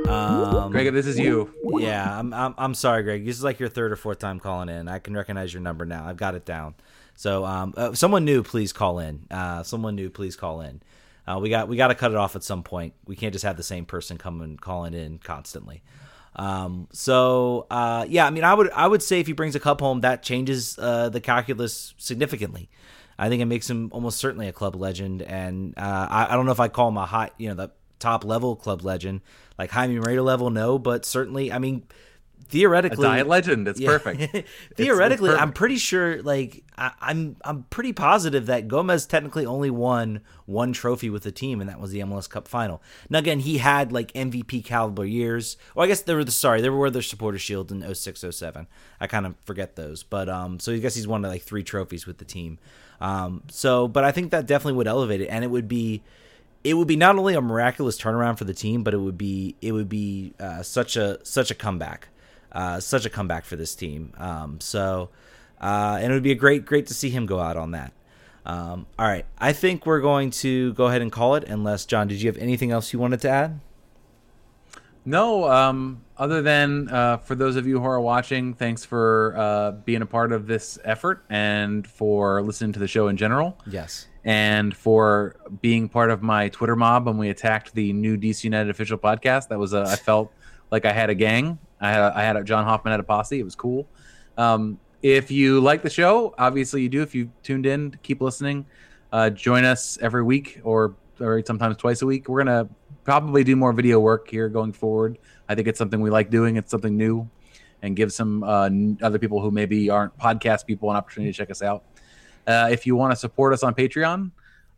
[0.09, 1.51] Um, Greg, this is you.
[1.79, 3.25] Yeah, I'm, I'm I'm sorry, Greg.
[3.25, 4.87] This is like your third or fourth time calling in.
[4.89, 6.05] I can recognize your number now.
[6.07, 6.75] I've got it down.
[7.15, 9.27] So, um, uh, someone new, please call in.
[9.31, 10.83] Uh, someone new, please call in.
[11.27, 12.95] Uh, we got we got to cut it off at some point.
[13.07, 15.83] We can't just have the same person coming calling in constantly.
[16.37, 19.61] Um, so uh, yeah, I mean, I would I would say if he brings a
[19.61, 22.69] cup home, that changes uh, the calculus significantly.
[23.19, 26.47] I think it makes him almost certainly a club legend, and uh, I, I don't
[26.47, 29.20] know if I call him a high, you know, the top level club legend,
[29.59, 31.85] like Jaime Moreno level, no, but certainly, I mean,
[32.49, 33.69] theoretically, A diet legend.
[33.69, 34.20] It's perfect.
[34.35, 34.45] It's-
[34.77, 36.23] theoretically, it's I'm pretty sure.
[36.23, 41.32] Like I, I'm, I'm pretty positive that Gomez technically only won one trophy with the
[41.32, 42.82] team, and that was the MLS Cup final.
[43.09, 45.57] Now again, he had like MVP caliber years.
[45.74, 48.66] Well, I guess there were the sorry, there were the supporter shield in 06, 07.
[49.01, 52.07] I kind of forget those, but um, so I guess he's won like three trophies
[52.07, 52.59] with the team.
[53.01, 56.03] Um, so, but I think that definitely would elevate it, and it would be
[56.65, 59.55] it would be not only a miraculous turnaround for the team, but it would be
[59.61, 62.09] it would be uh, such a such a comeback,
[62.53, 64.12] uh, such a comeback for this team.
[64.16, 65.11] Um, so,
[65.61, 67.93] uh, and it would be a great great to see him go out on that.
[68.47, 71.45] Um, all right, I think we're going to go ahead and call it.
[71.45, 73.61] Unless John, did you have anything else you wanted to add?
[75.05, 79.73] No, um, other than uh, for those of you who are watching, thanks for uh,
[79.73, 83.59] being a part of this effort and for listening to the show in general.
[83.67, 84.07] Yes.
[84.25, 88.71] And for being part of my Twitter mob when we attacked the new DC United
[88.71, 89.49] official podcast.
[89.49, 90.33] That was a, I felt
[90.71, 91.59] like I had a gang.
[91.81, 93.39] I had, a, I had a, John Hoffman had a posse.
[93.39, 93.87] It was cool.
[94.39, 97.03] Um, if you like the show, obviously you do.
[97.03, 98.65] If you tuned in, keep listening.
[99.13, 102.28] Uh, join us every week or, or sometimes twice a week.
[102.28, 102.69] We're gonna
[103.05, 105.19] probably do more video work here going forward.
[105.49, 106.57] I think it's something we like doing.
[106.57, 107.28] It's something new,
[107.82, 111.36] and give some uh, n- other people who maybe aren't podcast people an opportunity to
[111.36, 111.85] check us out.
[112.47, 114.31] Uh, if you want to support us on Patreon,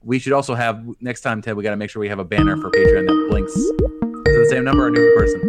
[0.04, 1.56] we should also have next time, Ted.
[1.56, 3.54] We got to make sure we have a banner for Patreon that blinks.
[3.56, 5.40] It the same number or a new person?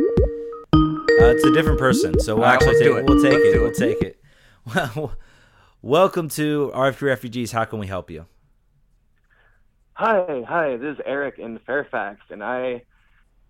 [1.19, 3.05] Uh, it's a different person, so we'll All right, actually take it.
[3.05, 3.61] we'll take Let's it.
[3.61, 4.19] We'll take it.
[4.95, 5.13] Well,
[5.81, 7.51] welcome to RFK Refugees.
[7.51, 8.25] How can we help you?
[9.99, 10.77] Hi, hi.
[10.77, 12.83] This is Eric in Fairfax, and I,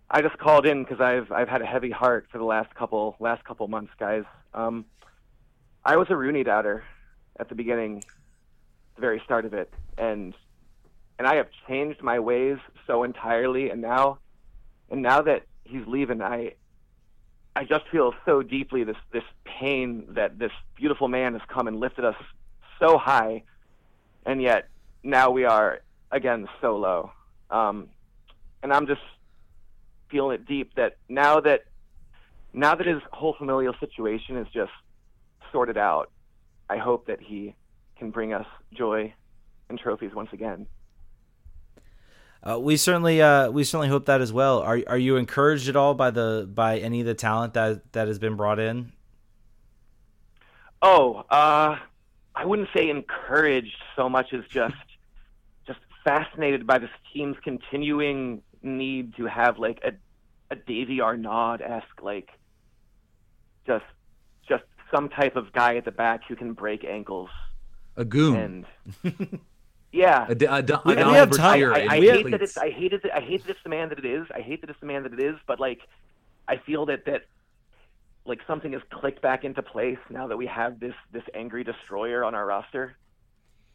[0.10, 3.18] I just called in because I've I've had a heavy heart for the last couple
[3.20, 4.24] last couple months, guys.
[4.54, 4.86] Um,
[5.84, 6.86] I was a Rooney doubter
[7.38, 8.02] at the beginning,
[8.96, 10.34] the very start of it, and
[11.20, 14.20] and I have changed my ways so entirely, and now,
[14.90, 16.54] and now that he's leaving, I,
[17.58, 21.78] I just feel so deeply this this pain that this beautiful man has come and
[21.78, 22.16] lifted us
[22.80, 23.44] so high,
[24.26, 24.70] and yet
[25.04, 27.12] now we are again so low.
[27.50, 27.90] Um,
[28.64, 29.02] and I'm just
[30.10, 31.66] feeling it deep that now that
[32.54, 34.72] now that his whole familial situation is just
[35.52, 36.12] sorted out,
[36.70, 37.56] I hope that he
[37.98, 39.14] can bring us joy
[39.70, 40.68] and trophies once again.
[42.44, 44.60] Uh, we certainly uh, we certainly hope that as well.
[44.60, 48.08] Are are you encouraged at all by the by any of the talent that that
[48.08, 48.92] has been brought in?
[50.82, 51.76] Oh, uh,
[52.36, 54.76] I wouldn't say encouraged so much as just
[56.08, 59.92] fascinated by this team's continuing need to have like a
[60.50, 62.30] a Davy Arnaud esque like
[63.66, 63.84] just
[64.48, 64.64] just
[64.94, 67.30] some type of guy at the back who can break ankles.
[67.98, 68.66] A goon.
[69.04, 69.40] And
[69.92, 71.60] yeah, A, d- a, d- a We- we have time.
[71.60, 73.50] Brashear I, in I we have- hate that it's I hate it I hate that
[73.52, 74.26] it's the man that it is.
[74.34, 75.82] I hate that it's the man that it is, but like
[76.48, 77.24] I feel that that
[78.26, 82.24] like something has clicked back into place now that we have this this angry destroyer
[82.24, 82.96] on our roster.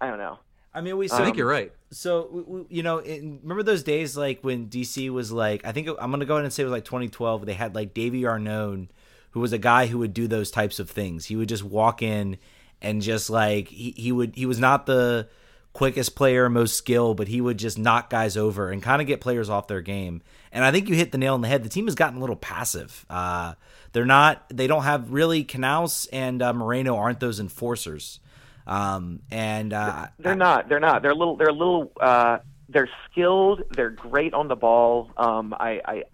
[0.00, 0.38] I don't know.
[0.74, 1.72] I mean, we I think you're right.
[1.90, 5.72] So we, we, you know, in, remember those days like when DC was like, I
[5.72, 7.44] think I'm gonna go ahead and say it was like 2012.
[7.44, 8.86] They had like Davy Arnaud,
[9.32, 11.26] who was a guy who would do those types of things.
[11.26, 12.38] He would just walk in
[12.80, 15.28] and just like he, he would he was not the
[15.72, 19.20] quickest player, most skill, but he would just knock guys over and kind of get
[19.20, 20.22] players off their game.
[20.52, 21.62] And I think you hit the nail on the head.
[21.62, 23.06] The team has gotten a little passive.
[23.08, 23.54] Uh,
[23.92, 24.44] they're not.
[24.48, 28.20] They don't have really Canouse and uh, Moreno aren't those enforcers.
[28.66, 30.68] Um, and uh, They're not.
[30.68, 31.02] They're not.
[31.02, 31.36] They're a little.
[31.36, 31.92] They're a little.
[32.00, 33.62] Uh, they're skilled.
[33.70, 35.10] They're great on the ball.
[35.16, 36.04] Um, I, I,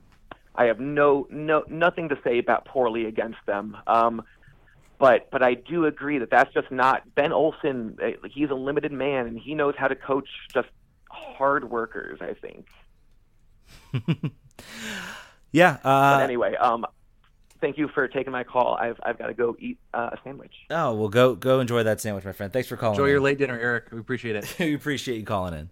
[0.54, 3.76] I have no no nothing to say about poorly against them.
[3.86, 4.22] Um,
[4.98, 7.96] but but I do agree that that's just not Ben Olsen.
[8.02, 10.68] eh, He's a limited man, and he knows how to coach just
[11.10, 12.18] hard workers.
[12.20, 12.66] I think.
[15.52, 15.78] yeah.
[15.84, 16.86] Uh, But anyway, um,
[17.60, 18.74] thank you for taking my call.
[18.74, 20.52] I've I've got to go eat uh, a sandwich.
[20.70, 22.52] Oh well, go go enjoy that sandwich, my friend.
[22.52, 22.94] Thanks for calling.
[22.94, 23.10] Enjoy in.
[23.10, 23.86] your late dinner, Eric.
[23.92, 24.56] We appreciate it.
[24.58, 25.70] we appreciate you calling in.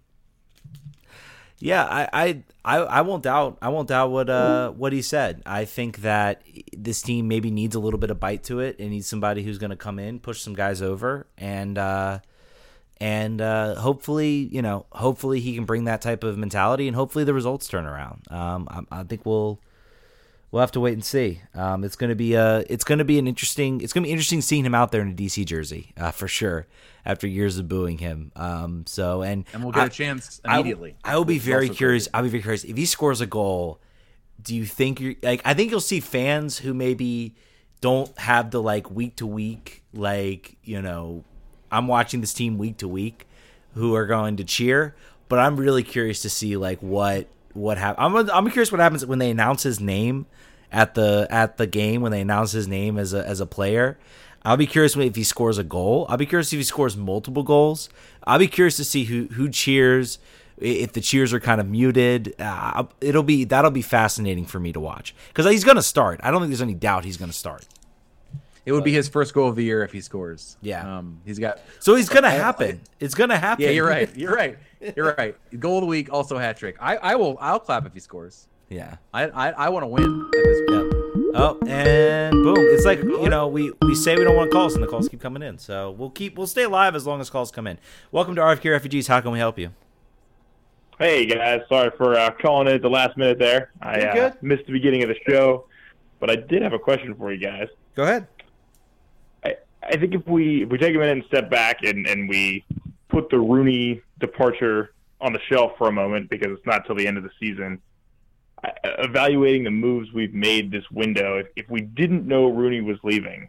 [1.59, 3.57] Yeah, I, I, I, I won't doubt.
[3.63, 5.43] I won't doubt what uh what he said.
[5.47, 6.43] I think that
[6.77, 8.77] this team maybe needs a little bit of bite to it.
[8.79, 12.19] It needs somebody who's going to come in, push some guys over, and uh,
[12.99, 17.25] and uh, hopefully, you know, hopefully he can bring that type of mentality, and hopefully
[17.25, 18.23] the results turn around.
[18.31, 19.59] Um, I, I think we'll
[20.57, 21.43] we'll have to wait and see.
[21.55, 24.65] Um, it's gonna be a it's gonna be an interesting it's gonna be interesting seeing
[24.65, 26.67] him out there in a DC jersey uh, for sure
[27.05, 28.33] after years of booing him.
[28.35, 30.97] Um, so and And we'll get I- a chance immediately.
[31.05, 32.09] I, will be very curious.
[32.15, 33.81] I'll be very curious if he scores a goal.
[34.43, 35.43] Do you think you're like?
[35.45, 37.35] I think you'll see fans who maybe
[37.83, 41.23] don't have the like week to week like you know
[41.71, 43.27] I'm watching this team week to week
[43.75, 44.97] who are going to cheer,
[45.29, 48.05] but I'm really curious to see like what what happens.
[48.05, 50.27] I'm I'm curious what happens when they announce his name
[50.71, 53.99] at the at the game when they announce his name as a as a player.
[54.45, 56.07] I'll be curious if he scores a goal.
[56.09, 57.89] I'll be curious if he scores multiple goals.
[58.25, 60.19] I'll be curious to see who who cheers.
[60.59, 64.73] If the cheers are kind of muted, uh, it'll be that'll be fascinating for me
[64.73, 66.21] to watch because he's going to start.
[66.23, 67.67] I don't think there's any doubt he's going to start.
[68.67, 70.57] It would be his first goal of the year if he scores.
[70.61, 70.99] Yeah.
[70.99, 71.61] um, he's got.
[71.79, 72.81] So he's going to happen.
[72.99, 73.65] It's going to happen.
[73.65, 74.15] Yeah, you're right.
[74.17, 74.59] You're right.
[74.97, 75.37] You're right.
[75.61, 76.77] Goal of the week, also hat trick.
[76.81, 77.39] I, I will.
[77.41, 78.49] I'll clap if he scores.
[78.69, 78.97] Yeah.
[79.15, 80.31] I I, I want to win.
[80.35, 80.93] At Yep.
[81.39, 82.57] Oh, and boom!
[82.59, 85.21] It's like you know we we say we don't want calls, and the calls keep
[85.21, 85.59] coming in.
[85.59, 87.79] So we'll keep we'll stay alive as long as calls come in.
[88.11, 89.07] Welcome to RFK Refugees.
[89.07, 89.71] How can we help you?
[90.99, 93.71] Hey guys, sorry for uh, calling in at the last minute there.
[93.83, 95.67] I uh, missed the beginning of the show,
[96.21, 97.69] but I did have a question for you guys.
[97.95, 98.27] Go ahead.
[99.83, 102.29] I, I think if we if we take a minute and step back and, and
[102.29, 102.65] we
[103.09, 107.07] put the Rooney departure on the shelf for a moment because it's not till the
[107.07, 107.81] end of the season.
[108.65, 112.99] I, evaluating the moves we've made this window, if, if we didn't know Rooney was
[113.03, 113.49] leaving,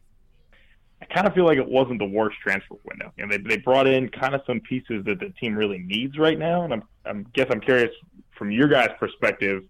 [1.02, 3.12] I kind of feel like it wasn't the worst transfer window.
[3.18, 6.18] You know, they they brought in kind of some pieces that the team really needs
[6.18, 7.92] right now, and I'm I'm guess I'm curious
[8.38, 9.64] from your guys' perspective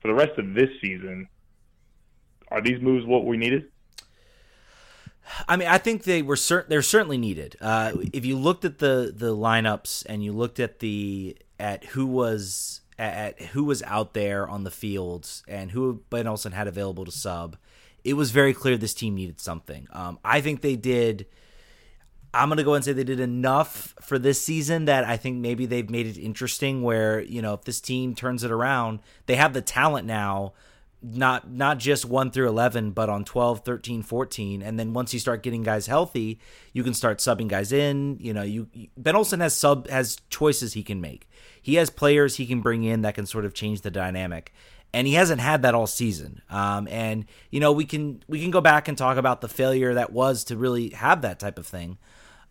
[0.00, 1.28] for the rest of this season.
[2.50, 3.70] Are these moves what we needed?
[5.48, 7.56] I mean, I think they were cert- they're certainly needed.
[7.60, 12.06] Uh, if you looked at the the lineups and you looked at the at who
[12.06, 17.04] was at who was out there on the fields and who Ben Olsen had available
[17.04, 17.56] to sub,
[18.04, 19.86] it was very clear this team needed something.
[19.92, 21.26] Um, I think they did.
[22.32, 25.66] I'm gonna go and say they did enough for this season that I think maybe
[25.66, 26.82] they've made it interesting.
[26.82, 30.52] Where you know if this team turns it around, they have the talent now
[31.04, 35.20] not not just 1 through 11 but on 12 13 14 and then once you
[35.20, 36.40] start getting guys healthy
[36.72, 38.16] you can start subbing guys in.
[38.20, 41.28] You know you Ben Olsen has sub has choices he can make.
[41.60, 44.52] He has players he can bring in that can sort of change the dynamic.
[44.92, 46.40] And he hasn't had that all season.
[46.48, 49.94] Um, and you know we can we can go back and talk about the failure
[49.94, 51.98] that was to really have that type of thing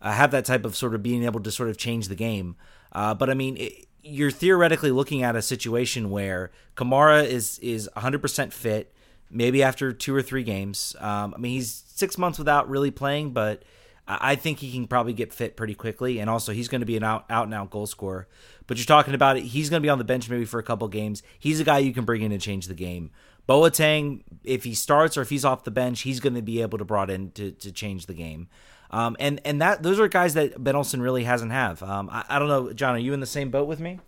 [0.04, 2.56] uh, have that type of sort of being able to sort of change the game.
[2.92, 7.88] Uh, but I mean it, you're theoretically looking at a situation where Kamara is is
[7.96, 8.92] 100% fit,
[9.30, 10.94] maybe after two or three games.
[11.00, 13.62] Um, I mean, he's six months without really playing, but
[14.06, 16.18] I think he can probably get fit pretty quickly.
[16.18, 18.28] And also, he's going to be an out out and out goal scorer.
[18.66, 19.44] But you're talking about it.
[19.44, 21.22] He's going to be on the bench maybe for a couple games.
[21.38, 23.10] He's a guy you can bring in and change the game.
[23.48, 26.78] Boateng, if he starts or if he's off the bench, he's going to be able
[26.78, 28.48] to brought in to, to change the game.
[28.94, 31.82] Um, and and that those are guys that Ben Olsen really hasn't have.
[31.82, 32.94] Um, I, I don't know, John.
[32.94, 33.98] Are you in the same boat with me?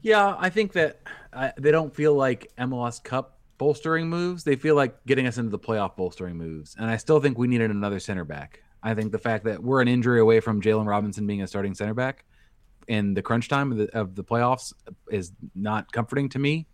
[0.00, 1.00] Yeah, I think that
[1.34, 4.44] uh, they don't feel like MLS Cup bolstering moves.
[4.44, 6.74] They feel like getting us into the playoff bolstering moves.
[6.78, 8.62] And I still think we needed another center back.
[8.82, 11.74] I think the fact that we're an injury away from Jalen Robinson being a starting
[11.74, 12.24] center back
[12.88, 14.72] in the crunch time of the, of the playoffs
[15.10, 16.66] is not comforting to me.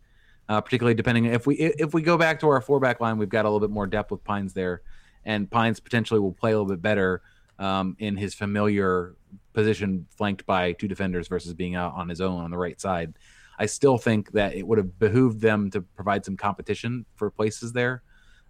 [0.48, 3.28] Uh, particularly depending if we if we go back to our four back line, we've
[3.28, 4.82] got a little bit more depth with Pines there,
[5.26, 7.20] and Pines potentially will play a little bit better
[7.58, 9.14] um, in his familiar
[9.52, 13.14] position, flanked by two defenders versus being out on his own on the right side.
[13.58, 17.72] I still think that it would have behooved them to provide some competition for places
[17.72, 18.02] there.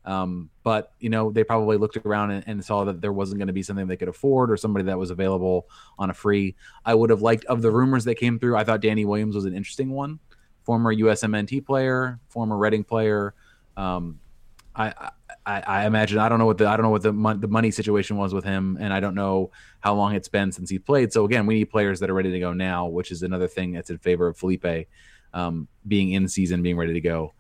[0.04, 3.48] Um, but you know, they probably looked around and, and saw that there wasn't going
[3.48, 6.54] to be something they could afford or somebody that was available on a free.
[6.84, 8.56] I would have liked of the rumors that came through.
[8.56, 10.20] I thought Danny Williams was an interesting one,
[10.62, 13.34] former USMNT player, former Reading player.
[13.76, 14.20] Um,
[14.76, 15.10] I,
[15.46, 17.48] I, I imagine I don't know what the I don't know what the mon- the
[17.48, 20.78] money situation was with him, and I don't know how long it's been since he
[20.78, 21.12] played.
[21.12, 23.72] So again, we need players that are ready to go now, which is another thing
[23.72, 24.88] that's in favor of Felipe
[25.32, 27.32] um, being in season, being ready to go.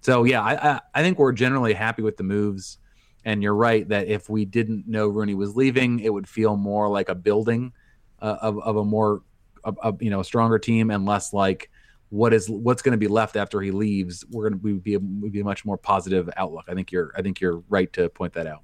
[0.00, 2.78] So yeah, I, I I think we're generally happy with the moves,
[3.24, 6.88] and you're right that if we didn't know Rooney was leaving, it would feel more
[6.88, 7.72] like a building
[8.20, 9.22] uh, of of a more
[9.64, 11.70] of, you know stronger team and less like
[12.12, 14.22] what is what's going to be left after he leaves.
[14.30, 16.66] We're going to we be a, would be a much more positive outlook.
[16.68, 18.60] I think you're I think you're right to point that out.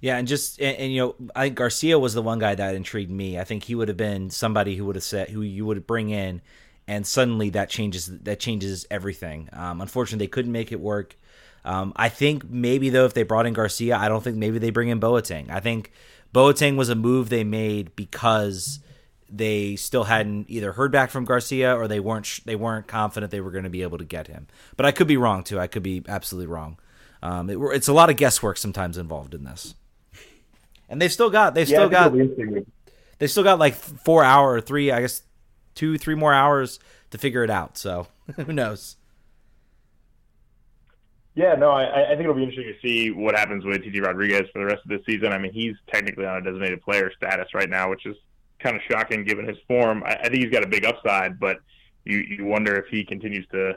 [0.00, 2.76] Yeah, and just and, and, you know, I think Garcia was the one guy that
[2.76, 3.40] intrigued me.
[3.40, 6.10] I think he would have been somebody who would have said who you would bring
[6.10, 6.42] in,
[6.86, 9.48] and suddenly that changes that changes everything.
[9.52, 11.16] Um, unfortunately, they couldn't make it work.
[11.64, 14.70] Um, I think maybe though, if they brought in Garcia, I don't think maybe they
[14.70, 15.50] bring in Boateng.
[15.50, 15.90] I think
[16.32, 18.78] Boateng was a move they made because
[19.30, 23.30] they still hadn't either heard back from Garcia or they weren't sh- they weren't confident
[23.32, 24.46] they were going to be able to get him.
[24.76, 25.58] But I could be wrong too.
[25.60, 26.78] I could be absolutely wrong.
[27.22, 29.74] Um, it, it's a lot of guesswork sometimes involved in this.
[30.88, 32.72] And they've still got they've Yeah, still got think it'll be interesting.
[33.18, 35.22] they still got like four hour or three I guess
[35.74, 36.78] two three more hours
[37.10, 37.78] to figure it out.
[37.78, 38.96] So who knows?
[41.34, 44.48] Yeah, no, I, I think it'll be interesting to see what happens with TJ Rodriguez
[44.52, 45.32] for the rest of this season.
[45.32, 48.16] I mean, he's technically on a designated player status right now, which is
[48.58, 50.02] kind of shocking given his form.
[50.04, 51.58] I, I think he's got a big upside, but
[52.04, 53.76] you you wonder if he continues to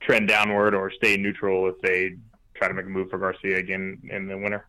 [0.00, 2.16] trend downward or stay neutral if they
[2.54, 4.66] try to make a move for Garcia again in the winter.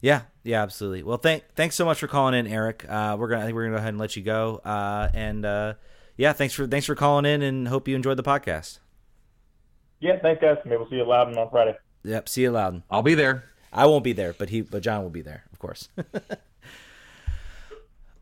[0.00, 1.02] Yeah, yeah, absolutely.
[1.02, 2.84] Well, thank thanks so much for calling in, Eric.
[2.88, 4.60] Uh, we're gonna I think we're gonna go ahead and let you go.
[4.64, 5.74] Uh, and uh,
[6.16, 8.80] yeah, thanks for thanks for calling in, and hope you enjoyed the podcast.
[10.00, 10.58] Yeah, thanks, guys.
[10.64, 11.76] Maybe we'll see you loud on Friday.
[12.02, 12.82] Yep, see you loud.
[12.90, 13.44] I'll be there.
[13.72, 15.88] I won't be there, but he but John will be there, of course.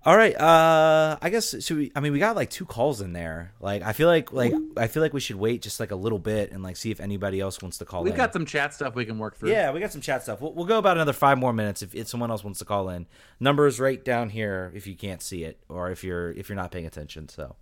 [0.05, 3.13] All right, uh I guess should we I mean we got like two calls in
[3.13, 3.53] there.
[3.61, 6.19] Like I feel like like I feel like we should wait just like a little
[6.19, 8.17] bit and like see if anybody else wants to call We've in.
[8.17, 9.51] got some chat stuff we can work through.
[9.51, 10.41] Yeah, we got some chat stuff.
[10.41, 12.89] We'll, we'll go about another five more minutes if, if someone else wants to call
[12.89, 13.07] in.
[13.39, 16.73] Numbers right down here if you can't see it or if you're if you're not
[16.73, 17.29] paying attention.
[17.29, 17.55] So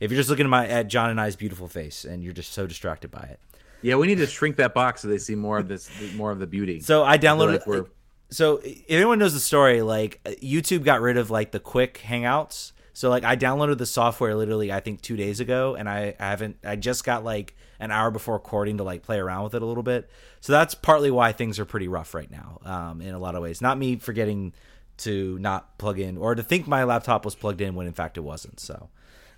[0.00, 2.54] if you're just looking at my at John and I's beautiful face and you're just
[2.54, 3.38] so distracted by it.
[3.82, 6.38] Yeah, we need to shrink that box so they see more of this, more of
[6.38, 6.80] the beauty.
[6.80, 7.66] So I downloaded.
[7.66, 7.86] like
[8.32, 12.72] so if anyone knows the story, like YouTube got rid of like the quick Hangouts.
[12.94, 16.24] So like I downloaded the software literally I think two days ago, and I, I
[16.28, 16.56] haven't.
[16.64, 19.66] I just got like an hour before recording to like play around with it a
[19.66, 20.10] little bit.
[20.40, 23.42] So that's partly why things are pretty rough right now, um, in a lot of
[23.42, 23.60] ways.
[23.62, 24.52] Not me forgetting
[24.98, 28.18] to not plug in or to think my laptop was plugged in when in fact
[28.18, 28.60] it wasn't.
[28.60, 28.90] So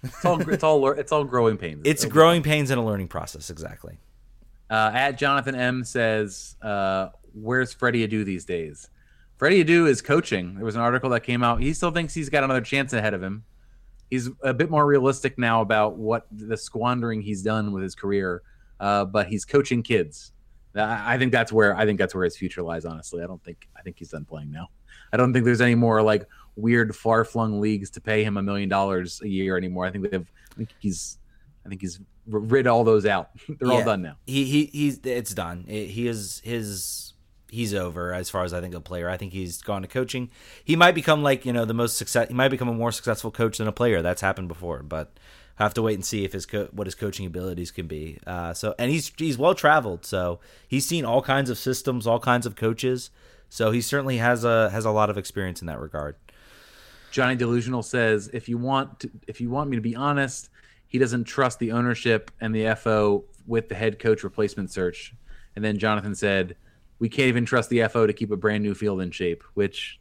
[0.03, 1.83] It's all it's all it's all growing pains.
[1.85, 3.51] it's growing pains and a learning process.
[3.51, 3.99] Exactly.
[4.69, 8.89] Uh, at Jonathan M says, uh, "Where's Freddie Adu these days?"
[9.36, 10.55] Freddie Adu is coaching.
[10.55, 11.61] There was an article that came out.
[11.61, 13.44] He still thinks he's got another chance ahead of him.
[14.11, 18.43] He's a bit more realistic now about what the squandering he's done with his career,
[18.78, 20.32] uh, but he's coaching kids.
[20.77, 22.85] I think that's where I think that's where his future lies.
[22.85, 24.69] Honestly, I don't think I think he's done playing now.
[25.12, 28.43] I don't think there's any more like weird far flung leagues to pay him a
[28.43, 29.86] million dollars a year anymore.
[29.86, 30.31] I think they've.
[30.52, 31.19] I think he's.
[31.65, 33.31] I think he's rid all those out.
[33.61, 34.16] They're all done now.
[34.27, 35.65] He he he's it's done.
[35.69, 37.14] It, he is his
[37.55, 39.09] he's over as far as I think a player.
[39.09, 40.31] I think he's gone to coaching.
[40.64, 42.28] He might become like you know the most success.
[42.28, 44.02] He might become a more successful coach than a player.
[44.02, 45.12] That's happened before, but
[45.59, 48.18] I have to wait and see if his co- what his coaching abilities can be.
[48.26, 50.05] Uh, so and he's he's well traveled.
[50.05, 53.10] So he's seen all kinds of systems, all kinds of coaches.
[53.48, 56.16] So he certainly has a has a lot of experience in that regard.
[57.12, 60.51] Johnny Delusional says, if you want to, if you want me to be honest,
[60.89, 65.14] he doesn't trust the ownership and the FO with the head coach replacement search.
[65.55, 66.56] And then Jonathan said,
[66.99, 70.01] we can't even trust the FO to keep a brand new field in shape, which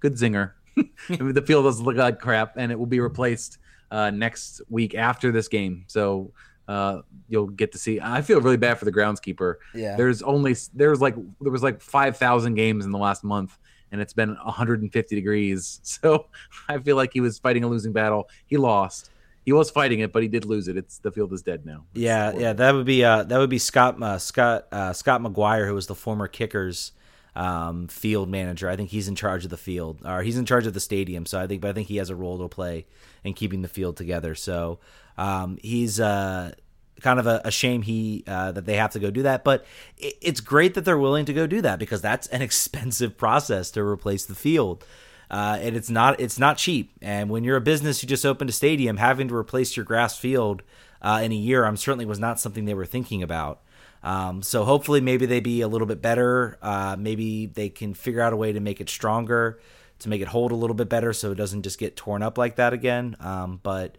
[0.00, 0.52] good zinger.
[0.76, 3.58] I mean, the field doesn't look like crap and it will be replaced
[3.90, 5.84] uh, next week after this game.
[5.88, 6.32] So
[6.68, 7.98] uh, you'll get to see.
[8.00, 9.56] I feel really bad for the groundskeeper.
[9.74, 9.96] Yeah.
[9.96, 13.58] There's only there's like there was like five thousand games in the last month,
[13.90, 15.80] and it's been 150 degrees.
[16.00, 16.26] So
[16.68, 18.28] I feel like he was fighting a losing battle.
[18.46, 19.10] He lost.
[19.48, 20.76] He was fighting it, but he did lose it.
[20.76, 21.86] It's the field is dead now.
[21.94, 25.66] Yeah, yeah, that would be uh, that would be Scott uh, Scott uh, Scott McGuire,
[25.66, 26.92] who was the former Kickers
[27.34, 28.68] um, field manager.
[28.68, 31.24] I think he's in charge of the field, or he's in charge of the stadium.
[31.24, 32.84] So I think, but I think he has a role to play
[33.24, 34.34] in keeping the field together.
[34.34, 34.80] So
[35.16, 36.52] um, he's uh,
[37.00, 39.44] kind of a, a shame he uh, that they have to go do that.
[39.44, 39.64] But
[39.96, 43.70] it, it's great that they're willing to go do that because that's an expensive process
[43.70, 44.84] to replace the field.
[45.30, 46.92] Uh, and it's not it's not cheap.
[47.02, 50.16] And when you're a business who just opened a stadium, having to replace your grass
[50.16, 50.62] field
[51.02, 53.60] uh, in a year, I'm certainly was not something they were thinking about.
[54.02, 56.56] Um, so hopefully, maybe they be a little bit better.
[56.62, 59.60] Uh, maybe they can figure out a way to make it stronger,
[59.98, 62.38] to make it hold a little bit better, so it doesn't just get torn up
[62.38, 63.16] like that again.
[63.20, 63.98] Um, but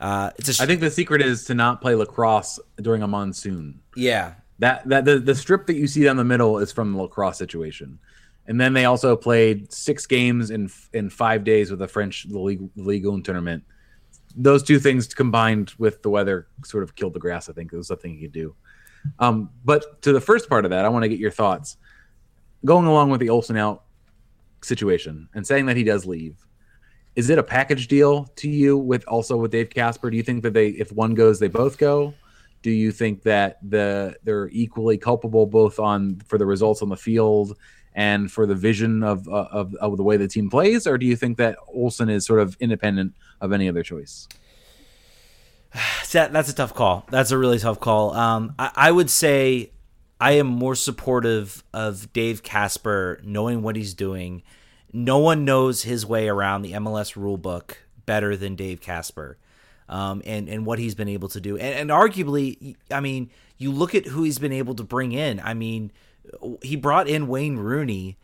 [0.00, 3.06] uh, it's a sh- I think the secret is to not play lacrosse during a
[3.06, 3.80] monsoon.
[3.94, 7.02] yeah, That that the, the strip that you see down the middle is from the
[7.02, 7.98] lacrosse situation,
[8.48, 13.06] and then they also played six games in in five days with the French league
[13.06, 13.64] 1 tournament.
[14.36, 17.48] Those two things combined with the weather sort of killed the grass.
[17.48, 18.54] I think it was something you could do.
[19.18, 21.76] Um, but to the first part of that, I want to get your thoughts.
[22.64, 23.84] Going along with the Olsen out
[24.62, 26.36] situation and saying that he does leave,
[27.14, 30.10] is it a package deal to you with also with Dave Kasper?
[30.10, 32.14] Do you think that they if one goes, they both go?
[32.62, 36.96] Do you think that the they're equally culpable both on for the results on the
[36.96, 37.56] field
[37.96, 41.06] and for the vision of uh, of, of the way the team plays, or do
[41.06, 44.28] you think that Olsen is sort of independent of any other choice?
[46.12, 47.06] that, that's a tough call.
[47.10, 48.14] That's a really tough call.
[48.14, 49.70] Um, I, I would say
[50.20, 54.42] I am more supportive of Dave Kasper knowing what he's doing.
[54.92, 59.38] No one knows his way around the MLS rulebook better than Dave Kasper.
[59.88, 63.70] Um, and and what he's been able to do, and, and arguably, I mean, you
[63.70, 65.38] look at who he's been able to bring in.
[65.38, 65.92] I mean,
[66.62, 68.16] he brought in Wayne Rooney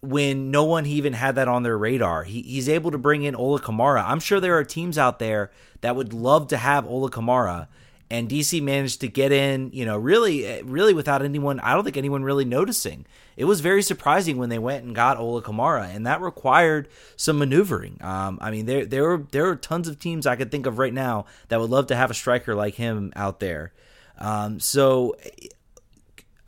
[0.00, 2.24] when no one even had that on their radar.
[2.24, 4.04] He, he's able to bring in Ola Kamara.
[4.06, 5.50] I'm sure there are teams out there
[5.82, 7.68] that would love to have Ola Kamara,
[8.10, 11.60] and DC managed to get in, you know, really, really without anyone.
[11.60, 13.06] I don't think anyone really noticing.
[13.36, 17.38] It was very surprising when they went and got Ola Kamara, and that required some
[17.38, 17.98] maneuvering.
[18.00, 20.78] Um, I mean, there there are there are tons of teams I could think of
[20.78, 23.72] right now that would love to have a striker like him out there.
[24.18, 25.16] Um, so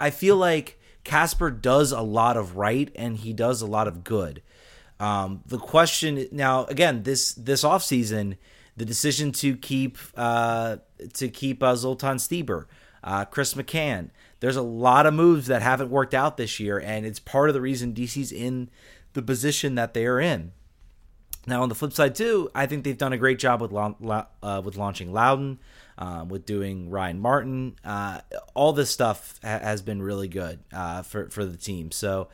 [0.02, 4.02] I feel like Kasper does a lot of right and he does a lot of
[4.02, 4.42] good.
[4.98, 8.36] Um, the question now, again, this this offseason,
[8.76, 10.78] the decision to keep uh,
[11.14, 12.66] to keep uh, Zoltan Stieber,
[13.04, 14.10] uh, Chris McCann.
[14.40, 17.54] There's a lot of moves that haven't worked out this year, and it's part of
[17.54, 18.70] the reason DC's in
[19.12, 20.50] the position that they are in.
[21.46, 24.62] Now, on the flip side, too, I think they've done a great job with uh,
[24.64, 25.60] with launching Loudoun,
[25.98, 27.76] um, with doing Ryan Martin.
[27.84, 28.20] Uh,
[28.54, 31.90] all this stuff ha- has been really good uh, for for the team.
[31.90, 32.28] So,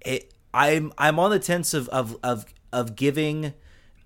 [0.00, 3.54] it, I'm I'm on the tense of of of of giving.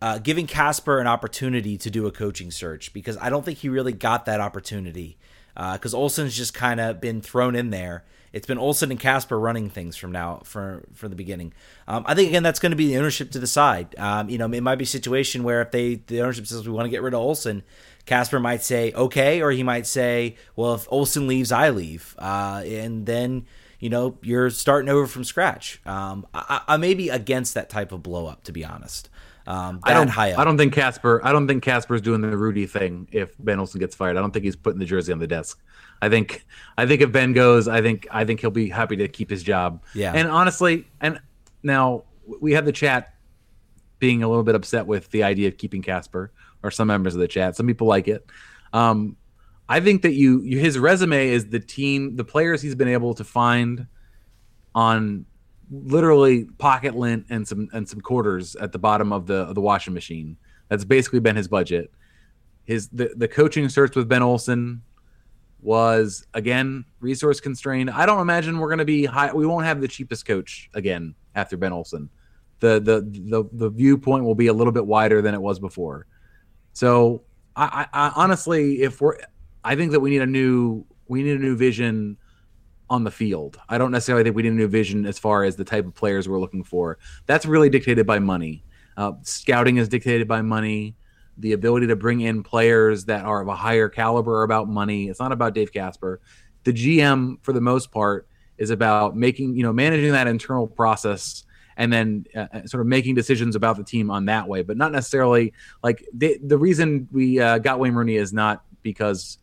[0.02, 3.70] Uh, giving Kasper an opportunity to do a coaching search because I don't think he
[3.70, 5.16] really got that opportunity
[5.54, 8.04] because uh, Olsen's just kind of been thrown in there.
[8.34, 11.52] It's been Olsen and Kasper running things from now for for the beginning.
[11.86, 13.94] Um, I think again that's going to be the ownership to decide.
[13.96, 16.74] Um, you know, it might be a situation where if they the ownership says we
[16.74, 17.62] want to get rid of Olsen,
[18.06, 22.62] Kasper might say okay, or he might say, well, if Olsen leaves, I leave, uh,
[22.66, 23.46] and then
[23.78, 25.80] you know you're starting over from scratch.
[25.86, 29.08] Um, I, I may be against that type of blow up, to be honest.
[29.46, 30.16] Um, I don't.
[30.16, 31.20] I don't think Kasper.
[31.24, 33.08] I don't think Kasper's doing the Rudy thing.
[33.12, 35.62] If Ben Olsen gets fired, I don't think he's putting the jersey on the desk.
[36.00, 36.46] I think.
[36.78, 38.06] I think if Ben goes, I think.
[38.10, 39.82] I think he'll be happy to keep his job.
[39.94, 40.12] Yeah.
[40.14, 41.20] And honestly, and
[41.62, 42.04] now
[42.40, 43.14] we have the chat
[43.98, 46.32] being a little bit upset with the idea of keeping Kasper,
[46.64, 47.54] or some members of the chat.
[47.54, 48.26] Some people like it.
[48.72, 49.16] Um,
[49.68, 53.14] I think that you, you his resume is the team, the players he's been able
[53.14, 53.86] to find
[54.74, 55.26] on
[55.70, 59.60] literally pocket lint and some and some quarters at the bottom of the of the
[59.60, 60.36] washing machine.
[60.68, 61.92] That's basically been his budget.
[62.64, 64.82] His the, the coaching search with Ben Olsen
[65.60, 67.90] was again resource constrained.
[67.90, 69.32] I don't imagine we're going to be high.
[69.32, 72.10] We won't have the cheapest coach again after Ben Olsen.
[72.60, 76.06] The, the the the viewpoint will be a little bit wider than it was before.
[76.74, 77.22] So
[77.56, 79.16] I, I, I honestly, if we're,
[79.64, 82.16] I think that we need a new we need a new vision
[82.90, 83.58] on the field.
[83.68, 85.94] I don't necessarily think we need a new vision as far as the type of
[85.94, 86.98] players we're looking for.
[87.26, 88.64] That's really dictated by money.
[88.96, 90.96] Uh, scouting is dictated by money.
[91.38, 95.08] The ability to bring in players that are of a higher caliber are about money.
[95.08, 96.20] It's not about Dave Kasper.
[96.64, 101.43] The GM, for the most part, is about making you know managing that internal process
[101.76, 104.76] and then uh, uh, sort of making decisions about the team on that way, but
[104.76, 105.52] not necessarily
[105.82, 109.38] like the reason we uh, got Wayne Rooney is not because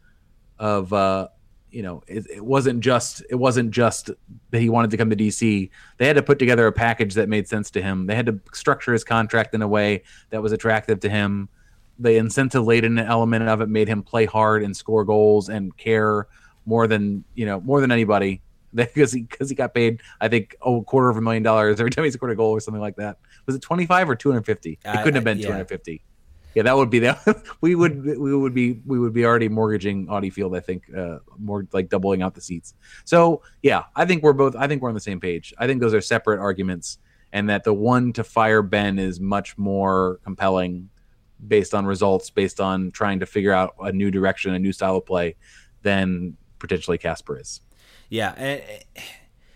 [0.60, 1.28] of uh,
[1.72, 4.12] you know it, it, wasn't just it wasn't just
[4.52, 5.70] that he wanted to come to DC.
[5.98, 8.08] They had to put together a package that made sense to him.
[8.08, 11.50] They had to structure his contract in a way that was attractive to him.
[12.00, 16.28] The incentive laden element of it made him play hard and score goals and care
[16.66, 18.42] more than you know more than anybody
[18.76, 21.80] because he because he got paid I think oh a quarter of a million dollars
[21.80, 23.18] every time he scored a goal or something like that.
[23.46, 24.80] Was it twenty five or two hundred fifty?
[24.84, 26.04] It couldn't have been two hundred fifty.
[26.54, 27.44] Yeah, that would be that.
[27.62, 30.56] we would we would be we would be already mortgaging Audi Field.
[30.56, 32.74] I think uh, more like doubling out the seats.
[33.06, 34.56] So yeah, I think we're both.
[34.56, 35.54] I think we're on the same page.
[35.58, 36.98] I think those are separate arguments,
[37.32, 40.90] and that the one to fire Ben is much more compelling,
[41.48, 44.98] based on results, based on trying to figure out a new direction, a new style
[44.98, 45.36] of play,
[45.84, 47.62] than potentially Kasper is.
[48.12, 48.62] Yeah, and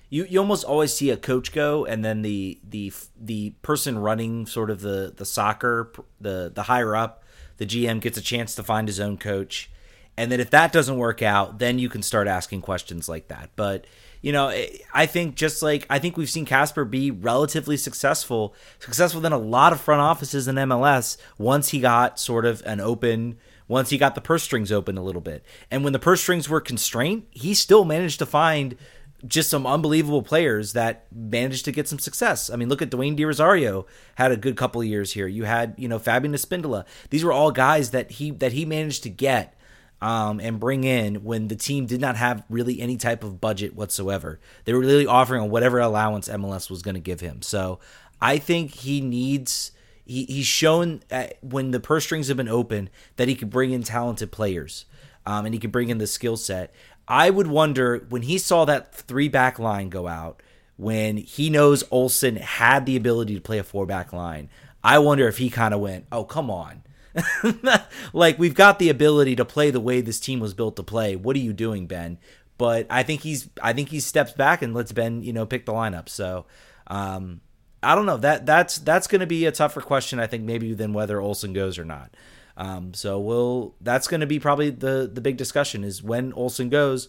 [0.10, 4.46] you you almost always see a coach go, and then the the the person running
[4.46, 5.92] sort of the the soccer,
[6.22, 7.26] the the higher up,
[7.58, 9.70] the GM gets a chance to find his own coach,
[10.16, 13.50] and then if that doesn't work out, then you can start asking questions like that.
[13.58, 13.88] But
[14.22, 18.56] you know, eh, I think just like I think we've seen Kasper be relatively successful,
[18.80, 22.80] successful than a lot of front offices in MLS once he got sort of an
[22.80, 23.38] open
[23.68, 25.44] once he got the purse strings open a little bit.
[25.72, 28.76] And when the purse strings were constrained, he still managed to find
[29.26, 32.50] just some unbelievable players that managed to get some success.
[32.50, 33.86] I mean, look at Dwayne De Rosario
[34.16, 35.28] had a good couple of years here.
[35.28, 36.86] You had, you know, Fabian Espindola.
[37.10, 39.58] These were all guys that he that he managed to get
[40.02, 43.76] um, and bring in when the team did not have really any type of budget
[43.76, 44.40] whatsoever.
[44.66, 47.42] They were really offering on whatever allowance MLS was going to give him.
[47.42, 47.80] So
[48.22, 49.72] I think he needs
[50.06, 51.02] he, he's shown
[51.42, 54.86] when the purse strings have been open that he could bring in talented players
[55.26, 56.74] um, and he could bring in the skill set.
[57.08, 60.42] I would wonder when he saw that three back line go out,
[60.78, 64.50] when he knows Olsen had the ability to play a four back line.
[64.84, 66.84] I wonder if he kind of went, "Oh, come on."
[68.14, 71.16] like we've got the ability to play the way this team was built to play.
[71.16, 72.18] What are you doing, Ben?
[72.58, 75.66] But I think he's I think he steps back and lets Ben, you know, pick
[75.66, 76.10] the lineup.
[76.10, 76.46] So
[76.88, 77.42] um
[77.84, 78.18] I don't know.
[78.18, 81.54] That that's that's going to be a tougher question I think maybe than whether Olsen
[81.54, 82.16] goes or not.
[82.58, 86.70] Um so we'll that's going to be probably the the big discussion is when Olsen
[86.70, 87.08] goes.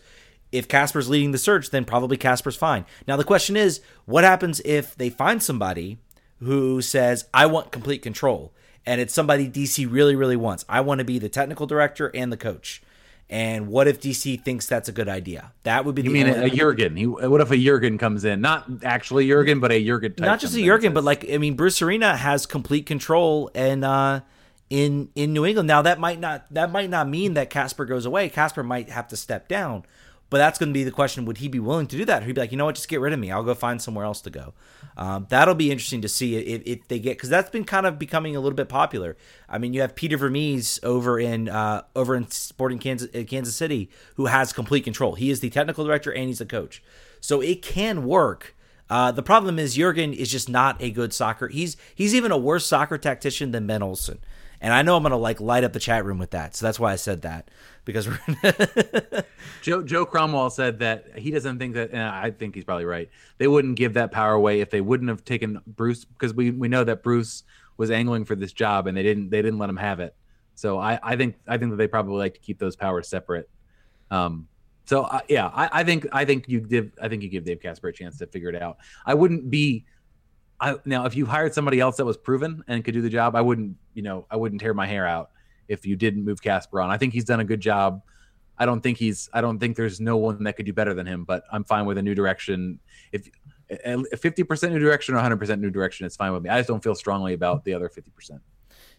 [0.53, 2.87] If Kasper's leading the search, then probably Kasper's fine.
[3.09, 5.99] Now the question is, what happens if they find somebody
[6.39, 8.53] who says, "I want complete control,"
[8.87, 10.65] and it's somebody DC really, really wants.
[10.69, 12.81] I want to be the technical director and the coach.
[13.29, 15.53] And what if DC thinks that's a good idea?
[15.65, 16.03] That would be.
[16.03, 16.95] You mean only- a Jurgen?
[16.95, 18.41] He, what if a Jurgen comes in?
[18.41, 20.15] Not actually Jurgen, but a Jurgen.
[20.15, 20.63] Type not just a.
[20.63, 24.21] Jurgen, but like I mean, Bruce Arena has complete control and uh,
[24.71, 25.67] in in New England.
[25.67, 28.29] Now that might not that might not mean that Kasper goes away.
[28.29, 29.85] Kasper might have to step down,
[30.29, 32.25] but that's going to be the question: Would he be willing to do that?
[32.25, 33.31] He'd be like, you know what, just get rid of me.
[33.31, 34.55] I'll go find somewhere else to go.
[34.97, 37.99] Um, that'll be interesting to see if, if they get because that's been kind of
[37.99, 39.17] becoming a little bit popular.
[39.49, 43.55] I mean, you have Peter Vermes over in uh, over in Sporting Kansas uh, Kansas
[43.55, 45.15] City who has complete control.
[45.15, 46.83] He is the technical director and he's the coach,
[47.21, 48.55] so it can work.
[48.89, 51.49] Uh, the problem is Jurgen is just not a good soccer.
[51.49, 54.19] He's he's even a worse soccer tactician than Ben Olsen,
[54.61, 56.57] and I know I'm gonna like light up the chat room with that.
[56.57, 57.51] So that's why I said that
[57.87, 58.07] because
[59.63, 63.09] Joe Joe Cromwell said that he doesn't think that, and I think he's probably right.
[63.39, 66.69] They wouldn't give that power away if they wouldn't have taken Bruce because we we
[66.69, 67.45] know that Bruce
[67.79, 70.15] was angling for this job and they didn't they didn't let him have it.
[70.57, 73.49] So I I think I think that they probably like to keep those powers separate.
[74.11, 74.49] Um.
[74.85, 77.61] So uh, yeah, I, I think I think you give I think you give Dave
[77.63, 78.79] Kasper a chance to figure it out.
[79.07, 79.87] I wouldn't be.
[80.59, 83.37] I, now, if you hired somebody else that was proven and could do the job,
[83.37, 85.31] I wouldn't, you know, I wouldn't tear my hair out
[85.69, 86.91] if you didn't move Kasper on.
[86.91, 88.03] I think he's done a good job.
[88.59, 89.29] I don't think he's.
[89.33, 91.25] I don't think there's no one that could do better than him.
[91.25, 92.79] But I'm fine with a new direction.
[93.13, 93.31] If
[94.21, 96.51] fifty percent new direction or 100 percent new direction, it's fine with me.
[96.51, 98.41] I just don't feel strongly about the other fifty percent.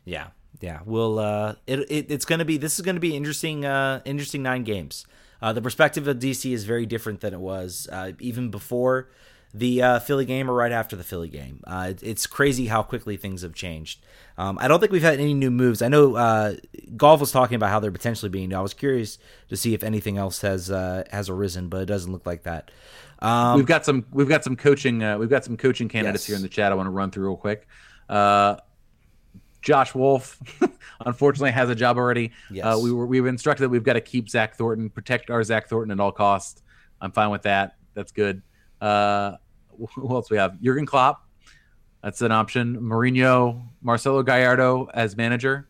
[0.05, 0.27] Yeah,
[0.61, 0.79] yeah.
[0.85, 3.65] Well, uh, it, it it's going to be this is going to be interesting.
[3.65, 5.05] Uh, interesting nine games.
[5.41, 9.09] Uh, the perspective of DC is very different than it was uh, even before
[9.53, 11.61] the uh, Philly game or right after the Philly game.
[11.65, 13.99] Uh, it, it's crazy how quickly things have changed.
[14.37, 15.81] Um, I don't think we've had any new moves.
[15.81, 16.55] I know uh,
[16.95, 18.53] Goff was talking about how they're potentially being.
[18.53, 19.17] I was curious
[19.49, 22.69] to see if anything else has uh, has arisen, but it doesn't look like that.
[23.19, 24.05] Um, we've got some.
[24.11, 25.01] We've got some coaching.
[25.03, 26.27] Uh, we've got some coaching candidates Yes.
[26.27, 26.71] here in the chat.
[26.71, 27.67] I want to run through real quick.
[28.07, 28.57] Uh,
[29.63, 30.39] Josh Wolff,
[31.05, 32.31] unfortunately, has a job already.
[32.51, 32.63] Yes.
[32.65, 35.43] Uh, we were we were instructed that we've got to keep Zach Thornton, protect our
[35.43, 36.61] Zach Thornton at all costs.
[37.01, 37.75] I'm fine with that.
[37.95, 38.43] That's good.
[38.81, 39.33] Uh,
[39.95, 40.61] who else we have?
[40.61, 41.23] Jurgen Klopp.
[42.03, 42.77] That's an option.
[42.79, 45.67] Mourinho, Marcelo Gallardo as manager.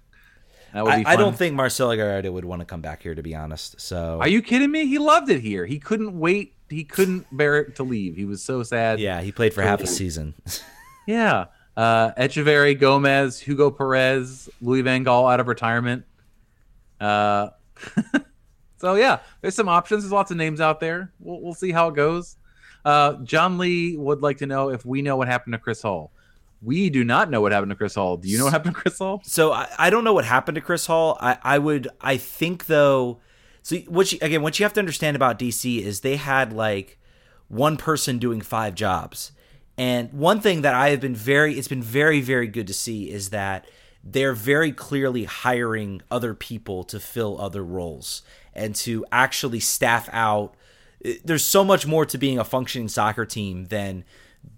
[0.73, 3.15] That would I, be I don't think Marcelo Gallardo would want to come back here,
[3.15, 3.79] to be honest.
[3.79, 4.85] So Are you kidding me?
[4.85, 5.65] He loved it here.
[5.65, 6.53] He couldn't wait.
[6.69, 8.17] He couldn't bear it to leave.
[8.17, 8.99] He was so sad.
[8.99, 10.35] Yeah, he played for half a season.
[11.07, 11.45] Yeah.
[11.75, 16.03] Uh, Etcheverry, Gomez, Hugo Perez, Louis Van Gaal out of retirement.
[16.99, 17.49] Uh,
[18.77, 20.03] so yeah, there's some options.
[20.03, 21.13] There's lots of names out there.
[21.19, 22.35] We'll, we'll see how it goes.
[22.87, 26.09] Uh, John Lee would like to know if we know what happened to Chris Hall.
[26.61, 28.15] We do not know what happened to Chris Hall.
[28.15, 29.19] Do you know what happened to Chris Hall?
[29.25, 31.17] So I, I don't know what happened to Chris Hall.
[31.19, 33.19] I, I would I think though.
[33.61, 36.97] So what you, again, what you have to understand about DC is they had like
[37.49, 39.33] one person doing five jobs,
[39.77, 43.11] and one thing that I have been very it's been very very good to see
[43.11, 43.67] is that
[44.01, 48.21] they're very clearly hiring other people to fill other roles
[48.53, 50.55] and to actually staff out.
[51.23, 54.03] There's so much more to being a functioning soccer team than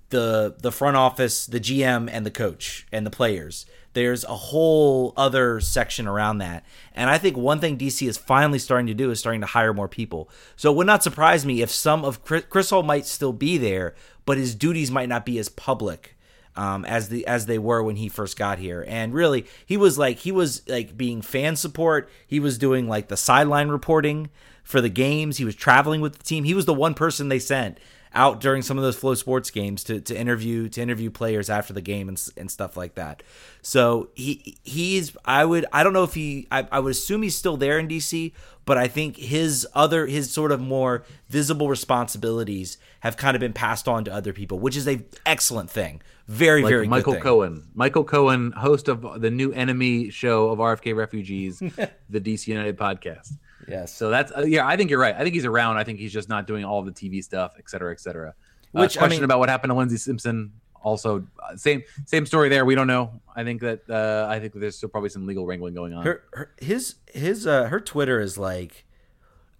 [0.09, 3.65] the the front office, the GM and the coach and the players.
[3.93, 6.63] There's a whole other section around that.
[6.93, 9.73] And I think one thing DC is finally starting to do is starting to hire
[9.73, 10.29] more people.
[10.55, 13.57] So it would not surprise me if some of Chris, Chris Hall might still be
[13.57, 13.95] there,
[14.25, 16.15] but his duties might not be as public
[16.55, 18.85] um, as the as they were when he first got here.
[18.87, 22.09] And really, he was like he was like being fan support.
[22.27, 24.29] He was doing like the sideline reporting
[24.69, 25.37] for the games.
[25.37, 26.43] He was traveling with the team.
[26.43, 27.79] He was the one person they sent
[28.13, 31.73] out during some of those Flo Sports games to, to interview to interview players after
[31.73, 33.21] the game and, and stuff like that
[33.61, 37.35] so he he's i would i don't know if he I, I would assume he's
[37.35, 38.33] still there in dc
[38.65, 43.53] but i think his other his sort of more visible responsibilities have kind of been
[43.53, 47.15] passed on to other people which is a excellent thing very Like very good Michael.
[47.15, 47.63] Cohen.
[47.73, 51.57] Michael Cohen, host of the new enemy show of RFK refugees,
[52.09, 53.33] the DC United podcast.
[53.69, 53.93] Yes.
[53.93, 54.67] So that's uh, yeah.
[54.67, 55.15] I think you're right.
[55.15, 55.77] I think he's around.
[55.77, 58.29] I think he's just not doing all the TV stuff, et cetera, et cetera.
[58.29, 60.51] Uh, Which, I question mean- about what happened to Lindsey Simpson.
[60.81, 62.63] Also, uh, same same story there.
[62.63, 63.19] We don't know.
[63.35, 66.05] I think that uh, I think there's still probably some legal wrangling going on.
[66.05, 68.85] her, her his his uh her twitter is like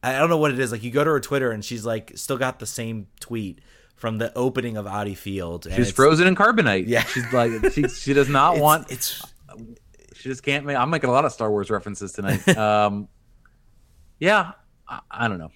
[0.02, 2.14] i don't know what it is like you go to her twitter and she's like
[2.16, 3.60] still got the same tweet
[3.96, 5.66] from the opening of Audi Field.
[5.66, 6.86] and She's frozen in carbonite.
[6.88, 7.04] Yeah.
[7.04, 8.90] she's like she she does not It's- want.
[8.90, 9.22] It's
[10.14, 10.78] She just can't make.
[10.78, 12.48] I'm making a lot of Star Wars references tonight.
[12.58, 13.10] um,
[14.20, 14.52] yeah,
[14.88, 15.52] I, I don't know.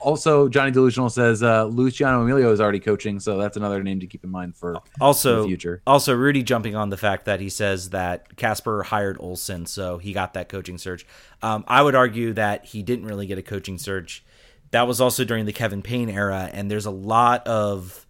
[0.00, 4.06] Also, Johnny Delusional says uh, Luciano Emilio is already coaching, so that's another name to
[4.06, 5.80] keep in mind for also the future.
[5.86, 10.12] Also, Rudy jumping on the fact that he says that Kasper hired Olsen, so he
[10.12, 11.06] got that coaching search.
[11.40, 14.24] Um, I would argue that he didn't really get a coaching search.
[14.72, 18.06] That was also during the Kevin Payne era, and there's a lot of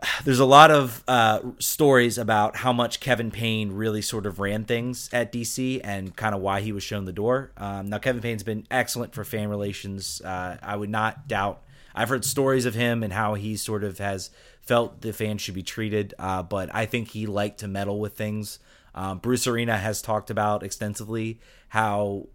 [0.24, 4.64] there's a lot of uh, stories about how much Kevin Payne really sort of ran
[4.64, 7.52] things at DC and kind of why he was shown the door.
[7.56, 10.20] Um, now, Kevin Payne's been excellent for fan relations.
[10.20, 11.62] Uh, I would not doubt.
[11.94, 14.30] I've heard stories of him and how he sort of has
[14.60, 18.16] felt the fans should be treated, uh, but I think he liked to meddle with
[18.16, 18.58] things.
[18.94, 22.26] Um, Bruce Arena has talked about extensively how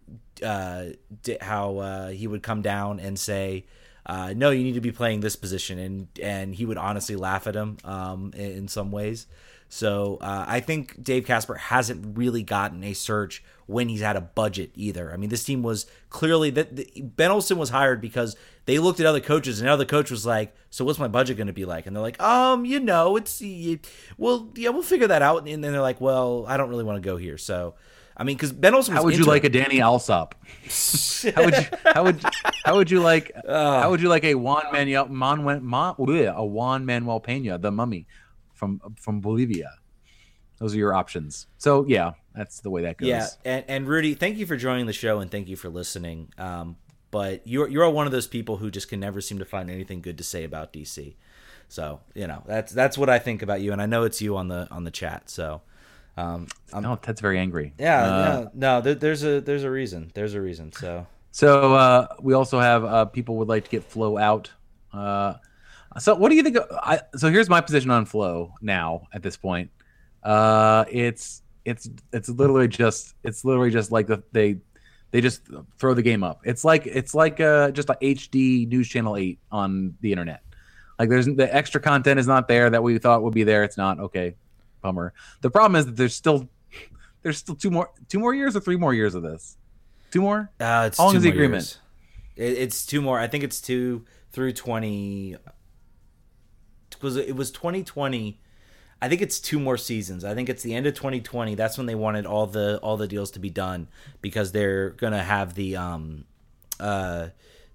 [0.44, 0.86] uh,
[1.42, 3.66] how uh, he would come down and say,
[4.06, 7.48] uh, "No, you need to be playing this position," and and he would honestly laugh
[7.48, 9.28] at him um, in, in some ways.
[9.74, 14.22] So uh, I think Dave Kasper hasn't really gotten a search when he's had a
[14.22, 15.12] budget either.
[15.12, 18.36] I mean, this team was clearly that Ben Olsen was hired because
[18.66, 21.48] they looked at other coaches, and other coach was like, "So what's my budget going
[21.48, 23.42] to be like?" And they're like, "Um, you know, it's
[24.18, 27.02] well, yeah, we'll figure that out." And then they're like, "Well, I don't really want
[27.02, 27.74] to go here." So,
[28.16, 29.34] I mean, because Ben Olsen, was How would you interim.
[29.34, 30.36] like a Danny Alsop?
[31.36, 32.24] how would you how would
[32.64, 33.82] how would you like Uh.
[33.82, 37.72] how would you like a Juan Manuel Manuel Mon, bleh, a Juan Manuel Pena, the
[37.72, 38.06] mummy
[38.54, 39.72] from from Bolivia?
[40.60, 41.48] Those are your options.
[41.58, 43.10] So yeah, that's the way that goes.
[43.10, 46.32] Yeah, and, and Rudy, thank you for joining the show and thank you for listening.
[46.38, 46.78] Um,
[47.12, 50.02] but you're you're one of those people who just can never seem to find anything
[50.02, 51.16] good to say about DC.
[51.68, 54.38] So you know that's that's what I think about you, and I know it's you
[54.38, 55.30] on the on the chat.
[55.30, 55.62] So
[56.16, 57.74] um, I'm, no, Ted's very angry.
[57.78, 60.12] yeah, Uh, no, no, there, there's a there's a reason.
[60.14, 60.72] There's a reason.
[60.72, 64.52] So So uh, we also have uh, people would like to get Flo out.
[64.94, 65.36] Uh,
[66.00, 66.58] so what do you think?
[66.58, 69.72] Of, I, so here's my position on Flo now at this point.
[70.22, 74.58] Uh, it's it's it's literally just it's literally just like the, they
[75.12, 75.42] they just
[75.80, 76.42] throw the game up.
[76.44, 80.42] It's like it's like uh, just a HD News Channel eight on the internet.
[81.00, 83.64] Like there's the extra content is not there that we thought would be there.
[83.64, 84.36] It's not okay.
[84.84, 85.14] Bummer.
[85.42, 86.48] The problem is that there's still
[87.24, 89.58] there's still two more two more years or three more years of this.
[90.12, 90.52] Two more.
[90.60, 91.80] uh, it's How long two is the agreement?
[92.36, 93.20] It, it's two more.
[93.20, 95.36] I think it's two through twenty.
[96.92, 98.40] Because it was twenty twenty.
[99.02, 100.24] I think it's two more seasons.
[100.24, 101.56] I think it's the end of 2020.
[101.56, 103.90] That's when they wanted all the all the deals to be done
[104.22, 106.24] because they're gonna have the um
[106.80, 107.28] uh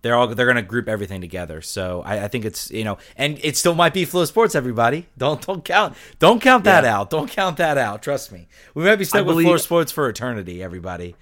[0.03, 1.61] they're all they're gonna group everything together.
[1.61, 4.55] So I, I think it's you know and it still might be Flo Sports.
[4.55, 6.99] Everybody don't don't count don't count that Yeah.
[6.99, 7.11] out.
[7.11, 8.03] Don't count that out.
[8.03, 8.49] Trust me.
[8.75, 10.63] We might be stuck I with believe- Flo Sports for eternity.
[10.63, 11.17] Everybody.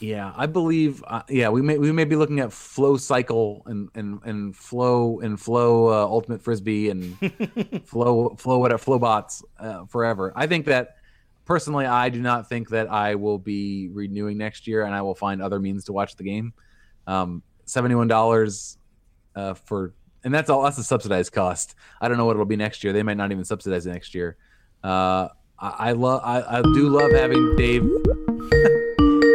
[0.00, 1.02] Yeah, I believe.
[1.06, 5.20] Uh, yeah, we may we may be looking at flow cycle and and and flow
[5.20, 7.16] and flow uh, ultimate frisbee and
[7.86, 10.32] flow flow whatever flow bots uh, forever.
[10.36, 10.96] I think that
[11.46, 15.14] personally, I do not think that I will be renewing next year, and I will
[15.14, 16.52] find other means to watch the game.
[17.06, 18.78] Um, Seventy one dollars
[19.34, 20.62] uh, for and that's all.
[20.62, 21.74] That's a subsidized cost.
[22.00, 22.92] I don't know what it'll be next year.
[22.92, 24.36] They might not even subsidize it next year.
[24.82, 25.28] Uh,
[25.58, 26.22] I, I love.
[26.24, 27.84] I, I do love having Dave.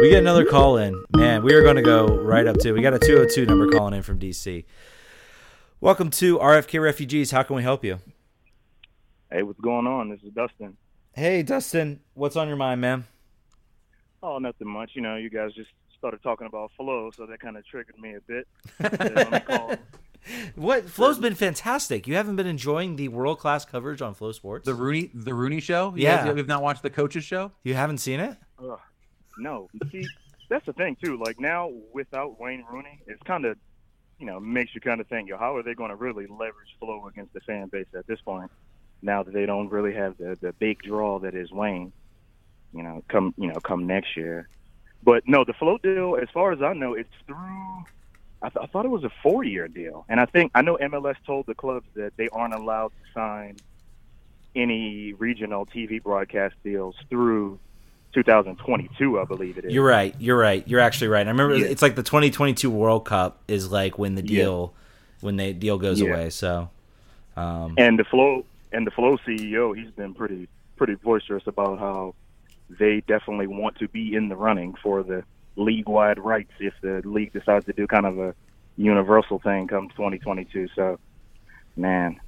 [0.00, 1.04] We get another call in.
[1.14, 2.72] Man, we are going to go right up to.
[2.72, 4.64] We got a 202 number calling in from DC.
[5.78, 7.32] Welcome to RFK Refugees.
[7.32, 7.98] How can we help you?
[9.30, 10.08] Hey, what's going on?
[10.08, 10.78] This is Dustin.
[11.12, 12.00] Hey, Dustin.
[12.14, 13.04] What's on your mind, man?
[14.22, 14.92] Oh, nothing much.
[14.94, 15.68] You know, you guys just
[16.00, 18.48] started talking about Flo, so that kind of triggered me a bit.
[18.80, 19.74] Said, let me call.
[20.54, 22.06] What Flo's been fantastic.
[22.06, 24.66] You haven't been enjoying the world class coverage on Flo Sports.
[24.66, 25.94] The Rooney, the Rooney show.
[25.94, 26.24] You Yeah.
[26.26, 27.52] guys have not watched the coaches show.
[27.64, 28.36] You haven't seen it?
[28.58, 28.78] Ugh,
[29.38, 30.06] no, see,
[30.50, 31.18] that's the thing too.
[31.24, 33.56] Like now, without Wayne Rooney, it's kind of,
[34.18, 36.76] you know, makes you kind of think, yo, how are they going to really leverage
[36.78, 38.50] Flo against the fan base at this point?
[39.02, 41.92] Now that they don't really have the the big draw that is Wayne,
[42.74, 44.48] you know, come you know come next year.
[45.02, 47.84] But no, the float deal, as far as I know, it's through.
[48.42, 51.16] I, th- I thought it was a four-year deal, and I think I know MLS
[51.26, 53.56] told the clubs that they aren't allowed to sign
[54.56, 57.58] any regional TV broadcast deals through
[58.14, 59.72] 2022, I believe it is.
[59.72, 60.14] You're right.
[60.18, 60.66] You're right.
[60.66, 61.26] You're actually right.
[61.26, 61.66] I remember Yeah.
[61.66, 64.42] it's like the 2022 World Cup is like when the Yeah.
[64.44, 64.74] deal
[65.20, 66.08] when the deal goes Yeah.
[66.08, 66.30] away.
[66.30, 66.70] So,
[67.36, 72.14] um, And the Flo and the Flo CEO, he's been pretty pretty boisterous about how
[72.78, 75.24] they definitely want to be in the running for the
[75.56, 78.34] league-wide rights if the league decides to do kind of a
[78.76, 80.68] universal thing come 2022.
[80.74, 80.98] So,
[81.76, 82.20] man,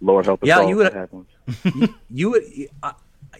[0.00, 1.94] Lord help us Yeah, all you if would- that happens.
[2.10, 2.42] You would,
[2.82, 2.92] uh,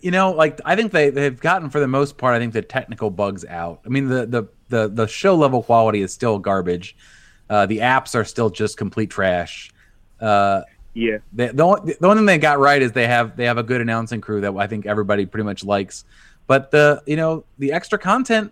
[0.02, 2.34] you know, like I think they they've gotten for the most part.
[2.34, 3.80] I think the technical bugs out.
[3.84, 6.96] I mean, the the the the show level quality is still garbage.
[7.48, 9.70] Uh, the apps are still just complete trash.
[10.20, 10.62] Uh,
[10.96, 11.18] yeah.
[11.34, 13.62] They, the, only, the only thing they got right is they have they have a
[13.62, 16.04] good announcing crew that I think everybody pretty much likes.
[16.46, 18.50] But the you know the extra content,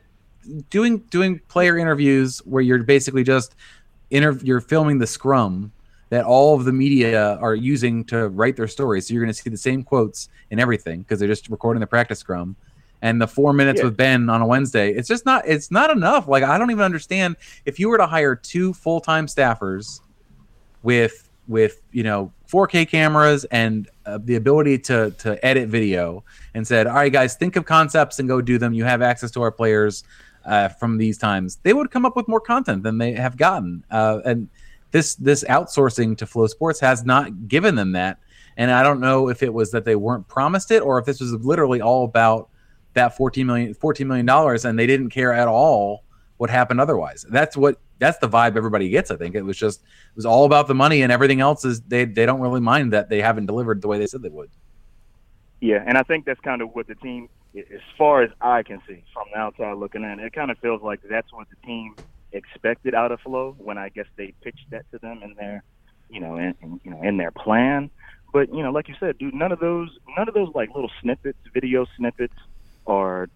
[0.69, 3.55] doing doing player interviews where you're basically just
[4.11, 5.73] inter- you're filming the scrum
[6.11, 9.09] that all of the media are using to write their stories.
[9.09, 11.87] So you're going to see the same quotes and everything because they're just recording the
[11.87, 12.57] practice scrum.
[13.01, 13.87] And the four minutes Yeah.
[13.87, 16.29] with Ben on a Wednesday, it's just not it's not enough.
[16.29, 20.01] Like I don't even understand if you were to hire two full time staffers
[20.83, 26.67] with with you know 4K cameras and uh, the ability to to edit video and
[26.67, 28.73] said, "All right, guys, think of concepts and go do them.
[28.73, 30.05] You have access to our players
[30.45, 33.85] uh, from these times." They would come up with more content than they have gotten.
[33.91, 34.49] Uh, and
[34.91, 38.19] this this outsourcing to Flo Sports has not given them that.
[38.57, 41.21] And I don't know if it was that they weren't promised it or if this
[41.21, 42.49] was literally all about
[42.93, 46.05] that 14 million 14 million dollars and they didn't care at all
[46.37, 47.27] what happened otherwise.
[47.29, 49.11] That's what that's the vibe everybody gets.
[49.11, 51.81] I think it was just it was all about the money and everything else is
[51.83, 54.51] they they don't really mind that they haven't delivered the way they said they would.
[55.61, 58.83] Yeah, and I think that's kind of what the team, as far as I can
[58.87, 61.95] see from the outside looking in, it kind of feels like that's what the team
[62.33, 65.63] expected out of Flo when I guess they pitched that to them in their,
[66.11, 67.91] you know, in, in you know in their plan.
[68.33, 70.91] But you know, like you said, dude, none of those, none of those like little
[71.01, 72.35] snippets, video snippets,
[72.87, 73.31] are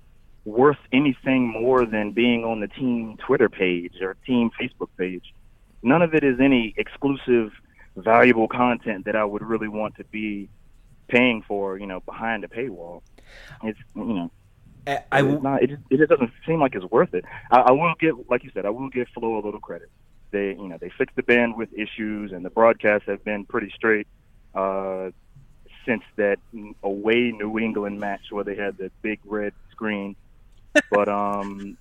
[0.48, 5.34] worth anything more than being on the team Twitter page or team Facebook page.
[5.82, 7.52] None of it is any exclusive,
[7.96, 10.48] valuable content that I would really want to be
[11.08, 13.02] paying for, you know, behind a paywall.
[13.62, 14.30] It's you know,
[14.86, 17.24] I it's not, it, just, it just doesn't seem like it's worth it.
[17.50, 19.90] I, I will give, like you said, I will give Flo a little credit.
[20.30, 24.06] They, you know, they fixed the bandwidth issues, and the broadcasts have been pretty straight
[24.54, 25.10] uh,
[25.84, 26.38] since that
[26.82, 30.16] away New England match where they had the big red screen.
[30.90, 31.76] But um,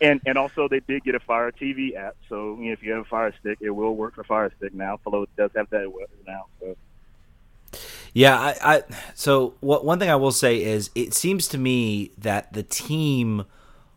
[0.00, 2.92] and and also they did get a Fire TV app, so you know, if you
[2.92, 4.98] have a Fire Stick, it will work for Fire Stick now.
[5.02, 5.90] Flo does have that
[6.26, 6.46] now.
[6.60, 6.76] So.
[8.12, 8.82] Yeah, I, I
[9.14, 13.44] so what one thing I will say is it seems to me that the team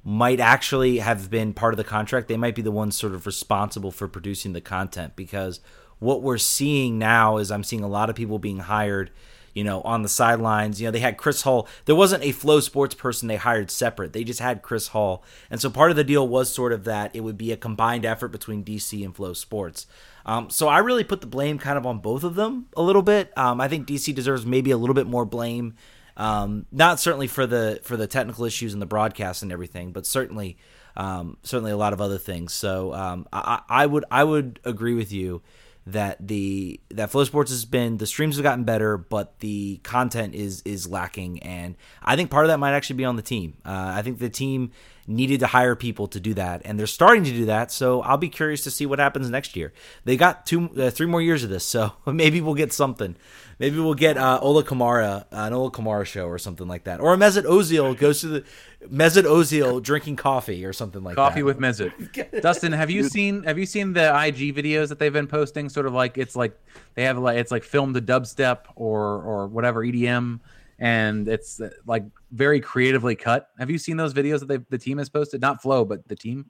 [0.03, 2.27] might actually have been part of the contract.
[2.27, 5.59] They might be the ones sort of responsible for producing the content because
[5.99, 9.11] what we're seeing now is I'm seeing a lot of people being hired,
[9.59, 10.79] you know, on the sidelines.
[10.79, 11.67] You know, they had Chris Hall.
[11.83, 14.13] There wasn't a Flo Sports person they hired separate.
[14.13, 15.21] They just had Chris Hall.
[15.51, 18.05] And so part of the deal was sort of that it would be a combined
[18.05, 19.85] effort between DC and Flo Sports.
[20.25, 23.01] Um, so I really put the blame kind of on both of them a little
[23.01, 23.37] bit.
[23.37, 25.75] Um, I think DC deserves maybe a little bit more blame.
[26.15, 30.05] Um, not certainly for the for the technical issues and the broadcast and everything, but
[30.05, 30.57] certainly
[30.95, 32.53] um, certainly a lot of other things.
[32.53, 35.41] So um, I, I would I would agree with you
[35.91, 40.35] that the that Flo Sports has been the streams have gotten better, but the content
[40.35, 43.57] is is lacking, and I think part of that might actually be on the team.
[43.65, 44.71] Uh, I think the team
[45.09, 47.71] needed to hire people to do that, and they're starting to do that.
[47.71, 49.73] So I'll be curious to see what happens next year.
[50.05, 53.15] They got two, uh, three more years of this, so maybe we'll get something.
[53.57, 57.01] Maybe we'll get uh, Ola Kamara, uh, an Ola Kamara show or something like that,
[57.01, 58.43] or Mesut Ozil goes to the
[58.87, 61.45] Mesut Ozil drinking coffee or something like Coffee that.
[61.45, 61.91] with Mesut.
[62.41, 65.67] Dustin, have you seen have you seen the IG videos that they've been posting?
[65.67, 66.57] Sort of like it's like
[66.95, 70.39] they have like it's like filmed to dubstep or or whatever EDM,
[70.79, 73.49] and it's uh, like very creatively cut.
[73.59, 75.41] Have you seen those videos that the team has posted?
[75.41, 76.49] Not Flo, but the team.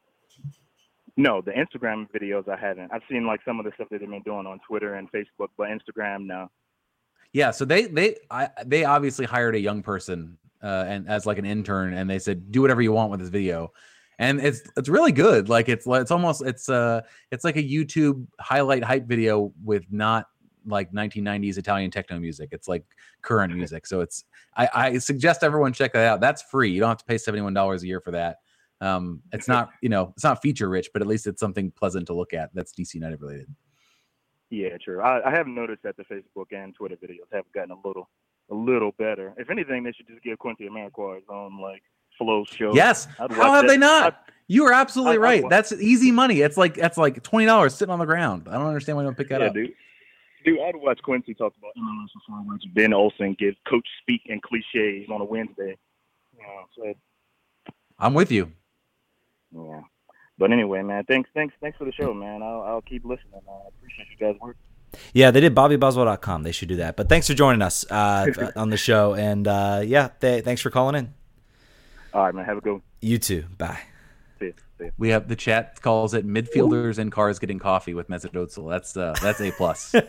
[1.18, 2.92] No, the Instagram videos I haven't.
[2.94, 5.50] I've seen like some of the stuff that they've been doing on Twitter and Facebook,
[5.58, 6.50] but Instagram, no.
[7.34, 11.38] Yeah, so they they I, they obviously hired a young person uh, and as like
[11.38, 13.72] an intern, and they said do whatever you want with this video,
[14.18, 15.50] and it's it's really good.
[15.50, 17.02] Like it's it's almost it's uh
[17.32, 20.28] it's like a YouTube highlight hype video with not
[20.66, 22.50] like 1990s Italian techno music.
[22.52, 22.84] It's like
[23.22, 23.88] current music.
[23.88, 24.26] So it's
[24.56, 26.22] I, I suggest everyone check that out.
[26.22, 26.72] That's free.
[26.72, 28.38] You don't have to pay seventy one dollars a year for that.
[28.82, 32.08] Um, it's not you know it's not feature rich, but at least it's something pleasant
[32.08, 32.50] to look at.
[32.54, 33.48] That's DC United related.
[34.50, 35.02] Yeah, true.
[35.02, 38.10] I, I have noticed that the Facebook and Twitter videos have gotten a little,
[38.50, 39.34] a little better.
[39.38, 41.84] If anything, they should just give Quincy Amarikwa his own like
[42.18, 42.74] Flo show.
[42.74, 43.08] Yes.
[43.20, 43.68] I'd How have that.
[43.68, 44.06] they not?
[44.06, 44.16] I'd-
[44.52, 45.44] you are absolutely I- I right.
[45.48, 46.42] That's easy money.
[46.42, 48.48] It's like that's like twenty dollars sitting on the ground.
[48.50, 49.54] I don't understand why you don't pick that yeah, up.
[49.54, 49.74] dude.
[50.46, 54.22] Dude, I'd watch Quincy talk about MLS before I watch Ben Olsen give coach speak
[54.30, 55.78] and cliches on a Wednesday.
[56.38, 58.52] You know, so I'm with you.
[59.54, 59.82] yeah.
[60.38, 62.42] But anyway, man, thanks, thanks, thanks for the show, man.
[62.42, 63.42] I'll, I'll keep listening.
[63.46, 64.56] I appreciate you guys' work.
[65.14, 66.44] Yeah, they did BobbyBoswell.com.
[66.44, 66.96] They should do that.
[66.96, 70.70] But thanks for joining us uh, on the show, and uh, yeah, th- thanks for
[70.70, 71.14] calling in.
[72.14, 72.46] All right, man.
[72.46, 72.82] Have a good one.
[73.02, 73.44] You too.
[73.58, 73.80] Bye.
[74.80, 74.86] See ya.
[74.86, 74.92] See ya.
[74.98, 78.70] We have the chat calls it midfielders in cars getting coffee with Mesut Ozil.
[78.70, 79.96] That's uh, that's a plus.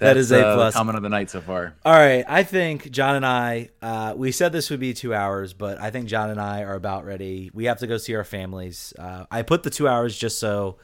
[0.00, 0.74] That is A uh, plus.
[0.74, 1.74] comment of the night so far.
[1.84, 5.54] All right, I think John and I, uh, we said this would be two hours,
[5.54, 7.50] but I think John and I are about ready.
[7.54, 8.92] We have to go see our families.
[8.98, 10.76] Uh, I put the two hours just so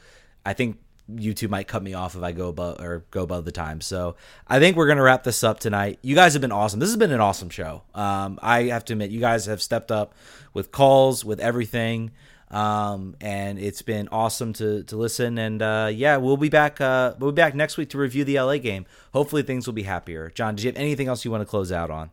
[0.45, 0.79] I think
[1.13, 3.81] YouTube might cut me off if I go above or go above the time.
[3.81, 4.15] So
[4.47, 5.99] I think we're gonna wrap this up tonight.
[6.01, 6.79] You guys have been awesome.
[6.79, 7.83] This has been an awesome show.
[7.93, 10.13] Um, I have to admit, you guys have stepped up
[10.53, 12.11] with calls, with everything,
[12.51, 15.37] um, and it's been awesome to to listen.
[15.37, 16.81] And uh, yeah, we'll be back.
[16.81, 18.85] Uh, we'll be back next week to review the LA game.
[19.13, 20.31] Hopefully, things will be happier.
[20.33, 22.11] John, do you have anything else you want to close out on?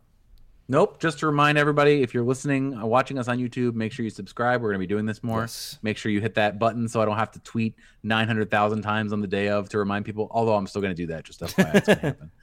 [0.69, 0.99] Nope.
[0.99, 4.09] Just to remind everybody, if you're listening, uh, watching us on YouTube, make sure you
[4.09, 4.61] subscribe.
[4.61, 5.41] We're going to be doing this more.
[5.41, 5.79] Yes.
[5.81, 9.21] Make sure you hit that button so I don't have to tweet 900,000 times on
[9.21, 10.27] the day of to remind people.
[10.29, 11.23] Although I'm still going to do that.
[11.23, 12.31] Just FYI, it's going to happen.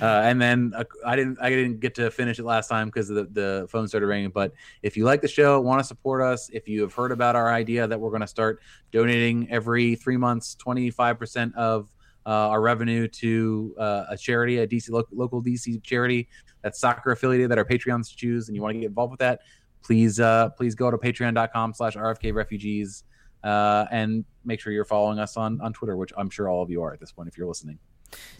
[0.00, 3.08] Uh, and then uh, I didn't I didn't get to finish it last time because
[3.08, 4.30] the, the phone started ringing.
[4.30, 4.52] But
[4.82, 7.52] if you like the show, want to support us, if you have heard about our
[7.52, 8.62] idea that we're going to start
[8.92, 11.90] donating every three months, 25% of
[12.26, 16.28] uh, our revenue to uh, a charity, a DC lo- local DC charity
[16.62, 19.40] that's soccer affiliated that our Patreons choose, and you want to get involved with that,
[19.82, 23.04] please uh, please go to patreon.com slash RFK refugees
[23.44, 26.70] uh, and make sure you're following us on, on Twitter, which I'm sure all of
[26.70, 27.78] you are at this point if you're listening.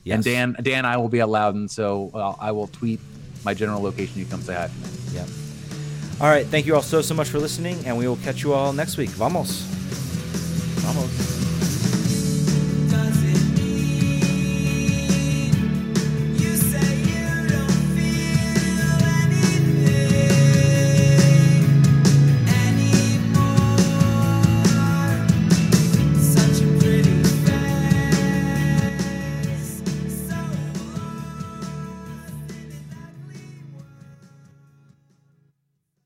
[0.04, 0.14] Yes.
[0.14, 3.00] And Dan, Dan, I will be at Loudoun, so uh, I will tweet
[3.44, 4.18] my general location.
[4.18, 4.88] You come say hi to me.
[5.12, 5.26] Yeah.
[6.20, 6.46] All right.
[6.46, 8.96] Thank you all so so much for listening, and we will catch you all next
[8.96, 9.10] week.
[9.10, 9.62] Vamos.
[10.82, 11.49] Vamos.